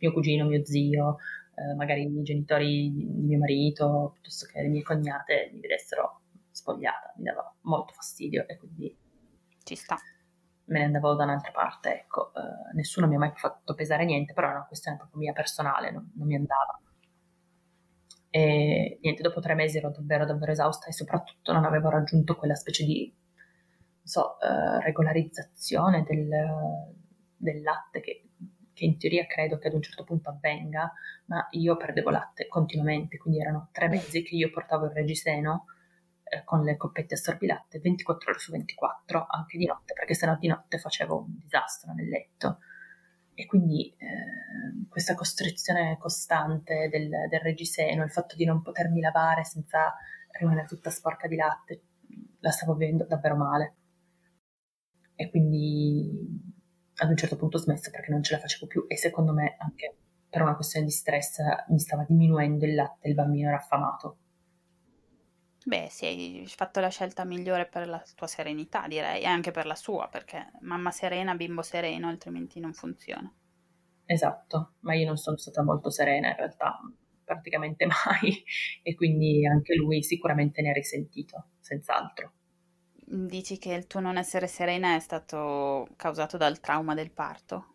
mio 0.00 0.12
cugino, 0.12 0.46
mio 0.46 0.64
zio, 0.64 1.16
eh, 1.54 1.74
magari 1.76 2.02
i 2.02 2.22
genitori 2.22 2.90
di 2.92 3.22
mio 3.22 3.38
marito, 3.38 4.10
piuttosto 4.14 4.46
che 4.46 4.62
le 4.62 4.68
mie 4.68 4.82
cognate 4.82 5.50
mi 5.52 5.60
vedessero 5.60 6.22
spogliata, 6.50 7.12
mi 7.16 7.24
dava 7.24 7.54
molto 7.62 7.92
fastidio 7.92 8.46
e 8.48 8.56
quindi... 8.56 8.96
Ci 9.62 9.76
sta 9.76 9.96
me 10.70 10.78
ne 10.78 10.84
andavo 10.84 11.14
da 11.14 11.24
un'altra 11.24 11.50
parte, 11.50 12.00
ecco, 12.00 12.32
eh, 12.34 12.74
nessuno 12.74 13.06
mi 13.06 13.16
ha 13.16 13.18
mai 13.18 13.32
fatto 13.34 13.74
pesare 13.74 14.04
niente, 14.04 14.32
però 14.32 14.48
era 14.48 14.56
una 14.58 14.66
questione 14.66 14.96
proprio 14.96 15.18
mia 15.18 15.32
personale, 15.32 15.90
non, 15.90 16.10
non 16.14 16.26
mi 16.26 16.36
andava. 16.36 16.80
E 18.30 18.98
niente, 19.02 19.22
dopo 19.22 19.40
tre 19.40 19.54
mesi 19.54 19.78
ero 19.78 19.90
davvero, 19.90 20.24
davvero 20.24 20.52
esausta 20.52 20.86
e 20.86 20.92
soprattutto 20.92 21.52
non 21.52 21.64
avevo 21.64 21.90
raggiunto 21.90 22.36
quella 22.36 22.54
specie 22.54 22.84
di, 22.84 23.12
non 23.12 24.06
so, 24.06 24.36
uh, 24.40 24.80
regolarizzazione 24.80 26.04
del, 26.04 26.28
del 27.36 27.62
latte 27.62 28.00
che, 28.00 28.28
che, 28.80 28.86
in 28.86 28.96
teoria 28.96 29.26
credo 29.26 29.58
che 29.58 29.68
ad 29.68 29.74
un 29.74 29.82
certo 29.82 30.04
punto 30.04 30.30
avvenga, 30.30 30.90
ma 31.26 31.46
io 31.50 31.76
perdevo 31.76 32.08
latte 32.08 32.48
continuamente, 32.48 33.18
quindi 33.18 33.40
erano 33.40 33.68
tre 33.72 33.88
mesi 33.88 34.22
che 34.22 34.34
io 34.34 34.50
portavo 34.50 34.86
il 34.86 34.92
reggiseno 34.92 35.66
eh, 36.24 36.42
con 36.44 36.62
le 36.62 36.78
coppette 36.78 37.14
assorbilatte 37.14 37.78
24 37.78 38.30
ore 38.30 38.38
su 38.38 38.50
24, 38.52 39.26
anche 39.28 39.58
di 39.58 39.66
notte, 39.66 39.92
perché 39.92 40.14
sennò 40.14 40.36
di 40.38 40.48
notte 40.48 40.78
facevo 40.78 41.18
un 41.18 41.38
disastro 41.38 41.92
nel 41.92 42.08
letto. 42.08 42.60
E 43.34 43.46
quindi 43.46 43.94
eh, 43.98 44.88
questa 44.88 45.14
costrizione 45.14 45.96
costante 45.98 46.88
del, 46.90 47.08
del 47.08 47.40
reggiseno, 47.40 48.04
il 48.04 48.10
fatto 48.10 48.34
di 48.34 48.44
non 48.44 48.62
potermi 48.62 49.00
lavare 49.00 49.44
senza 49.44 49.94
rimanere 50.38 50.66
tutta 50.66 50.90
sporca 50.90 51.28
di 51.28 51.36
latte, 51.36 51.82
la 52.40 52.50
stavo 52.50 52.74
vivendo 52.74 53.04
davvero 53.04 53.36
male. 53.36 53.74
E 55.14 55.28
quindi 55.30 56.58
ad 57.00 57.08
un 57.08 57.16
certo 57.16 57.36
punto 57.36 57.56
ho 57.56 57.60
smesso 57.60 57.90
perché 57.90 58.10
non 58.10 58.22
ce 58.22 58.34
la 58.34 58.40
facevo 58.40 58.66
più 58.66 58.84
e 58.86 58.96
secondo 58.96 59.32
me 59.32 59.56
anche 59.58 59.96
per 60.28 60.42
una 60.42 60.54
questione 60.54 60.86
di 60.86 60.92
stress 60.92 61.38
mi 61.68 61.78
stava 61.78 62.04
diminuendo 62.06 62.64
il 62.64 62.74
latte, 62.74 63.08
il 63.08 63.14
bambino 63.14 63.48
era 63.48 63.56
affamato. 63.56 64.18
Beh, 65.64 65.88
sì, 65.90 66.06
hai 66.06 66.44
fatto 66.46 66.80
la 66.80 66.88
scelta 66.88 67.24
migliore 67.24 67.66
per 67.66 67.86
la 67.86 68.02
tua 68.14 68.26
serenità, 68.26 68.86
direi, 68.86 69.22
e 69.22 69.26
anche 69.26 69.50
per 69.50 69.66
la 69.66 69.74
sua, 69.74 70.08
perché 70.08 70.52
mamma 70.60 70.90
serena, 70.90 71.34
bimbo 71.34 71.62
sereno, 71.62 72.08
altrimenti 72.08 72.60
non 72.60 72.72
funziona. 72.72 73.30
Esatto, 74.06 74.74
ma 74.80 74.94
io 74.94 75.06
non 75.06 75.16
sono 75.16 75.36
stata 75.36 75.62
molto 75.62 75.90
serena 75.90 76.30
in 76.30 76.36
realtà, 76.36 76.80
praticamente 77.24 77.86
mai, 77.86 78.42
e 78.82 78.94
quindi 78.94 79.46
anche 79.46 79.74
lui 79.74 80.02
sicuramente 80.02 80.62
ne 80.62 80.70
ha 80.70 80.72
risentito, 80.72 81.48
senz'altro. 81.60 82.32
Dici 83.12 83.58
che 83.58 83.72
il 83.72 83.88
tuo 83.88 83.98
non 83.98 84.16
essere 84.18 84.46
serena 84.46 84.94
è 84.94 85.00
stato 85.00 85.88
causato 85.96 86.36
dal 86.36 86.60
trauma 86.60 86.94
del 86.94 87.10
parto? 87.10 87.66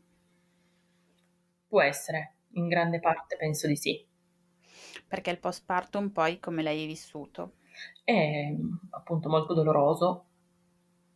Può 1.67 1.81
essere, 1.81 2.36
in 2.51 2.69
grande 2.69 3.01
parte 3.01 3.36
penso 3.36 3.67
di 3.67 3.75
sì. 3.75 4.07
Perché 5.05 5.31
il 5.31 5.39
postpartum 5.39 6.11
poi 6.11 6.39
come 6.39 6.63
l'hai 6.63 6.86
vissuto? 6.86 7.55
È 8.01 8.55
appunto 8.91 9.27
molto 9.27 9.53
doloroso. 9.53 10.25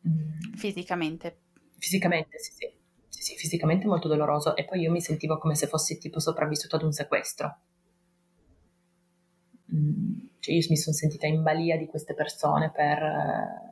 Mm. 0.05 0.53
Fisicamente? 0.53 1.39
Fisicamente, 1.77 2.39
sì, 2.39 2.51
sì. 2.51 2.73
Sì, 3.07 3.21
sì, 3.21 3.35
fisicamente 3.37 3.87
molto 3.87 4.09
doloroso 4.09 4.53
e 4.57 4.65
poi 4.65 4.81
io 4.81 4.91
mi 4.91 4.99
sentivo 4.99 5.37
come 5.37 5.55
se 5.55 5.67
fossi 5.67 5.97
tipo 5.97 6.19
sopravvissuto 6.19 6.75
ad 6.75 6.83
un 6.83 6.91
sequestro. 6.91 7.59
Mm, 9.73 10.19
cioè 10.39 10.55
io 10.55 10.65
mi 10.69 10.75
sono 10.75 10.93
sentita 10.93 11.25
in 11.25 11.41
balia 11.41 11.77
di 11.77 11.85
queste 11.85 12.13
persone 12.13 12.69
per 12.69 13.68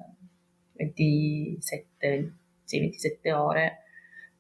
27, 0.78 1.88
eh, 1.98 2.32
sì, 2.64 2.80
27 2.80 3.34
ore, 3.34 3.84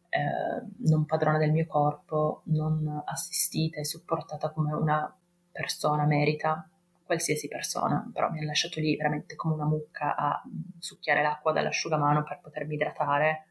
eh, 0.09 0.87
non 0.87 1.05
padrona 1.05 1.37
del 1.37 1.51
mio 1.51 1.65
corpo, 1.65 2.41
non 2.45 3.03
assistita 3.05 3.79
e 3.79 3.85
supportata 3.85 4.51
come 4.51 4.73
una 4.73 5.13
persona 5.51 6.05
merita, 6.05 6.69
qualsiasi 7.03 7.47
persona, 7.47 8.07
però 8.13 8.29
mi 8.29 8.41
ha 8.41 8.45
lasciato 8.45 8.79
lì 8.79 8.95
veramente 8.95 9.35
come 9.35 9.55
una 9.55 9.65
mucca 9.65 10.15
a 10.15 10.43
succhiare 10.77 11.21
l'acqua 11.21 11.53
dall'asciugamano 11.53 12.23
per 12.23 12.39
potermi 12.41 12.75
idratare. 12.75 13.45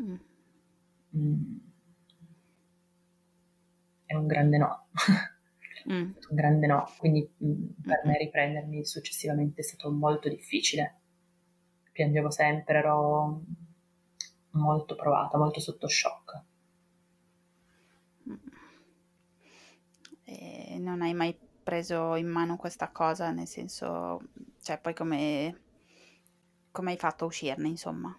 Mm. 0.00 0.14
Mm. 1.16 1.56
È 4.06 4.14
un 4.14 4.26
grande 4.26 4.56
no. 4.56 4.86
mm. 5.90 6.10
un 6.30 6.36
grande 6.36 6.66
no, 6.66 6.88
quindi 6.98 7.28
mm, 7.44 7.66
per 7.82 8.02
me 8.04 8.16
riprendermi 8.18 8.84
successivamente 8.84 9.60
è 9.60 9.64
stato 9.64 9.90
molto 9.90 10.28
difficile. 10.28 10.99
Piangevo 12.00 12.30
sempre, 12.30 12.78
ero 12.78 13.42
molto 14.52 14.94
provata, 14.94 15.36
molto 15.36 15.60
sotto 15.60 15.86
shock. 15.86 16.42
E 20.24 20.78
non 20.78 21.02
hai 21.02 21.12
mai 21.12 21.38
preso 21.62 22.14
in 22.14 22.26
mano 22.26 22.56
questa 22.56 22.88
cosa, 22.88 23.32
nel 23.32 23.46
senso, 23.46 24.22
cioè 24.62 24.78
poi 24.80 24.94
come, 24.94 25.60
come 26.70 26.92
hai 26.92 26.96
fatto 26.96 27.24
a 27.24 27.26
uscirne, 27.26 27.68
insomma? 27.68 28.16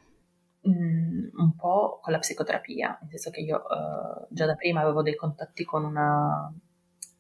Mm, 0.68 1.30
un 1.38 1.56
po' 1.56 2.02
con 2.04 2.14
la 2.14 2.20
psicoterapia, 2.20 3.00
nel 3.02 3.10
senso 3.10 3.32
che 3.32 3.42
io 3.42 3.64
uh, 3.68 4.28
già 4.30 4.46
da 4.46 4.54
prima 4.54 4.82
avevo 4.82 5.02
dei 5.02 5.16
contatti 5.16 5.64
con 5.64 5.86
una 5.86 6.54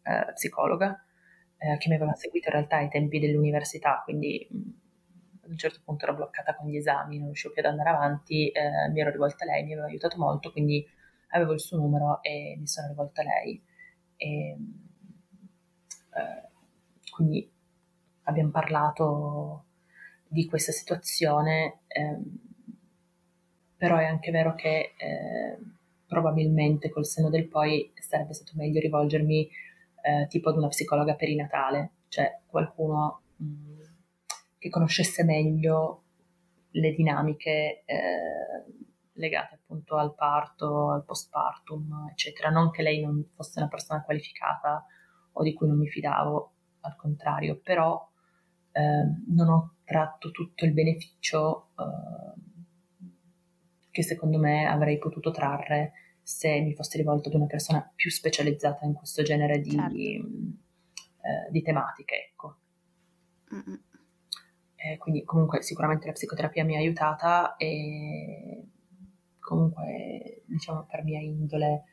eh, 0.04 0.32
psicologa 0.34 1.04
eh, 1.58 1.78
che 1.80 1.90
mi 1.90 1.96
aveva 1.96 2.14
seguito 2.14 2.50
in 2.50 2.54
realtà 2.54 2.76
ai 2.76 2.90
tempi 2.90 3.18
dell'università, 3.18 4.02
quindi 4.04 4.48
mm, 4.54 4.70
un 5.52 5.58
certo 5.58 5.80
punto 5.84 6.06
ero 6.06 6.16
bloccata 6.16 6.56
con 6.56 6.68
gli 6.70 6.78
esami, 6.78 7.18
non 7.18 7.28
riuscivo 7.28 7.54
più 7.54 7.62
ad 7.62 7.70
andare 7.70 7.90
avanti, 7.90 8.50
eh, 8.50 8.90
mi 8.92 9.00
ero 9.00 9.12
rivolta 9.12 9.44
a 9.44 9.48
lei, 9.48 9.64
mi 9.64 9.74
aveva 9.74 9.88
aiutato 9.88 10.18
molto, 10.18 10.52
quindi 10.52 10.86
avevo 11.30 11.54
il 11.54 11.60
suo 11.60 11.78
numero 11.78 12.22
e 12.22 12.56
mi 12.58 12.68
sono 12.68 12.88
rivolta 12.88 13.22
a 13.22 13.26
lei. 13.26 13.62
E, 14.16 14.58
eh, 16.14 16.50
quindi 17.12 17.50
abbiamo 18.24 18.50
parlato 18.52 19.66
di 20.28 20.46
questa 20.46 20.72
situazione, 20.72 21.80
ehm, 21.88 22.40
però 23.76 23.98
è 23.98 24.06
anche 24.06 24.32
vero 24.32 24.56
che 24.56 24.94
eh, 24.98 25.58
probabilmente 26.08 26.90
col 26.90 27.06
senno 27.06 27.30
del 27.30 27.48
poi 27.48 27.92
sarebbe 27.96 28.34
stato 28.34 28.52
meglio 28.56 28.80
rivolgermi 28.80 29.50
eh, 30.04 30.28
tipo 30.28 30.50
ad 30.50 30.58
una 30.58 30.68
psicologa 30.68 31.16
perinatale, 31.16 31.92
cioè 32.08 32.40
qualcuno 32.46 33.22
mh, 33.38 33.46
mm, 33.46 33.71
che 34.62 34.70
conoscesse 34.70 35.24
meglio 35.24 36.04
le 36.70 36.92
dinamiche 36.94 37.82
eh, 37.84 37.98
legate 39.14 39.56
appunto 39.56 39.98
al 39.98 40.14
parto, 40.14 40.92
al 40.92 41.04
postpartum, 41.04 42.10
eccetera. 42.12 42.52
Non 42.52 42.70
che 42.70 42.84
lei 42.84 43.02
non 43.02 43.26
fosse 43.34 43.58
una 43.58 43.68
persona 43.68 44.04
qualificata 44.04 44.86
o 45.32 45.42
di 45.42 45.56
cui 45.56 45.68
non 45.68 45.80
mi 45.80 45.88
fidavo, 45.88 46.54
al 46.82 46.96
contrario, 46.96 47.60
però 47.60 48.08
eh, 48.72 49.24
non 49.30 49.50
ho 49.50 49.74
tratto 49.84 50.30
tutto 50.30 50.64
il 50.64 50.74
beneficio 50.74 51.70
eh, 51.80 52.40
che 53.90 54.04
secondo 54.04 54.38
me 54.38 54.68
avrei 54.68 55.00
potuto 55.00 55.32
trarre 55.32 55.94
se 56.22 56.62
mi 56.62 56.76
fossi 56.76 56.98
rivolto 56.98 57.30
ad 57.30 57.36
una 57.36 57.48
persona 57.48 57.92
più 57.96 58.12
specializzata 58.12 58.86
in 58.86 58.94
questo 58.94 59.24
genere 59.24 59.60
di, 59.60 59.72
certo. 59.72 59.96
eh, 59.96 61.50
di 61.50 61.64
tematiche, 61.64 62.30
ecco. 62.30 62.58
Eh, 64.84 64.98
quindi 64.98 65.24
comunque 65.24 65.62
sicuramente 65.62 66.08
la 66.08 66.14
psicoterapia 66.14 66.64
mi 66.64 66.76
ha 66.76 66.80
aiutata 66.80 67.56
e 67.56 68.66
comunque 69.40 70.44
diciamo 70.46 70.88
per 70.90 71.04
mia 71.04 71.20
indole 71.20 71.84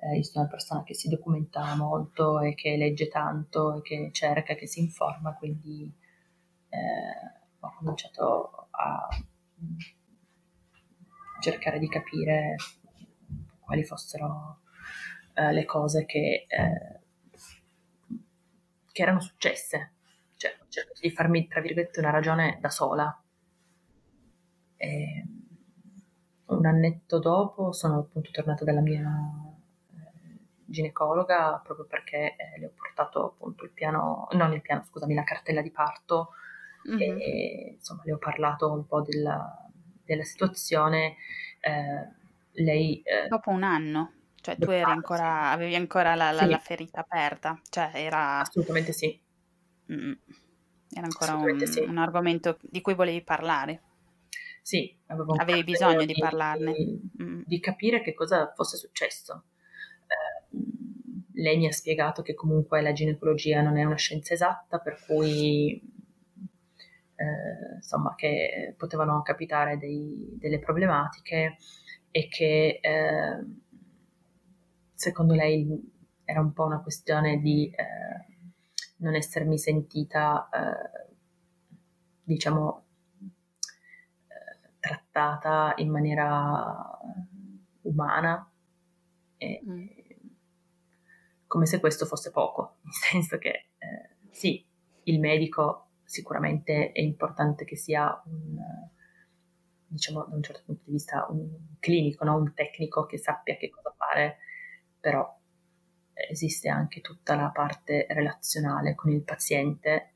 eh, 0.00 0.16
io 0.16 0.22
sono 0.22 0.44
una 0.44 0.50
persona 0.50 0.82
che 0.84 0.94
si 0.94 1.08
documenta 1.08 1.74
molto 1.74 2.40
e 2.40 2.54
che 2.54 2.76
legge 2.76 3.08
tanto 3.08 3.76
e 3.76 3.82
che 3.82 4.10
cerca, 4.12 4.54
che 4.54 4.66
si 4.66 4.80
informa, 4.80 5.34
quindi 5.34 5.92
eh, 6.68 7.58
ho 7.60 7.74
cominciato 7.76 8.68
a 8.70 9.08
cercare 11.40 11.78
di 11.78 11.88
capire 11.88 12.56
quali 13.58 13.84
fossero 13.84 14.60
eh, 15.34 15.52
le 15.52 15.64
cose 15.64 16.06
che, 16.06 16.46
eh, 16.48 17.00
che, 18.92 19.02
erano 19.02 19.20
successe. 19.20 19.94
Cioè, 20.38 20.56
ho 20.58 20.66
cercato 20.68 21.00
di 21.02 21.10
farmi, 21.10 21.48
tra 21.48 21.60
virgolette, 21.60 22.00
una 22.00 22.10
ragione 22.10 22.58
da 22.60 22.70
sola. 22.70 23.22
E 24.76 25.26
un 26.46 26.64
annetto 26.64 27.18
dopo 27.18 27.72
sono 27.72 27.98
appunto 27.98 28.30
tornata 28.30 28.64
dalla 28.64 28.80
mia 28.80 29.02
eh, 29.90 30.38
ginecologa 30.64 31.60
proprio 31.62 31.86
perché 31.86 32.36
eh, 32.36 32.58
le 32.58 32.66
ho 32.66 32.72
portato 32.74 33.24
appunto 33.26 33.64
il 33.64 33.70
piano, 33.70 34.28
non 34.32 34.52
il 34.52 34.62
piano, 34.62 34.84
scusami, 34.84 35.14
la 35.14 35.24
cartella 35.24 35.60
di 35.60 35.70
parto 35.70 36.30
mm-hmm. 36.88 37.18
e 37.18 37.74
insomma 37.76 38.02
le 38.04 38.12
ho 38.12 38.18
parlato 38.18 38.72
un 38.72 38.86
po' 38.86 39.02
della, 39.02 39.68
della 40.04 40.24
situazione. 40.24 41.16
Eh, 41.60 42.62
lei... 42.62 43.02
Eh, 43.02 43.28
Dopo 43.28 43.50
un 43.50 43.64
anno, 43.64 44.12
cioè 44.36 44.56
tu 44.56 44.70
eri 44.70 44.90
ancora, 44.90 45.50
avevi 45.50 45.74
ancora 45.74 46.14
la, 46.14 46.30
la, 46.30 46.42
sì. 46.42 46.48
la, 46.48 46.58
ferita 46.58 47.00
aperta, 47.00 47.60
cioè 47.68 47.90
era... 47.94 48.40
Assolutamente 48.40 48.92
sì. 48.92 49.26
Mm, 49.92 50.12
era 50.90 51.04
ancora 51.04 51.34
un, 51.34 51.66
sì. 51.66 51.80
un, 51.80 51.98
argomento 51.98 52.58
di 52.60 52.80
cui 52.80 52.94
volevi 52.94 53.22
parlare. 53.22 53.82
Sì, 54.62 54.94
avevi 55.06 55.64
bisogno 55.64 56.04
di, 56.04 56.12
di 56.12 56.20
parlarne. 56.20 56.72
Di, 56.72 57.00
mm. 57.22 57.42
di, 57.46 57.60
capire 57.60 58.02
che 58.02 58.14
cosa 58.14 58.52
fosse 58.54 58.76
successo. 58.76 59.44
Eh, 60.06 61.40
lei 61.40 61.56
mi 61.56 61.66
ha 61.66 61.72
spiegato 61.72 62.22
che 62.22 62.34
comunque 62.34 62.82
la 62.82 62.92
ginecologia 62.92 63.62
non 63.62 63.78
è 63.78 63.84
una 63.84 63.96
scienza 63.96 64.34
esatta, 64.34 64.78
per 64.78 64.98
cui 65.06 65.80
eh, 67.14 67.74
insomma 67.76 68.14
che 68.14 68.74
potevano 68.76 69.22
capitare 69.22 69.78
dei, 69.78 70.36
delle 70.38 70.58
problematiche 70.58 71.56
e 72.10 72.28
che 72.28 72.78
eh, 72.80 73.44
secondo 74.94 75.34
lei 75.34 75.66
era 76.24 76.40
un 76.40 76.52
po' 76.52 76.64
una 76.64 76.80
questione 76.82 77.40
di 77.40 77.70
eh, 77.74 78.37
non 78.98 79.14
essermi 79.14 79.58
sentita, 79.58 80.48
eh, 80.50 81.14
diciamo, 82.22 82.84
eh, 83.20 84.70
trattata 84.80 85.74
in 85.76 85.90
maniera 85.90 86.98
umana, 87.82 88.50
e, 89.36 89.60
mm. 89.64 89.86
come 91.46 91.66
se 91.66 91.80
questo 91.80 92.06
fosse 92.06 92.30
poco, 92.30 92.76
nel 92.84 92.92
senso 92.92 93.38
che 93.38 93.70
eh, 93.78 94.16
sì, 94.30 94.64
il 95.04 95.20
medico 95.20 95.86
sicuramente 96.04 96.92
è 96.92 97.00
importante 97.00 97.64
che 97.64 97.76
sia 97.76 98.20
un 98.26 98.56
diciamo 99.88 100.26
da 100.28 100.36
un 100.36 100.42
certo 100.42 100.62
punto 100.66 100.82
di 100.84 100.92
vista 100.92 101.26
un 101.30 101.48
clinico, 101.78 102.24
no? 102.24 102.36
un 102.36 102.52
tecnico 102.54 103.06
che 103.06 103.18
sappia 103.18 103.56
che 103.56 103.70
cosa 103.70 103.94
fare, 103.96 104.38
però 105.00 105.37
esiste 106.28 106.68
anche 106.68 107.00
tutta 107.00 107.34
la 107.34 107.50
parte 107.50 108.06
relazionale 108.08 108.94
con 108.94 109.10
il 109.12 109.22
paziente 109.22 110.12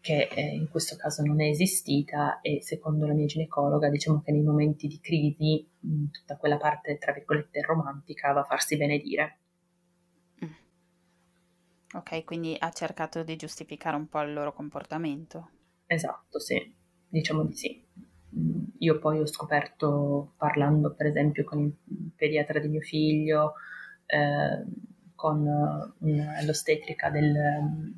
che 0.00 0.28
eh, 0.32 0.54
in 0.54 0.68
questo 0.70 0.96
caso 0.96 1.22
non 1.22 1.40
è 1.40 1.48
esistita 1.48 2.40
e 2.40 2.62
secondo 2.62 3.06
la 3.06 3.12
mia 3.12 3.26
ginecologa 3.26 3.90
diciamo 3.90 4.22
che 4.22 4.32
nei 4.32 4.42
momenti 4.42 4.86
di 4.86 4.98
crisi 4.98 5.68
tutta 6.10 6.36
quella 6.36 6.56
parte 6.56 6.96
tra 6.98 7.12
virgolette 7.12 7.60
romantica 7.60 8.32
va 8.32 8.40
a 8.40 8.44
farsi 8.44 8.76
benedire. 8.76 9.38
Mm. 10.44 10.52
Ok, 11.94 12.24
quindi 12.24 12.56
ha 12.58 12.70
cercato 12.70 13.22
di 13.22 13.36
giustificare 13.36 13.96
un 13.96 14.08
po' 14.08 14.22
il 14.22 14.32
loro 14.32 14.54
comportamento. 14.54 15.50
Esatto, 15.86 16.38
sì, 16.38 16.74
diciamo 17.08 17.44
di 17.44 17.54
sì. 17.54 17.84
Io 18.78 18.98
poi 18.98 19.18
ho 19.18 19.26
scoperto, 19.26 20.32
parlando 20.36 20.94
per 20.94 21.06
esempio 21.06 21.44
con 21.44 21.60
il 21.64 22.10
pediatra 22.16 22.58
di 22.58 22.68
mio 22.68 22.80
figlio, 22.80 23.54
eh, 24.10 24.64
con 25.14 25.94
l'ostetrica 26.44 27.10
del, 27.10 27.94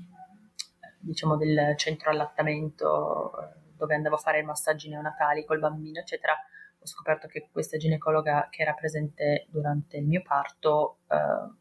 diciamo, 0.99 1.37
del 1.37 1.75
centro 1.77 2.11
allattamento 2.11 3.41
eh, 3.41 3.61
dove 3.77 3.95
andavo 3.95 4.17
a 4.17 4.19
fare 4.19 4.41
i 4.41 4.45
massaggi 4.45 4.89
neonatali 4.89 5.45
col 5.45 5.59
bambino, 5.59 6.01
eccetera, 6.01 6.35
ho 6.79 6.87
scoperto 6.87 7.29
che 7.29 7.49
questa 7.51 7.77
ginecologa 7.77 8.49
che 8.51 8.63
era 8.63 8.75
presente 8.75 9.47
durante 9.51 9.99
il 9.99 10.07
mio 10.07 10.23
parto 10.23 10.99
eh, 11.09 11.61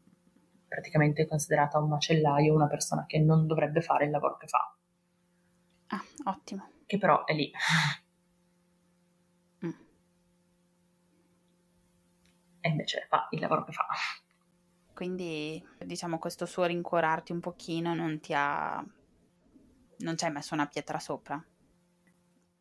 praticamente 0.72 1.22
è 1.22 1.26
considerata 1.26 1.78
un 1.78 1.88
macellaio, 1.88 2.54
una 2.54 2.66
persona 2.66 3.04
che 3.06 3.18
non 3.18 3.46
dovrebbe 3.46 3.82
fare 3.82 4.06
il 4.06 4.10
lavoro 4.10 4.38
che 4.38 4.46
fa. 4.46 4.74
Ah, 5.88 6.02
ottimo. 6.24 6.70
Che 6.86 6.96
però 6.96 7.24
è 7.26 7.34
lì. 7.34 7.52
Mm. 9.64 9.70
E 12.60 12.68
invece 12.68 13.06
fa 13.08 13.28
il 13.32 13.40
lavoro 13.40 13.64
che 13.64 13.72
fa. 13.72 13.86
Quindi, 15.02 15.60
diciamo, 15.84 16.20
questo 16.20 16.46
suo 16.46 16.64
rincuorarti 16.64 17.32
un 17.32 17.40
pochino 17.40 17.92
non 17.92 18.20
ti 18.20 18.32
ha... 18.36 18.80
non 19.96 20.16
ci 20.16 20.24
hai 20.24 20.30
messo 20.30 20.54
una 20.54 20.68
pietra 20.68 21.00
sopra? 21.00 21.44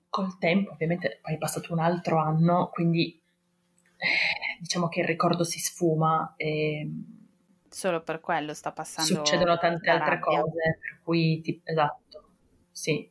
Col 0.10 0.40
tempo, 0.40 0.72
ovviamente, 0.72 1.20
poi 1.22 1.36
è 1.36 1.38
passato 1.38 1.72
un 1.72 1.78
altro 1.78 2.18
anno, 2.18 2.72
quindi 2.74 3.12
eh, 3.12 4.60
diciamo 4.60 4.88
che 4.88 5.02
il 5.02 5.06
ricordo 5.06 5.44
si 5.44 5.60
sfuma 5.60 6.34
e... 6.36 6.90
Solo 7.70 8.02
per 8.02 8.20
quello 8.22 8.56
sta 8.56 8.72
passando. 8.72 9.24
Succedono 9.24 9.60
tante 9.60 9.92
altre 9.92 10.16
rabbia. 10.16 10.42
cose, 10.42 10.80
per 10.82 11.00
cui, 11.04 11.42
ti, 11.42 11.62
esatto, 11.64 12.30
sì. 12.72 13.08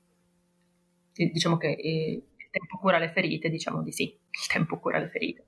Diciamo 1.12 1.56
che 1.56 1.68
il 1.68 2.50
tempo 2.50 2.78
cura 2.78 2.98
le 2.98 3.12
ferite, 3.12 3.48
diciamo 3.48 3.80
di 3.84 3.92
sì, 3.92 4.06
il 4.06 4.46
tempo 4.48 4.80
cura 4.80 4.98
le 4.98 5.08
ferite 5.08 5.44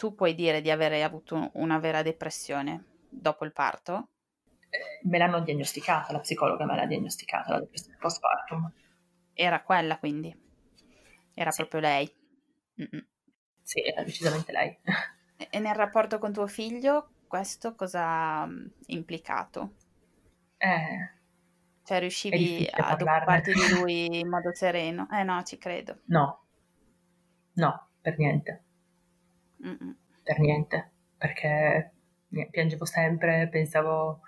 tu 0.00 0.14
puoi 0.14 0.34
dire 0.34 0.62
di 0.62 0.70
aver 0.70 0.94
avuto 1.02 1.50
una 1.56 1.78
vera 1.78 2.00
depressione 2.00 2.84
dopo 3.10 3.44
il 3.44 3.52
parto? 3.52 4.08
Me 5.02 5.18
l'hanno 5.18 5.40
diagnosticata, 5.40 6.10
la 6.14 6.20
psicologa 6.20 6.64
me 6.64 6.74
l'ha 6.74 6.86
diagnosticata, 6.86 7.52
la 7.52 7.60
depressione 7.60 7.98
postpartum. 8.00 8.72
Era 9.34 9.62
quella 9.62 9.98
quindi? 9.98 10.34
Era 11.34 11.50
sì. 11.50 11.60
proprio 11.60 11.80
lei? 11.82 12.10
Mm-mm. 12.80 13.06
Sì, 13.60 13.82
era 13.84 14.02
decisamente 14.02 14.52
lei. 14.52 14.74
E 15.36 15.58
nel 15.58 15.74
rapporto 15.74 16.18
con 16.18 16.32
tuo 16.32 16.46
figlio 16.46 17.10
questo 17.26 17.74
cosa 17.74 18.02
ha 18.02 18.46
mm, 18.46 18.66
implicato? 18.86 19.74
Eh, 20.56 21.10
cioè 21.84 21.98
riuscivi 21.98 22.66
ad 22.72 23.02
occuparti 23.02 23.52
di 23.52 23.68
lui 23.74 24.20
in 24.20 24.28
modo 24.32 24.54
sereno? 24.54 25.06
Eh 25.12 25.24
no, 25.24 25.42
ci 25.42 25.58
credo. 25.58 25.98
No, 26.06 26.46
no, 27.52 27.88
per 28.00 28.16
niente. 28.16 28.64
Mm-mm. 29.66 29.96
per 30.22 30.38
niente, 30.38 30.90
perché 31.16 31.92
piangevo 32.50 32.84
sempre, 32.84 33.48
pensavo 33.48 34.20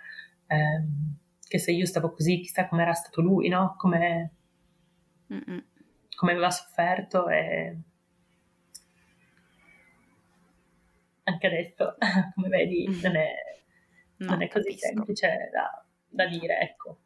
ehm, 0.47 1.16
che 1.47 1.59
se 1.59 1.72
io 1.72 1.87
stavo 1.87 2.12
così, 2.12 2.41
chissà 2.41 2.68
com'era 2.68 2.93
stato 2.93 3.20
lui, 3.20 3.49
no? 3.49 3.74
Come, 3.76 4.30
come 5.26 6.33
aveva 6.33 6.51
sofferto 6.51 7.28
e 7.28 7.76
anche 11.24 11.47
adesso, 11.47 11.97
come 12.35 12.49
vedi, 12.49 12.87
non 13.03 13.16
è, 13.16 13.33
no, 14.18 14.30
non 14.30 14.43
è 14.43 14.49
così 14.49 14.68
capisco. 14.68 14.87
semplice 14.87 15.51
da, 15.53 15.85
da, 16.09 16.26
dire, 16.26 16.59
ecco. 16.61 16.99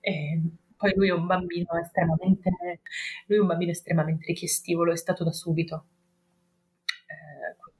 E 0.00 0.40
poi 0.76 0.94
lui 0.94 1.08
è 1.08 1.12
un 1.12 1.26
bambino 1.26 1.78
estremamente, 1.80 2.50
lui 3.26 3.38
è 3.38 3.40
un 3.40 3.46
bambino 3.46 3.70
estremamente 3.70 4.26
richiestivo, 4.26 4.84
lo 4.84 4.92
è 4.92 4.96
stato 4.96 5.24
da 5.24 5.32
subito 5.32 5.86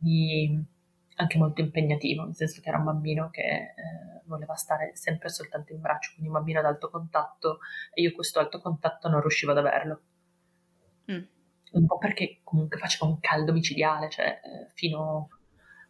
quindi 0.03 0.67
anche 1.17 1.39
molto 1.39 1.61
impegnativo, 1.61 2.25
nel 2.25 2.35
senso 2.35 2.61
che 2.61 2.69
era 2.69 2.79
un 2.79 2.85
bambino 2.85 3.31
che 3.31 3.43
eh, 3.43 4.23
voleva 4.25 4.55
stare 4.55 4.93
sempre 4.95 5.29
soltanto 5.29 5.73
in 5.73 5.81
braccio, 5.81 6.11
quindi 6.15 6.29
un 6.29 6.39
bambino 6.39 6.59
ad 6.59 6.65
alto 6.65 6.91
contatto 6.91 7.59
e 7.95 8.03
io 8.03 8.13
questo 8.13 8.41
alto 8.41 8.61
contatto 8.61 9.09
non 9.09 9.21
riuscivo 9.21 9.53
ad 9.53 9.59
averlo. 9.59 10.01
Mm. 11.13 11.23
Un 11.73 11.87
po' 11.87 11.99
perché 11.99 12.41
comunque 12.43 12.79
faceva 12.79 13.07
un 13.07 13.19
caldo 13.21 13.53
micidiale, 13.53 14.11
cioè 14.11 14.41
eh, 14.43 14.71
fino 14.75 15.29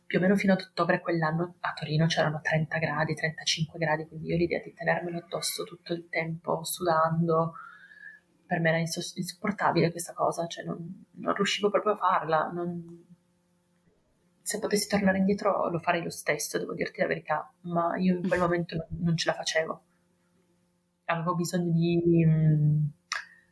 più 0.07 0.19
o 0.19 0.21
meno 0.21 0.37
fino 0.37 0.53
ad 0.53 0.61
ottobre 0.61 1.01
quell'anno 1.01 1.55
a 1.61 1.73
Torino 1.73 2.07
c'erano 2.07 2.41
30 2.43 2.79
gradi, 2.79 3.15
35 3.15 3.79
gradi, 3.79 4.07
quindi 4.07 4.29
io 4.29 4.37
l'idea 4.37 4.61
di 4.61 4.75
tenermelo 4.75 5.19
addosso 5.19 5.65
tutto 5.65 5.95
il 5.95 6.09
tempo 6.11 6.63
sudando, 6.65 7.55
per 8.47 8.61
me 8.61 8.69
era 8.69 8.79
insopportabile 8.79 9.91
questa 9.91 10.13
cosa, 10.13 10.47
cioè 10.47 10.65
non, 10.65 11.07
non 11.13 11.35
riuscivo 11.35 11.71
proprio 11.71 11.95
a 11.95 11.97
farla, 11.97 12.51
non, 12.53 13.12
se 14.43 14.59
potessi 14.59 14.89
tornare 14.89 15.19
indietro 15.19 15.69
lo 15.71 15.79
farei 15.79 16.03
lo 16.03 16.11
stesso, 16.11 16.59
devo 16.59 16.75
dirti 16.75 17.01
la 17.01 17.07
verità, 17.07 17.53
ma 17.63 17.97
io 17.97 18.17
in 18.17 18.27
quel 18.27 18.41
mm. 18.41 18.43
momento 18.43 18.87
non, 18.99 19.17
ce 19.17 19.31
la 19.31 19.37
facevo. 19.37 19.83
Avevo 21.05 21.35
bisogno 21.35 21.71
di, 21.71 22.25
mm, 22.27 22.85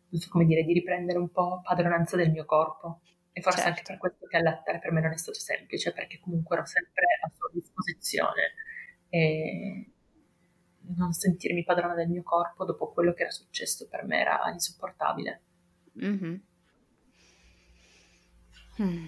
non 0.08 0.20
so 0.20 0.28
come 0.30 0.44
dire, 0.44 0.64
di 0.64 0.72
riprendere 0.72 1.18
un 1.18 1.30
po' 1.30 1.60
padronanza 1.62 2.16
del 2.16 2.30
mio 2.30 2.44
corpo. 2.44 3.00
E 3.32 3.40
forse 3.40 3.60
certo. 3.60 3.70
anche 3.72 3.82
per 3.86 3.98
questo 3.98 4.26
che 4.26 4.36
allattare 4.36 4.80
per 4.80 4.90
me 4.90 5.00
non 5.00 5.12
è 5.12 5.16
stato 5.16 5.38
semplice, 5.38 5.92
perché 5.92 6.18
comunque 6.18 6.56
ero 6.56 6.66
sempre 6.66 7.04
a 7.22 7.30
sua 7.32 7.48
disposizione. 7.52 8.52
E 9.08 9.90
non 10.96 11.12
sentirmi 11.12 11.62
padrona 11.62 11.94
del 11.94 12.08
mio 12.08 12.22
corpo 12.22 12.64
dopo 12.64 12.92
quello 12.92 13.12
che 13.12 13.22
era 13.22 13.30
successo 13.30 13.86
per 13.88 14.04
me 14.04 14.20
era 14.20 14.40
insopportabile. 14.50 15.42
Mm-hmm. 16.02 16.34
Mm. 18.80 19.06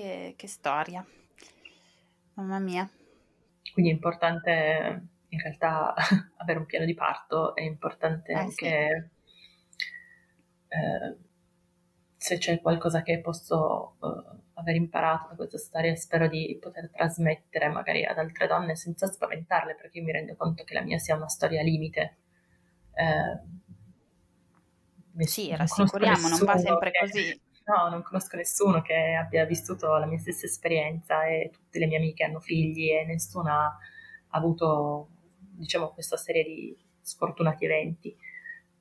Che, 0.00 0.32
che 0.34 0.48
storia. 0.48 1.04
Mamma 2.32 2.58
mia. 2.58 2.88
Quindi 3.70 3.90
è 3.90 3.94
importante 3.94 5.02
in 5.28 5.38
realtà 5.38 5.92
avere 6.40 6.58
un 6.58 6.64
piano 6.64 6.86
di 6.86 6.94
parto, 6.94 7.54
è 7.54 7.60
importante 7.60 8.32
eh, 8.32 8.34
anche 8.34 9.10
sì. 9.68 9.84
eh, 10.68 11.16
se 12.16 12.38
c'è 12.38 12.62
qualcosa 12.62 13.02
che 13.02 13.20
posso 13.20 13.96
uh, 13.98 14.24
aver 14.54 14.76
imparato 14.76 15.28
da 15.28 15.34
questa 15.34 15.58
storia, 15.58 15.94
spero 15.96 16.28
di 16.28 16.56
poter 16.58 16.88
trasmettere 16.90 17.68
magari 17.68 18.02
ad 18.06 18.16
altre 18.16 18.46
donne 18.46 18.76
senza 18.76 19.06
spaventarle, 19.06 19.74
perché 19.74 19.98
io 19.98 20.04
mi 20.04 20.12
rendo 20.12 20.34
conto 20.34 20.64
che 20.64 20.72
la 20.72 20.82
mia 20.82 20.96
sia 20.96 21.14
una 21.14 21.28
storia 21.28 21.60
limite. 21.60 22.16
Eh, 22.94 23.38
sì, 25.26 25.54
rassicuriamo, 25.54 26.26
non 26.28 26.38
va 26.38 26.56
sempre 26.56 26.90
che... 26.90 26.98
così 27.00 27.48
No, 27.70 27.88
non 27.88 28.02
conosco 28.02 28.36
nessuno 28.36 28.82
che 28.82 29.14
abbia 29.14 29.44
vissuto 29.44 29.96
la 29.96 30.06
mia 30.06 30.18
stessa 30.18 30.46
esperienza 30.46 31.24
e 31.26 31.50
tutte 31.52 31.78
le 31.78 31.86
mie 31.86 31.98
amiche 31.98 32.24
hanno 32.24 32.40
figli 32.40 32.90
e 32.90 33.04
nessuna 33.04 33.66
ha 33.66 33.78
avuto, 34.30 35.08
diciamo, 35.38 35.90
questa 35.90 36.16
serie 36.16 36.42
di 36.42 36.76
sfortunati 37.00 37.64
eventi. 37.66 38.16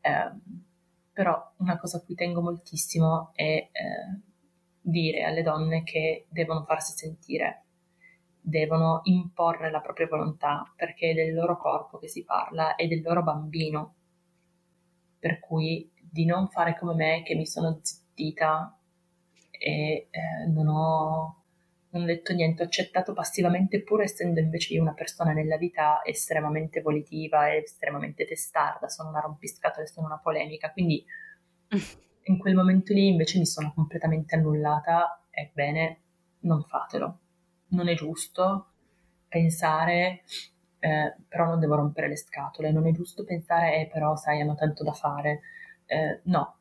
Eh, 0.01 0.31
però 1.13 1.53
una 1.57 1.77
cosa 1.77 1.97
a 1.97 2.01
cui 2.01 2.15
tengo 2.15 2.41
moltissimo 2.41 3.29
è 3.35 3.43
eh, 3.43 3.69
dire 4.81 5.23
alle 5.23 5.43
donne 5.43 5.83
che 5.83 6.25
devono 6.29 6.63
farsi 6.63 6.97
sentire, 6.97 7.65
devono 8.41 9.01
imporre 9.03 9.69
la 9.69 9.81
propria 9.81 10.07
volontà, 10.07 10.63
perché 10.75 11.11
è 11.11 11.13
del 11.13 11.35
loro 11.35 11.57
corpo 11.57 11.99
che 11.99 12.07
si 12.07 12.23
parla 12.23 12.73
e 12.73 12.87
del 12.87 13.03
loro 13.03 13.21
bambino. 13.21 13.93
Per 15.19 15.39
cui 15.39 15.91
di 15.99 16.25
non 16.25 16.47
fare 16.47 16.75
come 16.75 16.95
me 16.95 17.21
che 17.21 17.35
mi 17.35 17.45
sono 17.45 17.77
zittita 17.83 18.73
e 19.59 20.07
eh, 20.09 20.47
non, 20.47 20.67
ho, 20.69 21.43
non 21.89 22.03
ho 22.03 22.05
detto 22.05 22.33
niente, 22.33 22.63
ho 22.63 22.65
accettato 22.65 23.13
passivamente 23.13 23.83
pur 23.83 24.01
essendo 24.01 24.39
invece 24.39 24.73
io 24.73 24.81
una 24.81 24.93
persona 24.93 25.33
nella 25.33 25.57
vita 25.57 26.01
estremamente 26.03 26.81
volitiva 26.81 27.49
e 27.49 27.57
estremamente 27.57 28.25
testarda, 28.25 28.87
sono 28.87 29.09
una 29.09 29.19
rompiscatole, 29.19 29.85
sono 29.85 30.07
una 30.07 30.17
polemica, 30.17 30.71
quindi 30.71 31.05
in 32.23 32.37
quel 32.37 32.55
momento 32.55 32.93
lì 32.93 33.07
invece 33.07 33.37
mi 33.37 33.45
sono 33.45 33.73
completamente 33.73 34.35
annullata, 34.35 35.23
ebbene 35.29 35.99
non 36.39 36.63
fatelo, 36.63 37.19
non 37.69 37.89
è 37.89 37.95
giusto 37.95 38.67
pensare 39.27 40.23
eh, 40.79 41.15
però 41.27 41.45
non 41.45 41.59
devo 41.59 41.75
rompere 41.75 42.07
le 42.07 42.15
scatole, 42.15 42.71
non 42.71 42.87
è 42.87 42.91
giusto 42.93 43.25
pensare 43.25 43.81
eh 43.81 43.87
però 43.91 44.15
sai 44.15 44.39
hanno 44.39 44.55
tanto 44.55 44.85
da 44.85 44.93
fare, 44.93 45.41
eh, 45.85 46.21
no, 46.23 46.57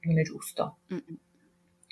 non 0.00 0.18
è 0.18 0.22
giusto. 0.22 0.78
Mm-mm 0.90 1.18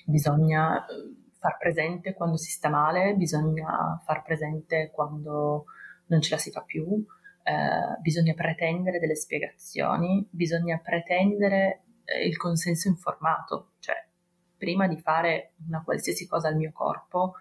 bisogna 0.06 0.84
eh, 0.86 1.30
far 1.38 1.58
presente 1.58 2.14
quando 2.14 2.36
si 2.36 2.50
sta 2.50 2.68
male, 2.68 3.14
bisogna 3.14 4.00
far 4.04 4.22
presente 4.22 4.90
quando 4.92 5.64
non 6.06 6.20
ce 6.20 6.30
la 6.34 6.38
si 6.38 6.50
fa 6.50 6.62
più, 6.62 7.04
eh, 7.44 8.00
bisogna 8.00 8.34
pretendere 8.34 8.98
delle 8.98 9.16
spiegazioni, 9.16 10.26
bisogna 10.30 10.78
pretendere 10.78 11.82
eh, 12.04 12.26
il 12.26 12.36
consenso 12.36 12.88
informato, 12.88 13.72
cioè 13.80 13.96
prima 14.56 14.86
di 14.86 14.96
fare 14.96 15.54
una 15.66 15.82
qualsiasi 15.82 16.26
cosa 16.26 16.48
al 16.48 16.56
mio 16.56 16.70
corpo, 16.72 17.34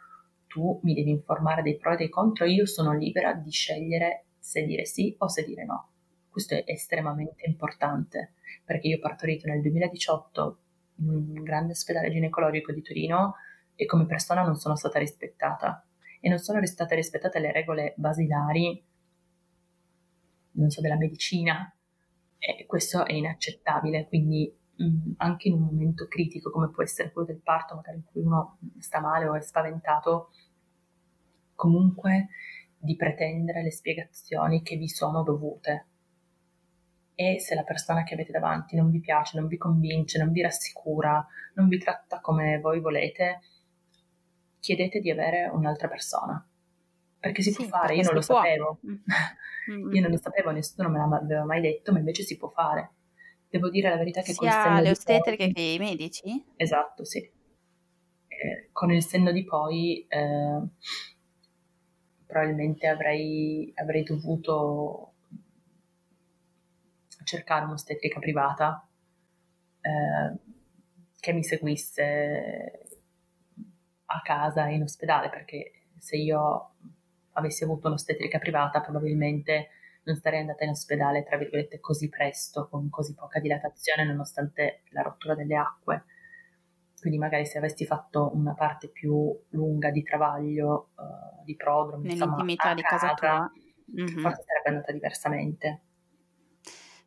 tu 0.47 0.79
mi 0.83 0.93
devi 0.93 1.11
informare 1.11 1.61
dei 1.61 1.77
pro 1.77 1.93
e 1.93 1.97
dei 1.97 2.09
contro, 2.09 2.45
io 2.45 2.65
sono 2.65 2.93
libera 2.93 3.33
di 3.33 3.51
scegliere 3.51 4.25
se 4.39 4.63
dire 4.63 4.85
sì 4.85 5.15
o 5.19 5.27
se 5.27 5.45
dire 5.45 5.63
no. 5.63 5.89
Questo 6.29 6.55
è 6.55 6.63
estremamente 6.65 7.45
importante 7.45 8.33
perché 8.65 8.87
io 8.87 8.97
ho 8.97 8.99
partorito 8.99 9.47
nel 9.47 9.61
2018 9.61 10.41
in 10.41 10.70
un 11.07 11.43
grande 11.43 11.71
ospedale 11.71 12.11
ginecologico 12.11 12.71
di 12.71 12.81
Torino 12.81 13.35
e 13.75 13.85
come 13.85 14.05
persona 14.05 14.43
non 14.43 14.55
sono 14.55 14.75
stata 14.75 14.99
rispettata 14.99 15.85
e 16.19 16.29
non 16.29 16.37
sono 16.37 16.63
state 16.65 16.95
rispettate 16.95 17.39
le 17.39 17.51
regole 17.51 17.93
basilari, 17.97 18.83
non 20.51 20.69
so, 20.69 20.81
della 20.81 20.97
medicina 20.97 21.73
e 22.37 22.65
questo 22.65 23.05
è 23.05 23.13
inaccettabile, 23.13 24.07
quindi 24.07 24.53
mh, 24.75 25.11
anche 25.17 25.47
in 25.47 25.55
un 25.55 25.61
momento 25.61 26.07
critico 26.07 26.51
come 26.51 26.69
può 26.69 26.83
essere 26.83 27.11
quello 27.11 27.27
del 27.27 27.41
parto, 27.41 27.75
magari 27.75 27.97
in 27.97 28.03
cui 28.03 28.21
uno 28.21 28.57
sta 28.79 28.99
male 28.99 29.27
o 29.27 29.35
è 29.35 29.41
spaventato, 29.41 30.31
comunque 31.55 32.29
di 32.77 32.95
pretendere 32.95 33.61
le 33.61 33.71
spiegazioni 33.71 34.63
che 34.63 34.75
vi 34.75 34.87
sono 34.87 35.21
dovute. 35.23 35.85
E 37.21 37.39
se 37.39 37.53
la 37.53 37.61
persona 37.61 38.01
che 38.01 38.15
avete 38.15 38.31
davanti 38.31 38.75
non 38.75 38.89
vi 38.89 38.99
piace, 38.99 39.37
non 39.37 39.47
vi 39.47 39.55
convince, 39.55 40.17
non 40.17 40.31
vi 40.31 40.41
rassicura, 40.41 41.23
non 41.53 41.67
vi 41.67 41.77
tratta 41.77 42.19
come 42.19 42.57
voi 42.59 42.79
volete, 42.79 43.41
chiedete 44.59 44.99
di 44.99 45.11
avere 45.11 45.47
un'altra 45.53 45.87
persona. 45.87 46.43
Perché 47.19 47.43
si 47.43 47.51
sì, 47.51 47.57
può 47.67 47.77
fare, 47.77 47.93
io 47.93 48.01
non 48.01 48.15
lo 48.15 48.21
può. 48.21 48.37
sapevo. 48.37 48.79
Mm. 48.87 48.95
io 49.93 50.01
non 50.01 50.09
lo 50.09 50.17
sapevo, 50.17 50.49
nessuno 50.49 50.89
me 50.89 50.97
l'aveva 50.97 51.45
mai 51.45 51.61
detto, 51.61 51.91
ma 51.91 51.99
invece 51.99 52.23
si 52.23 52.37
può 52.37 52.49
fare. 52.49 52.93
Devo 53.47 53.69
dire 53.69 53.89
la 53.89 53.97
verità 53.97 54.21
che 54.21 54.33
Sia 54.33 54.39
con 54.39 54.47
il 54.47 54.53
senno 54.53 54.81
le 54.81 54.89
ostetriche 54.89 55.43
poi... 55.43 55.53
che 55.53 55.61
i 55.61 55.77
medici? 55.77 56.45
Esatto, 56.55 57.05
sì. 57.05 57.19
Eh, 57.19 58.69
con 58.71 58.91
il 58.91 59.03
senno 59.03 59.31
di 59.31 59.43
poi 59.43 60.07
eh, 60.09 60.59
probabilmente 62.25 62.87
avrei, 62.87 63.71
avrei 63.75 64.01
dovuto 64.01 65.10
cercare 67.23 67.65
un'ostetrica 67.65 68.19
privata 68.19 68.87
eh, 69.81 70.39
che 71.19 71.33
mi 71.33 71.43
seguisse 71.43 72.87
a 74.05 74.21
casa 74.21 74.67
in 74.67 74.83
ospedale 74.83 75.29
perché 75.29 75.71
se 75.97 76.17
io 76.17 76.73
avessi 77.33 77.63
avuto 77.63 77.87
un'ostetrica 77.87 78.39
privata 78.39 78.81
probabilmente 78.81 79.69
non 80.03 80.15
sarei 80.15 80.39
andata 80.39 80.63
in 80.63 80.71
ospedale, 80.71 81.23
tra 81.23 81.37
virgolette, 81.37 81.79
così 81.79 82.09
presto, 82.09 82.67
con 82.67 82.89
così 82.89 83.13
poca 83.13 83.39
dilatazione, 83.39 84.03
nonostante 84.03 84.81
la 84.89 85.01
rottura 85.01 85.35
delle 85.35 85.55
acque. 85.55 86.05
Quindi 86.99 87.19
magari 87.19 87.45
se 87.45 87.57
avessi 87.57 87.85
fatto 87.85 88.31
una 88.33 88.53
parte 88.53 88.89
più 88.89 89.31
lunga 89.49 89.91
di 89.91 90.03
travaglio, 90.03 90.89
uh, 90.95 91.43
di 91.43 91.55
prodromo, 91.55 92.03
nell'intimità 92.03 92.73
di 92.73 92.81
casa, 92.81 93.13
casa 93.13 93.13
tua, 93.13 93.51
mm-hmm. 94.01 94.19
forse 94.19 94.43
sarebbe 94.43 94.69
andata 94.69 94.91
diversamente. 94.91 95.81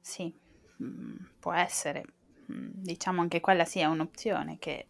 Sì, 0.05 0.31
mm, 0.83 1.17
può 1.41 1.55
essere. 1.55 2.05
Mm, 2.53 2.73
diciamo 2.75 3.23
anche 3.23 3.41
quella 3.41 3.65
sì 3.65 3.83
un'opzione 3.83 4.59
che 4.59 4.89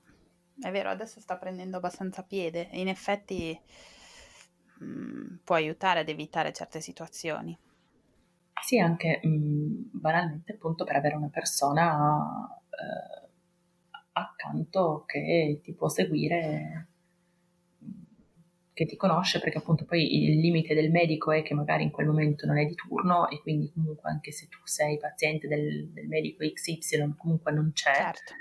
è 0.61 0.73
vero, 0.73 0.91
adesso 0.91 1.21
sta 1.21 1.37
prendendo 1.37 1.77
abbastanza 1.77 2.25
piede 2.25 2.69
e 2.69 2.81
in 2.81 2.89
effetti 2.89 3.57
mm, 4.83 5.37
può 5.45 5.55
aiutare 5.55 6.01
ad 6.01 6.09
evitare 6.09 6.53
certe 6.53 6.81
situazioni. 6.81 7.57
Sì, 8.61 8.81
anche 8.81 9.21
mh, 9.23 9.29
mm, 9.29 9.83
banalmente 9.93 10.55
appunto 10.55 10.83
per 10.83 10.97
avere 10.97 11.15
una 11.15 11.31
persona 11.31 12.49
eh, 12.71 13.29
accanto 14.15 15.05
che 15.07 15.61
ti 15.63 15.75
può 15.75 15.89
seguire, 15.89 16.89
che 18.75 18.87
ti 18.87 18.97
conosce, 18.97 19.39
perché 19.39 19.59
appunto 19.59 19.85
poi 19.85 20.25
il 20.25 20.41
limite 20.41 20.75
del 20.75 20.91
medico 20.91 21.31
è 21.31 21.43
che 21.43 21.55
magari 21.55 21.85
in 21.85 21.93
quel 21.93 22.07
momento 22.07 22.45
non 22.45 22.59
è 22.59 22.67
di 22.67 22.75
turno 22.75 23.31
e 23.31 23.41
quindi 23.41 23.71
comunque 23.73 24.11
anche 24.11 24.33
se 24.33 24.49
tu 24.49 24.59
sei 24.65 24.99
paziente 24.99 25.47
del, 25.47 25.91
del 25.91 26.09
medico 26.09 26.45
XY 26.45 27.15
comunque 27.17 27.53
non 27.53 27.71
c'è. 27.73 27.95
Certo. 27.95 28.35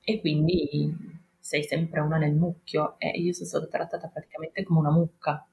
E 0.00 0.20
quindi 0.20 0.90
sei 1.38 1.62
sempre 1.64 2.00
una 2.00 2.16
nel 2.16 2.34
mucchio 2.34 2.98
e 2.98 3.10
io 3.10 3.34
sono 3.34 3.46
stata 3.46 3.66
trattata 3.66 4.08
praticamente 4.08 4.62
come 4.64 4.78
una 4.78 4.90
mucca. 4.90 5.46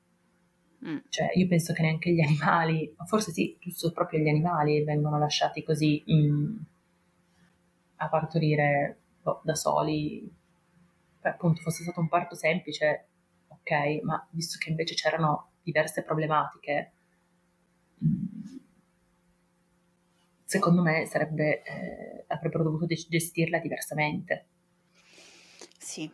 Mm. 0.88 0.98
Cioè, 1.10 1.32
io 1.34 1.48
penso 1.48 1.74
che 1.74 1.82
neanche 1.82 2.12
gli 2.12 2.22
animali, 2.22 2.96
forse 3.06 3.32
sì, 3.32 3.58
giusto 3.60 3.92
proprio 3.92 4.22
gli 4.22 4.30
animali 4.30 4.82
vengono 4.86 5.20
lasciati 5.20 5.62
così 5.62 6.02
mm, 6.10 6.58
a 7.98 8.08
partorire 8.08 8.98
boh, 9.22 9.42
da 9.44 9.56
soli. 9.56 10.40
Beh, 11.22 11.30
appunto, 11.30 11.62
fosse 11.62 11.84
stato 11.84 12.00
un 12.00 12.08
parto 12.08 12.36
semplice, 12.36 13.10
ok, 13.62 14.02
ma 14.04 14.28
visto 14.32 14.58
che 14.60 14.70
invece 14.70 14.96
c'erano 14.96 15.52
diverse 15.64 16.04
problematiche, 16.04 16.92
mm, 18.04 18.58
secondo 20.44 20.82
me 20.82 21.06
sarebbe, 21.06 21.64
eh, 21.64 22.26
avrebbero 22.28 22.64
dovuto 22.64 22.86
gestirla 22.86 23.60
diversamente. 23.60 24.48
Sì, 25.78 26.12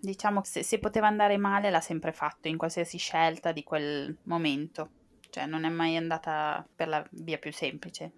diciamo 0.00 0.40
che 0.42 0.48
se, 0.48 0.62
se 0.62 0.78
poteva 0.78 1.06
andare 1.06 1.36
male 1.36 1.70
l'ha 1.70 1.80
sempre 1.80 2.12
fatto 2.12 2.48
in 2.48 2.56
qualsiasi 2.56 2.98
scelta 2.98 3.52
di 3.52 3.64
quel 3.64 4.16
momento, 4.24 4.90
cioè 5.30 5.46
non 5.46 5.64
è 5.64 5.68
mai 5.68 5.96
andata 5.96 6.66
per 6.74 6.88
la 6.88 7.06
via 7.10 7.38
più 7.38 7.52
semplice. 7.52 8.12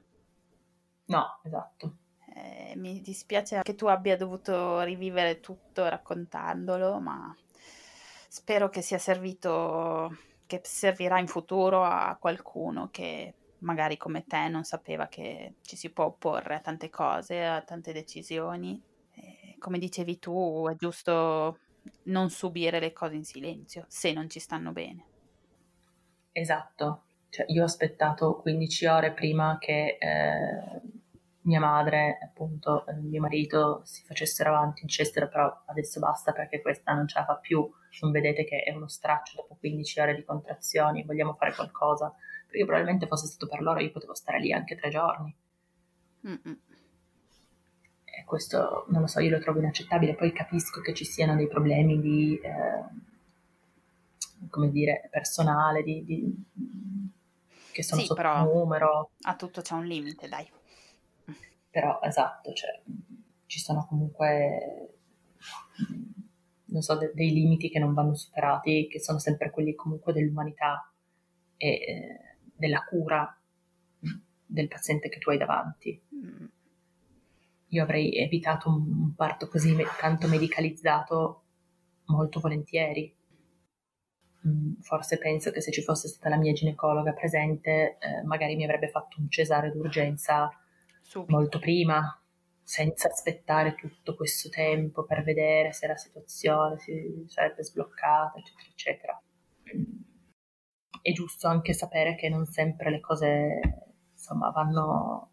No, 1.06 1.40
esatto. 1.44 1.96
Eh, 2.34 2.74
mi 2.76 3.00
dispiace 3.00 3.62
che 3.62 3.74
tu 3.74 3.86
abbia 3.86 4.16
dovuto 4.16 4.82
rivivere 4.82 5.40
tutto 5.40 5.88
raccontandolo, 5.88 7.00
ma 7.00 7.34
spero 8.36 8.68
che 8.68 8.82
sia 8.82 8.98
servito, 8.98 10.14
che 10.46 10.60
servirà 10.62 11.18
in 11.18 11.26
futuro 11.26 11.82
a 11.82 12.16
qualcuno 12.20 12.88
che 12.90 13.34
magari 13.60 13.96
come 13.96 14.24
te 14.26 14.48
non 14.48 14.64
sapeva 14.64 15.08
che 15.08 15.54
ci 15.62 15.76
si 15.76 15.90
può 15.90 16.04
opporre 16.04 16.56
a 16.56 16.60
tante 16.60 16.90
cose, 16.90 17.44
a 17.44 17.62
tante 17.62 17.92
decisioni 17.92 18.80
come 19.58 19.78
dicevi 19.78 20.18
tu, 20.18 20.66
è 20.70 20.76
giusto 20.76 21.58
non 22.04 22.30
subire 22.30 22.80
le 22.80 22.92
cose 22.92 23.14
in 23.14 23.24
silenzio 23.24 23.84
se 23.88 24.12
non 24.12 24.28
ci 24.28 24.38
stanno 24.38 24.72
bene. 24.72 25.04
Esatto, 26.32 27.04
cioè, 27.30 27.46
io 27.48 27.62
ho 27.62 27.64
aspettato 27.64 28.36
15 28.36 28.86
ore 28.86 29.12
prima 29.12 29.56
che 29.58 29.96
eh, 29.98 30.80
mia 31.46 31.60
madre, 31.60 32.18
appunto, 32.22 32.86
eh, 32.86 32.94
mio 32.94 33.20
marito 33.20 33.80
si 33.84 34.04
facessero 34.04 34.50
avanti, 34.50 34.82
dicessero 34.84 35.28
però 35.28 35.62
adesso 35.66 36.00
basta 36.00 36.32
perché 36.32 36.60
questa 36.60 36.92
non 36.92 37.08
ce 37.08 37.18
la 37.18 37.24
fa 37.24 37.36
più, 37.36 37.68
non 38.00 38.10
vedete 38.10 38.44
che 38.44 38.62
è 38.62 38.72
uno 38.72 38.88
straccio 38.88 39.36
dopo 39.36 39.56
15 39.58 40.00
ore 40.00 40.14
di 40.14 40.24
contrazioni, 40.24 41.04
vogliamo 41.04 41.34
fare 41.34 41.54
qualcosa, 41.54 42.12
perché 42.46 42.64
probabilmente 42.64 43.06
fosse 43.06 43.26
stato 43.26 43.48
per 43.48 43.62
loro 43.62 43.80
io 43.80 43.90
potevo 43.90 44.14
stare 44.14 44.40
lì 44.40 44.52
anche 44.52 44.76
tre 44.76 44.90
giorni. 44.90 45.34
Mm-mm 46.26 46.58
questo 48.26 48.86
non 48.88 49.02
lo 49.02 49.06
so, 49.06 49.20
io 49.20 49.30
lo 49.30 49.38
trovo 49.38 49.60
inaccettabile, 49.60 50.14
poi 50.14 50.32
capisco 50.32 50.80
che 50.80 50.92
ci 50.92 51.04
siano 51.04 51.36
dei 51.36 51.46
problemi 51.48 52.00
di, 52.00 52.38
eh, 52.42 52.84
come 54.50 54.70
dire, 54.70 55.08
personale, 55.10 55.82
di, 55.82 56.04
di, 56.04 56.34
che 57.72 57.82
sono 57.82 58.00
sì, 58.00 58.06
sotto 58.06 58.20
però 58.20 58.42
numero. 58.44 59.10
A 59.22 59.36
tutto 59.36 59.60
c'è 59.60 59.74
un 59.74 59.86
limite, 59.86 60.28
dai. 60.28 60.46
Però, 61.76 62.00
esatto, 62.00 62.54
cioè, 62.54 62.80
ci 63.44 63.58
sono 63.58 63.84
comunque, 63.86 64.94
non 66.64 66.80
so, 66.80 66.96
de- 66.96 67.12
dei 67.12 67.32
limiti 67.32 67.68
che 67.68 67.78
non 67.78 67.92
vanno 67.92 68.14
superati, 68.14 68.88
che 68.88 68.98
sono 68.98 69.18
sempre 69.18 69.50
quelli 69.50 69.74
comunque 69.74 70.14
dell'umanità 70.14 70.90
e 71.58 71.68
eh, 71.68 72.36
della 72.54 72.82
cura 72.82 73.38
del 74.46 74.68
paziente 74.68 75.10
che 75.10 75.18
tu 75.18 75.28
hai 75.28 75.36
davanti. 75.36 76.00
Mm 76.14 76.46
io 77.70 77.82
avrei 77.82 78.16
evitato 78.16 78.68
un 78.70 79.12
parto 79.14 79.48
così 79.48 79.76
tanto 80.00 80.28
medicalizzato 80.28 81.42
molto 82.06 82.38
volentieri. 82.40 83.14
Mm, 84.46 84.74
forse 84.80 85.18
penso 85.18 85.50
che 85.50 85.60
se 85.60 85.72
ci 85.72 85.82
fosse 85.82 86.08
stata 86.08 86.28
la 86.28 86.40
mia 86.40 86.52
ginecologa 86.52 87.12
presente, 87.12 87.98
eh, 87.98 88.22
magari 88.24 88.54
mi 88.54 88.64
avrebbe 88.64 88.88
fatto 88.88 89.20
un 89.20 89.28
cesare 89.28 89.72
d'urgenza 89.72 90.48
Subito. 91.06 91.32
molto 91.32 91.58
prima, 91.58 92.20
senza 92.62 93.08
aspettare 93.08 93.76
tutto 93.76 94.16
questo 94.16 94.48
tempo 94.48 95.04
per 95.04 95.22
vedere 95.22 95.72
se 95.72 95.86
la 95.86 95.96
situazione 95.96 96.78
si 96.78 97.24
sarebbe 97.28 97.62
sbloccata, 97.62 98.38
eccetera, 98.38 98.68
eccetera. 98.68 99.22
È 101.00 101.12
giusto 101.12 101.46
anche 101.46 101.72
sapere 101.72 102.16
che 102.16 102.28
non 102.28 102.44
sempre 102.46 102.90
le 102.90 103.00
cose 103.00 103.60
insomma 104.12 104.50
vanno 104.50 105.30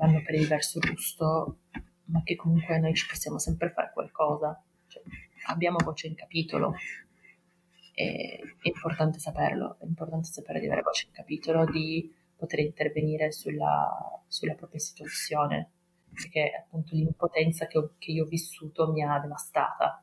vanno 0.00 0.22
per 0.22 0.34
il 0.34 0.46
verso 0.46 0.78
giusto, 0.78 1.58
ma 2.04 2.22
che 2.22 2.36
comunque 2.36 2.78
noi 2.78 2.94
ci 2.94 3.06
possiamo 3.06 3.38
sempre 3.38 3.70
fare 3.70 3.90
qualcosa. 3.92 4.62
Cioè, 4.86 5.02
abbiamo 5.46 5.78
voce 5.82 6.06
in 6.06 6.14
capitolo. 6.14 6.74
È 7.92 8.40
importante 8.62 9.18
saperlo, 9.18 9.76
è 9.78 9.84
importante 9.84 10.28
sapere 10.28 10.60
di 10.60 10.66
avere 10.66 10.82
voce 10.82 11.06
in 11.06 11.12
capitolo, 11.12 11.66
di 11.66 12.10
poter 12.40 12.60
intervenire 12.60 13.30
sulla, 13.30 14.22
sulla 14.26 14.54
propria 14.54 14.80
situazione, 14.80 15.70
perché 16.12 16.50
appunto 16.58 16.94
l'impotenza 16.94 17.66
che, 17.66 17.78
ho, 17.78 17.92
che 17.98 18.12
io 18.12 18.24
ho 18.24 18.28
vissuto 18.28 18.90
mi 18.90 19.04
ha 19.04 19.18
devastata. 19.18 20.02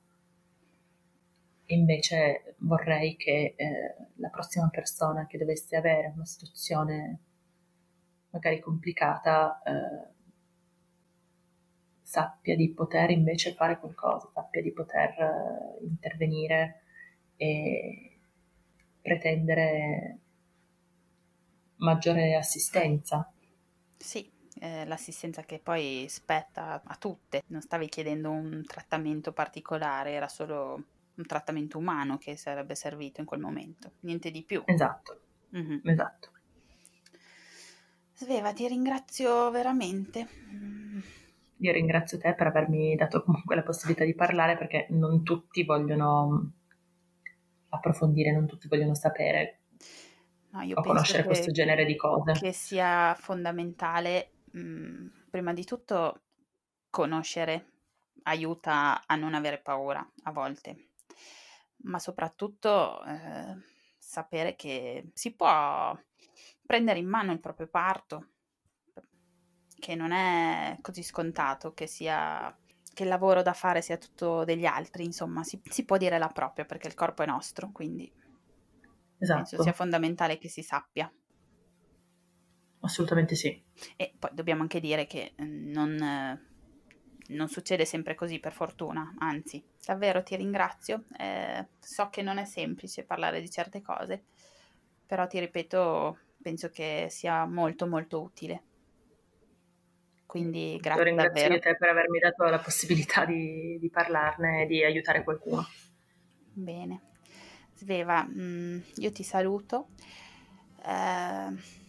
Invece 1.69 2.55
vorrei 2.59 3.17
che 3.17 3.55
eh, 3.57 3.95
la 4.17 4.29
prossima 4.29 4.69
persona 4.69 5.25
che 5.25 5.39
dovesse 5.39 5.75
avere 5.75 6.13
una 6.13 6.25
situazione 6.25 7.19
magari 8.29 8.59
complicata, 8.59 9.61
eh, 9.63 10.15
sappia 12.01 12.55
di 12.55 12.71
poter 12.71 13.09
invece 13.09 13.53
fare 13.53 13.79
qualcosa, 13.79 14.29
sappia 14.31 14.61
di 14.61 14.71
poter 14.71 15.09
eh, 15.09 15.83
intervenire 15.85 16.83
e 17.35 18.19
pretendere 19.01 20.19
maggiore 21.77 22.35
assistenza. 22.35 23.31
Sì, 23.97 24.29
eh, 24.59 24.85
l'assistenza 24.85 25.43
che 25.43 25.59
poi 25.59 26.05
spetta 26.09 26.81
a 26.83 26.95
tutte, 26.95 27.43
non 27.47 27.61
stavi 27.61 27.87
chiedendo 27.89 28.31
un 28.31 28.63
trattamento 28.65 29.31
particolare, 29.33 30.11
era 30.11 30.27
solo 30.27 30.83
un 31.15 31.25
trattamento 31.25 31.77
umano 31.77 32.17
che 32.17 32.37
sarebbe 32.37 32.75
servito 32.75 33.21
in 33.21 33.25
quel 33.25 33.39
momento, 33.39 33.93
niente 34.01 34.31
di 34.31 34.43
più. 34.43 34.61
Esatto, 34.65 35.19
mm-hmm. 35.55 35.79
esatto. 35.83 36.31
Sveva, 38.13 38.51
ti 38.51 38.67
ringrazio 38.67 39.51
veramente. 39.51 40.27
Io 41.57 41.71
ringrazio 41.71 42.17
te 42.17 42.33
per 42.33 42.47
avermi 42.47 42.95
dato 42.95 43.23
comunque 43.23 43.55
la 43.55 43.63
possibilità 43.63 44.03
di 44.05 44.15
parlare 44.15 44.57
perché 44.57 44.87
non 44.89 45.23
tutti 45.23 45.63
vogliono 45.63 46.51
approfondire, 47.69 48.31
non 48.31 48.47
tutti 48.47 48.67
vogliono 48.67 48.95
sapere 48.95 49.56
no, 50.51 50.63
o 50.73 50.81
conoscere 50.81 51.21
che, 51.21 51.27
questo 51.27 51.51
genere 51.51 51.85
di 51.85 51.95
cose. 51.95 52.33
Che 52.33 52.51
sia 52.51 53.15
fondamentale, 53.15 54.31
mh, 54.51 54.59
mm, 54.59 55.07
prima 55.29 55.53
di 55.53 55.63
tutto, 55.63 56.21
conoscere 56.89 57.71
aiuta 58.23 59.03
a 59.05 59.15
non 59.15 59.33
avere 59.33 59.59
paura 59.59 60.05
a 60.23 60.31
volte, 60.31 60.89
ma 61.83 61.99
soprattutto 61.99 63.03
eh, 63.05 63.55
sapere 63.97 64.55
che 64.55 65.09
si 65.13 65.33
può 65.33 65.97
prendere 66.65 66.99
in 66.99 67.07
mano 67.07 67.31
il 67.31 67.39
proprio 67.39 67.67
parto, 67.67 68.29
che 69.79 69.95
non 69.95 70.11
è 70.11 70.77
così 70.81 71.03
scontato 71.03 71.73
che 71.73 71.87
sia 71.87 72.55
che 72.97 73.03
il 73.03 73.09
lavoro 73.09 73.43
da 73.43 73.53
fare 73.53 73.83
sia 73.83 73.97
tutto 73.97 74.43
degli 74.43 74.65
altri, 74.65 75.05
insomma, 75.05 75.43
si, 75.43 75.61
si 75.69 75.85
può 75.85 75.97
dire 75.97 76.17
la 76.17 76.29
propria 76.29 76.65
perché 76.65 76.87
il 76.87 76.95
corpo 76.95 77.21
è 77.21 77.27
nostro, 77.27 77.69
quindi 77.71 78.11
esatto. 79.17 79.41
penso 79.41 79.61
sia 79.61 79.73
fondamentale 79.73 80.37
che 80.37 80.49
si 80.49 80.61
sappia. 80.61 81.11
Assolutamente 82.81 83.35
sì. 83.35 83.61
E 83.95 84.13
poi 84.17 84.29
dobbiamo 84.33 84.61
anche 84.61 84.79
dire 84.79 85.07
che 85.07 85.33
mm, 85.41 85.71
non, 85.71 86.39
non 87.27 87.47
succede 87.47 87.85
sempre 87.85 88.15
così, 88.15 88.39
per 88.39 88.53
fortuna, 88.53 89.15
anzi, 89.17 89.63
davvero 89.83 90.23
ti 90.23 90.35
ringrazio. 90.35 91.03
Eh, 91.17 91.67
so 91.79 92.09
che 92.09 92.21
non 92.21 92.37
è 92.37 92.45
semplice 92.45 93.03
parlare 93.03 93.41
di 93.41 93.49
certe 93.49 93.81
cose, 93.81 94.25
però 95.05 95.27
ti 95.27 95.39
ripeto, 95.39 96.17
penso 96.41 96.69
che 96.69 97.07
sia 97.09 97.45
molto 97.45 97.87
molto 97.87 98.21
utile. 98.21 98.63
Quindi 100.25 100.77
grazie 100.81 101.03
Io 101.03 101.07
ringrazio 101.07 101.41
davvero. 101.41 101.59
te 101.59 101.77
per 101.77 101.89
avermi 101.89 102.19
dato 102.19 102.43
la 102.43 102.59
possibilità 102.59 103.25
di, 103.25 103.77
di 103.79 103.89
parlarne 103.89 104.63
e 104.63 104.65
di 104.67 104.83
aiutare 104.83 105.23
qualcuno. 105.23 105.65
Bene. 106.53 107.06
Sveva, 107.77 108.23
mh, 108.23 108.41
mm, 108.41 108.79
io 108.95 109.11
ti 109.11 109.23
saluto. 109.23 109.89
Eh, 110.83 111.85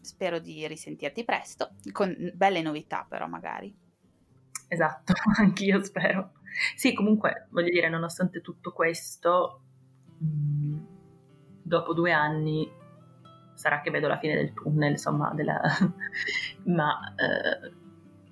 spero 0.00 0.38
di 0.38 0.66
risentirti 0.66 1.24
presto, 1.24 1.70
con 1.92 2.14
belle 2.34 2.62
novità 2.62 3.06
però 3.08 3.26
magari. 3.26 3.74
Esatto, 4.68 5.12
anch'io 5.38 5.82
spero. 5.82 6.32
Sì, 6.74 6.92
comunque, 6.92 7.46
voglio 7.50 7.70
dire, 7.70 7.88
nonostante 7.88 8.40
tutto 8.40 8.72
questo, 8.72 9.62
mm, 10.22 10.78
dopo 11.62 11.94
due 11.94 12.12
anni 12.12 12.70
sarà 13.54 13.80
che 13.82 13.90
vedo 13.90 14.08
la 14.08 14.18
fine 14.18 14.34
del 14.34 14.52
tunnel, 14.52 14.92
insomma, 14.92 15.32
della... 15.34 15.60
ma 16.66 17.14
eh, 17.14 17.72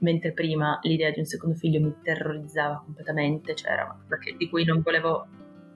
mentre 0.00 0.32
prima 0.32 0.78
l'idea 0.82 1.10
di 1.10 1.18
un 1.18 1.26
secondo 1.26 1.56
figlio 1.56 1.80
mi 1.80 1.94
terrorizzava 2.02 2.82
completamente, 2.84 3.54
cioè 3.54 3.72
era 3.72 3.84
una 3.84 3.98
cosa 4.02 4.36
di 4.36 4.48
cui 4.48 4.64
non 4.64 4.80
volevo, 4.80 5.26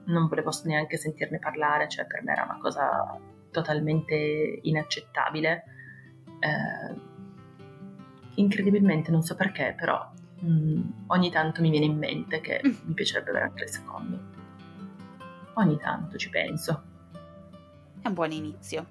non 0.05 0.27
volevo 0.27 0.51
neanche 0.65 0.97
sentirne 0.97 1.39
parlare, 1.39 1.87
cioè 1.87 2.05
per 2.05 2.23
me 2.23 2.31
era 2.31 2.43
una 2.43 2.59
cosa 2.59 3.19
totalmente 3.51 4.59
inaccettabile. 4.63 5.63
Eh, 6.39 7.11
incredibilmente, 8.35 9.11
non 9.11 9.21
so 9.21 9.35
perché, 9.35 9.73
però 9.77 10.11
mh, 10.39 10.47
mm, 10.47 10.81
ogni 11.07 11.31
tanto 11.31 11.61
mi 11.61 11.69
viene 11.69 11.85
in 11.85 11.97
mente 11.97 12.41
che 12.41 12.61
mm. 12.65 12.71
mi 12.85 12.93
piacerebbe 12.93 13.29
avere 13.29 13.45
anche 13.45 13.63
il 13.63 13.69
secondo. 13.69 14.19
Ogni 15.55 15.77
tanto 15.77 16.17
ci 16.17 16.29
penso. 16.29 16.83
È 18.01 18.07
un 18.07 18.13
buon 18.13 18.31
inizio. 18.31 18.87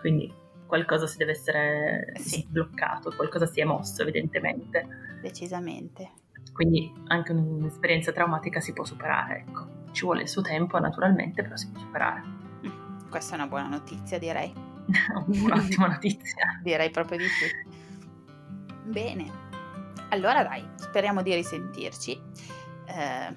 Quindi 0.00 0.32
qualcosa 0.66 1.06
si 1.06 1.16
deve 1.16 1.32
essere 1.32 2.12
sì. 2.16 2.40
sbloccato, 2.40 3.12
qualcosa 3.14 3.46
si 3.46 3.60
è 3.60 3.64
mosso 3.64 4.02
evidentemente. 4.02 4.86
Decisamente. 5.22 6.10
Quindi 6.52 6.92
anche 7.06 7.32
un'esperienza 7.32 8.12
traumatica 8.12 8.60
si 8.60 8.72
può 8.72 8.84
superare, 8.84 9.44
ecco. 9.46 9.77
Ci 9.98 10.04
vuole 10.04 10.22
il 10.22 10.28
suo 10.28 10.42
tempo 10.42 10.78
naturalmente, 10.78 11.42
però 11.42 11.56
si 11.56 11.68
può 11.72 11.80
superare. 11.80 12.22
Mm, 12.64 13.08
questa 13.10 13.32
è 13.32 13.38
una 13.38 13.48
buona 13.48 13.66
notizia, 13.66 14.16
direi. 14.16 14.54
Un'ottima 15.26 15.88
notizia. 15.88 16.60
direi 16.62 16.88
proprio 16.90 17.18
di 17.18 17.24
sì. 17.26 17.46
Bene. 18.84 19.28
Allora 20.10 20.44
dai, 20.44 20.64
speriamo 20.76 21.20
di 21.22 21.34
risentirci. 21.34 22.12
Eh, 22.86 23.34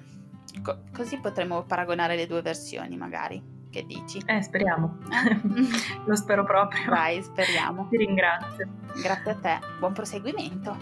co- 0.62 0.84
così 0.94 1.18
potremo 1.18 1.64
paragonare 1.64 2.14
le 2.14 2.28
due 2.28 2.42
versioni 2.42 2.96
magari. 2.96 3.42
Che 3.68 3.84
dici? 3.84 4.22
Eh, 4.24 4.40
speriamo. 4.40 4.98
Lo 6.06 6.14
spero 6.14 6.44
proprio. 6.44 6.88
Dai, 6.88 7.20
speriamo. 7.24 7.88
Ti 7.88 7.96
ringrazio. 7.96 8.68
Grazie 9.02 9.30
a 9.32 9.34
te. 9.34 9.58
Buon 9.80 9.94
proseguimento. 9.94 10.76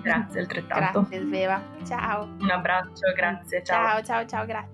Grazie 0.00 0.38
altrettanto. 0.38 1.00
Grazie 1.00 1.20
Sveva. 1.20 1.60
Ciao. 1.84 2.28
Un 2.38 2.50
abbraccio, 2.50 3.12
grazie. 3.16 3.64
Ciao, 3.64 3.96
ciao, 3.96 4.04
ciao, 4.04 4.26
ciao 4.26 4.46
grazie. 4.46 4.73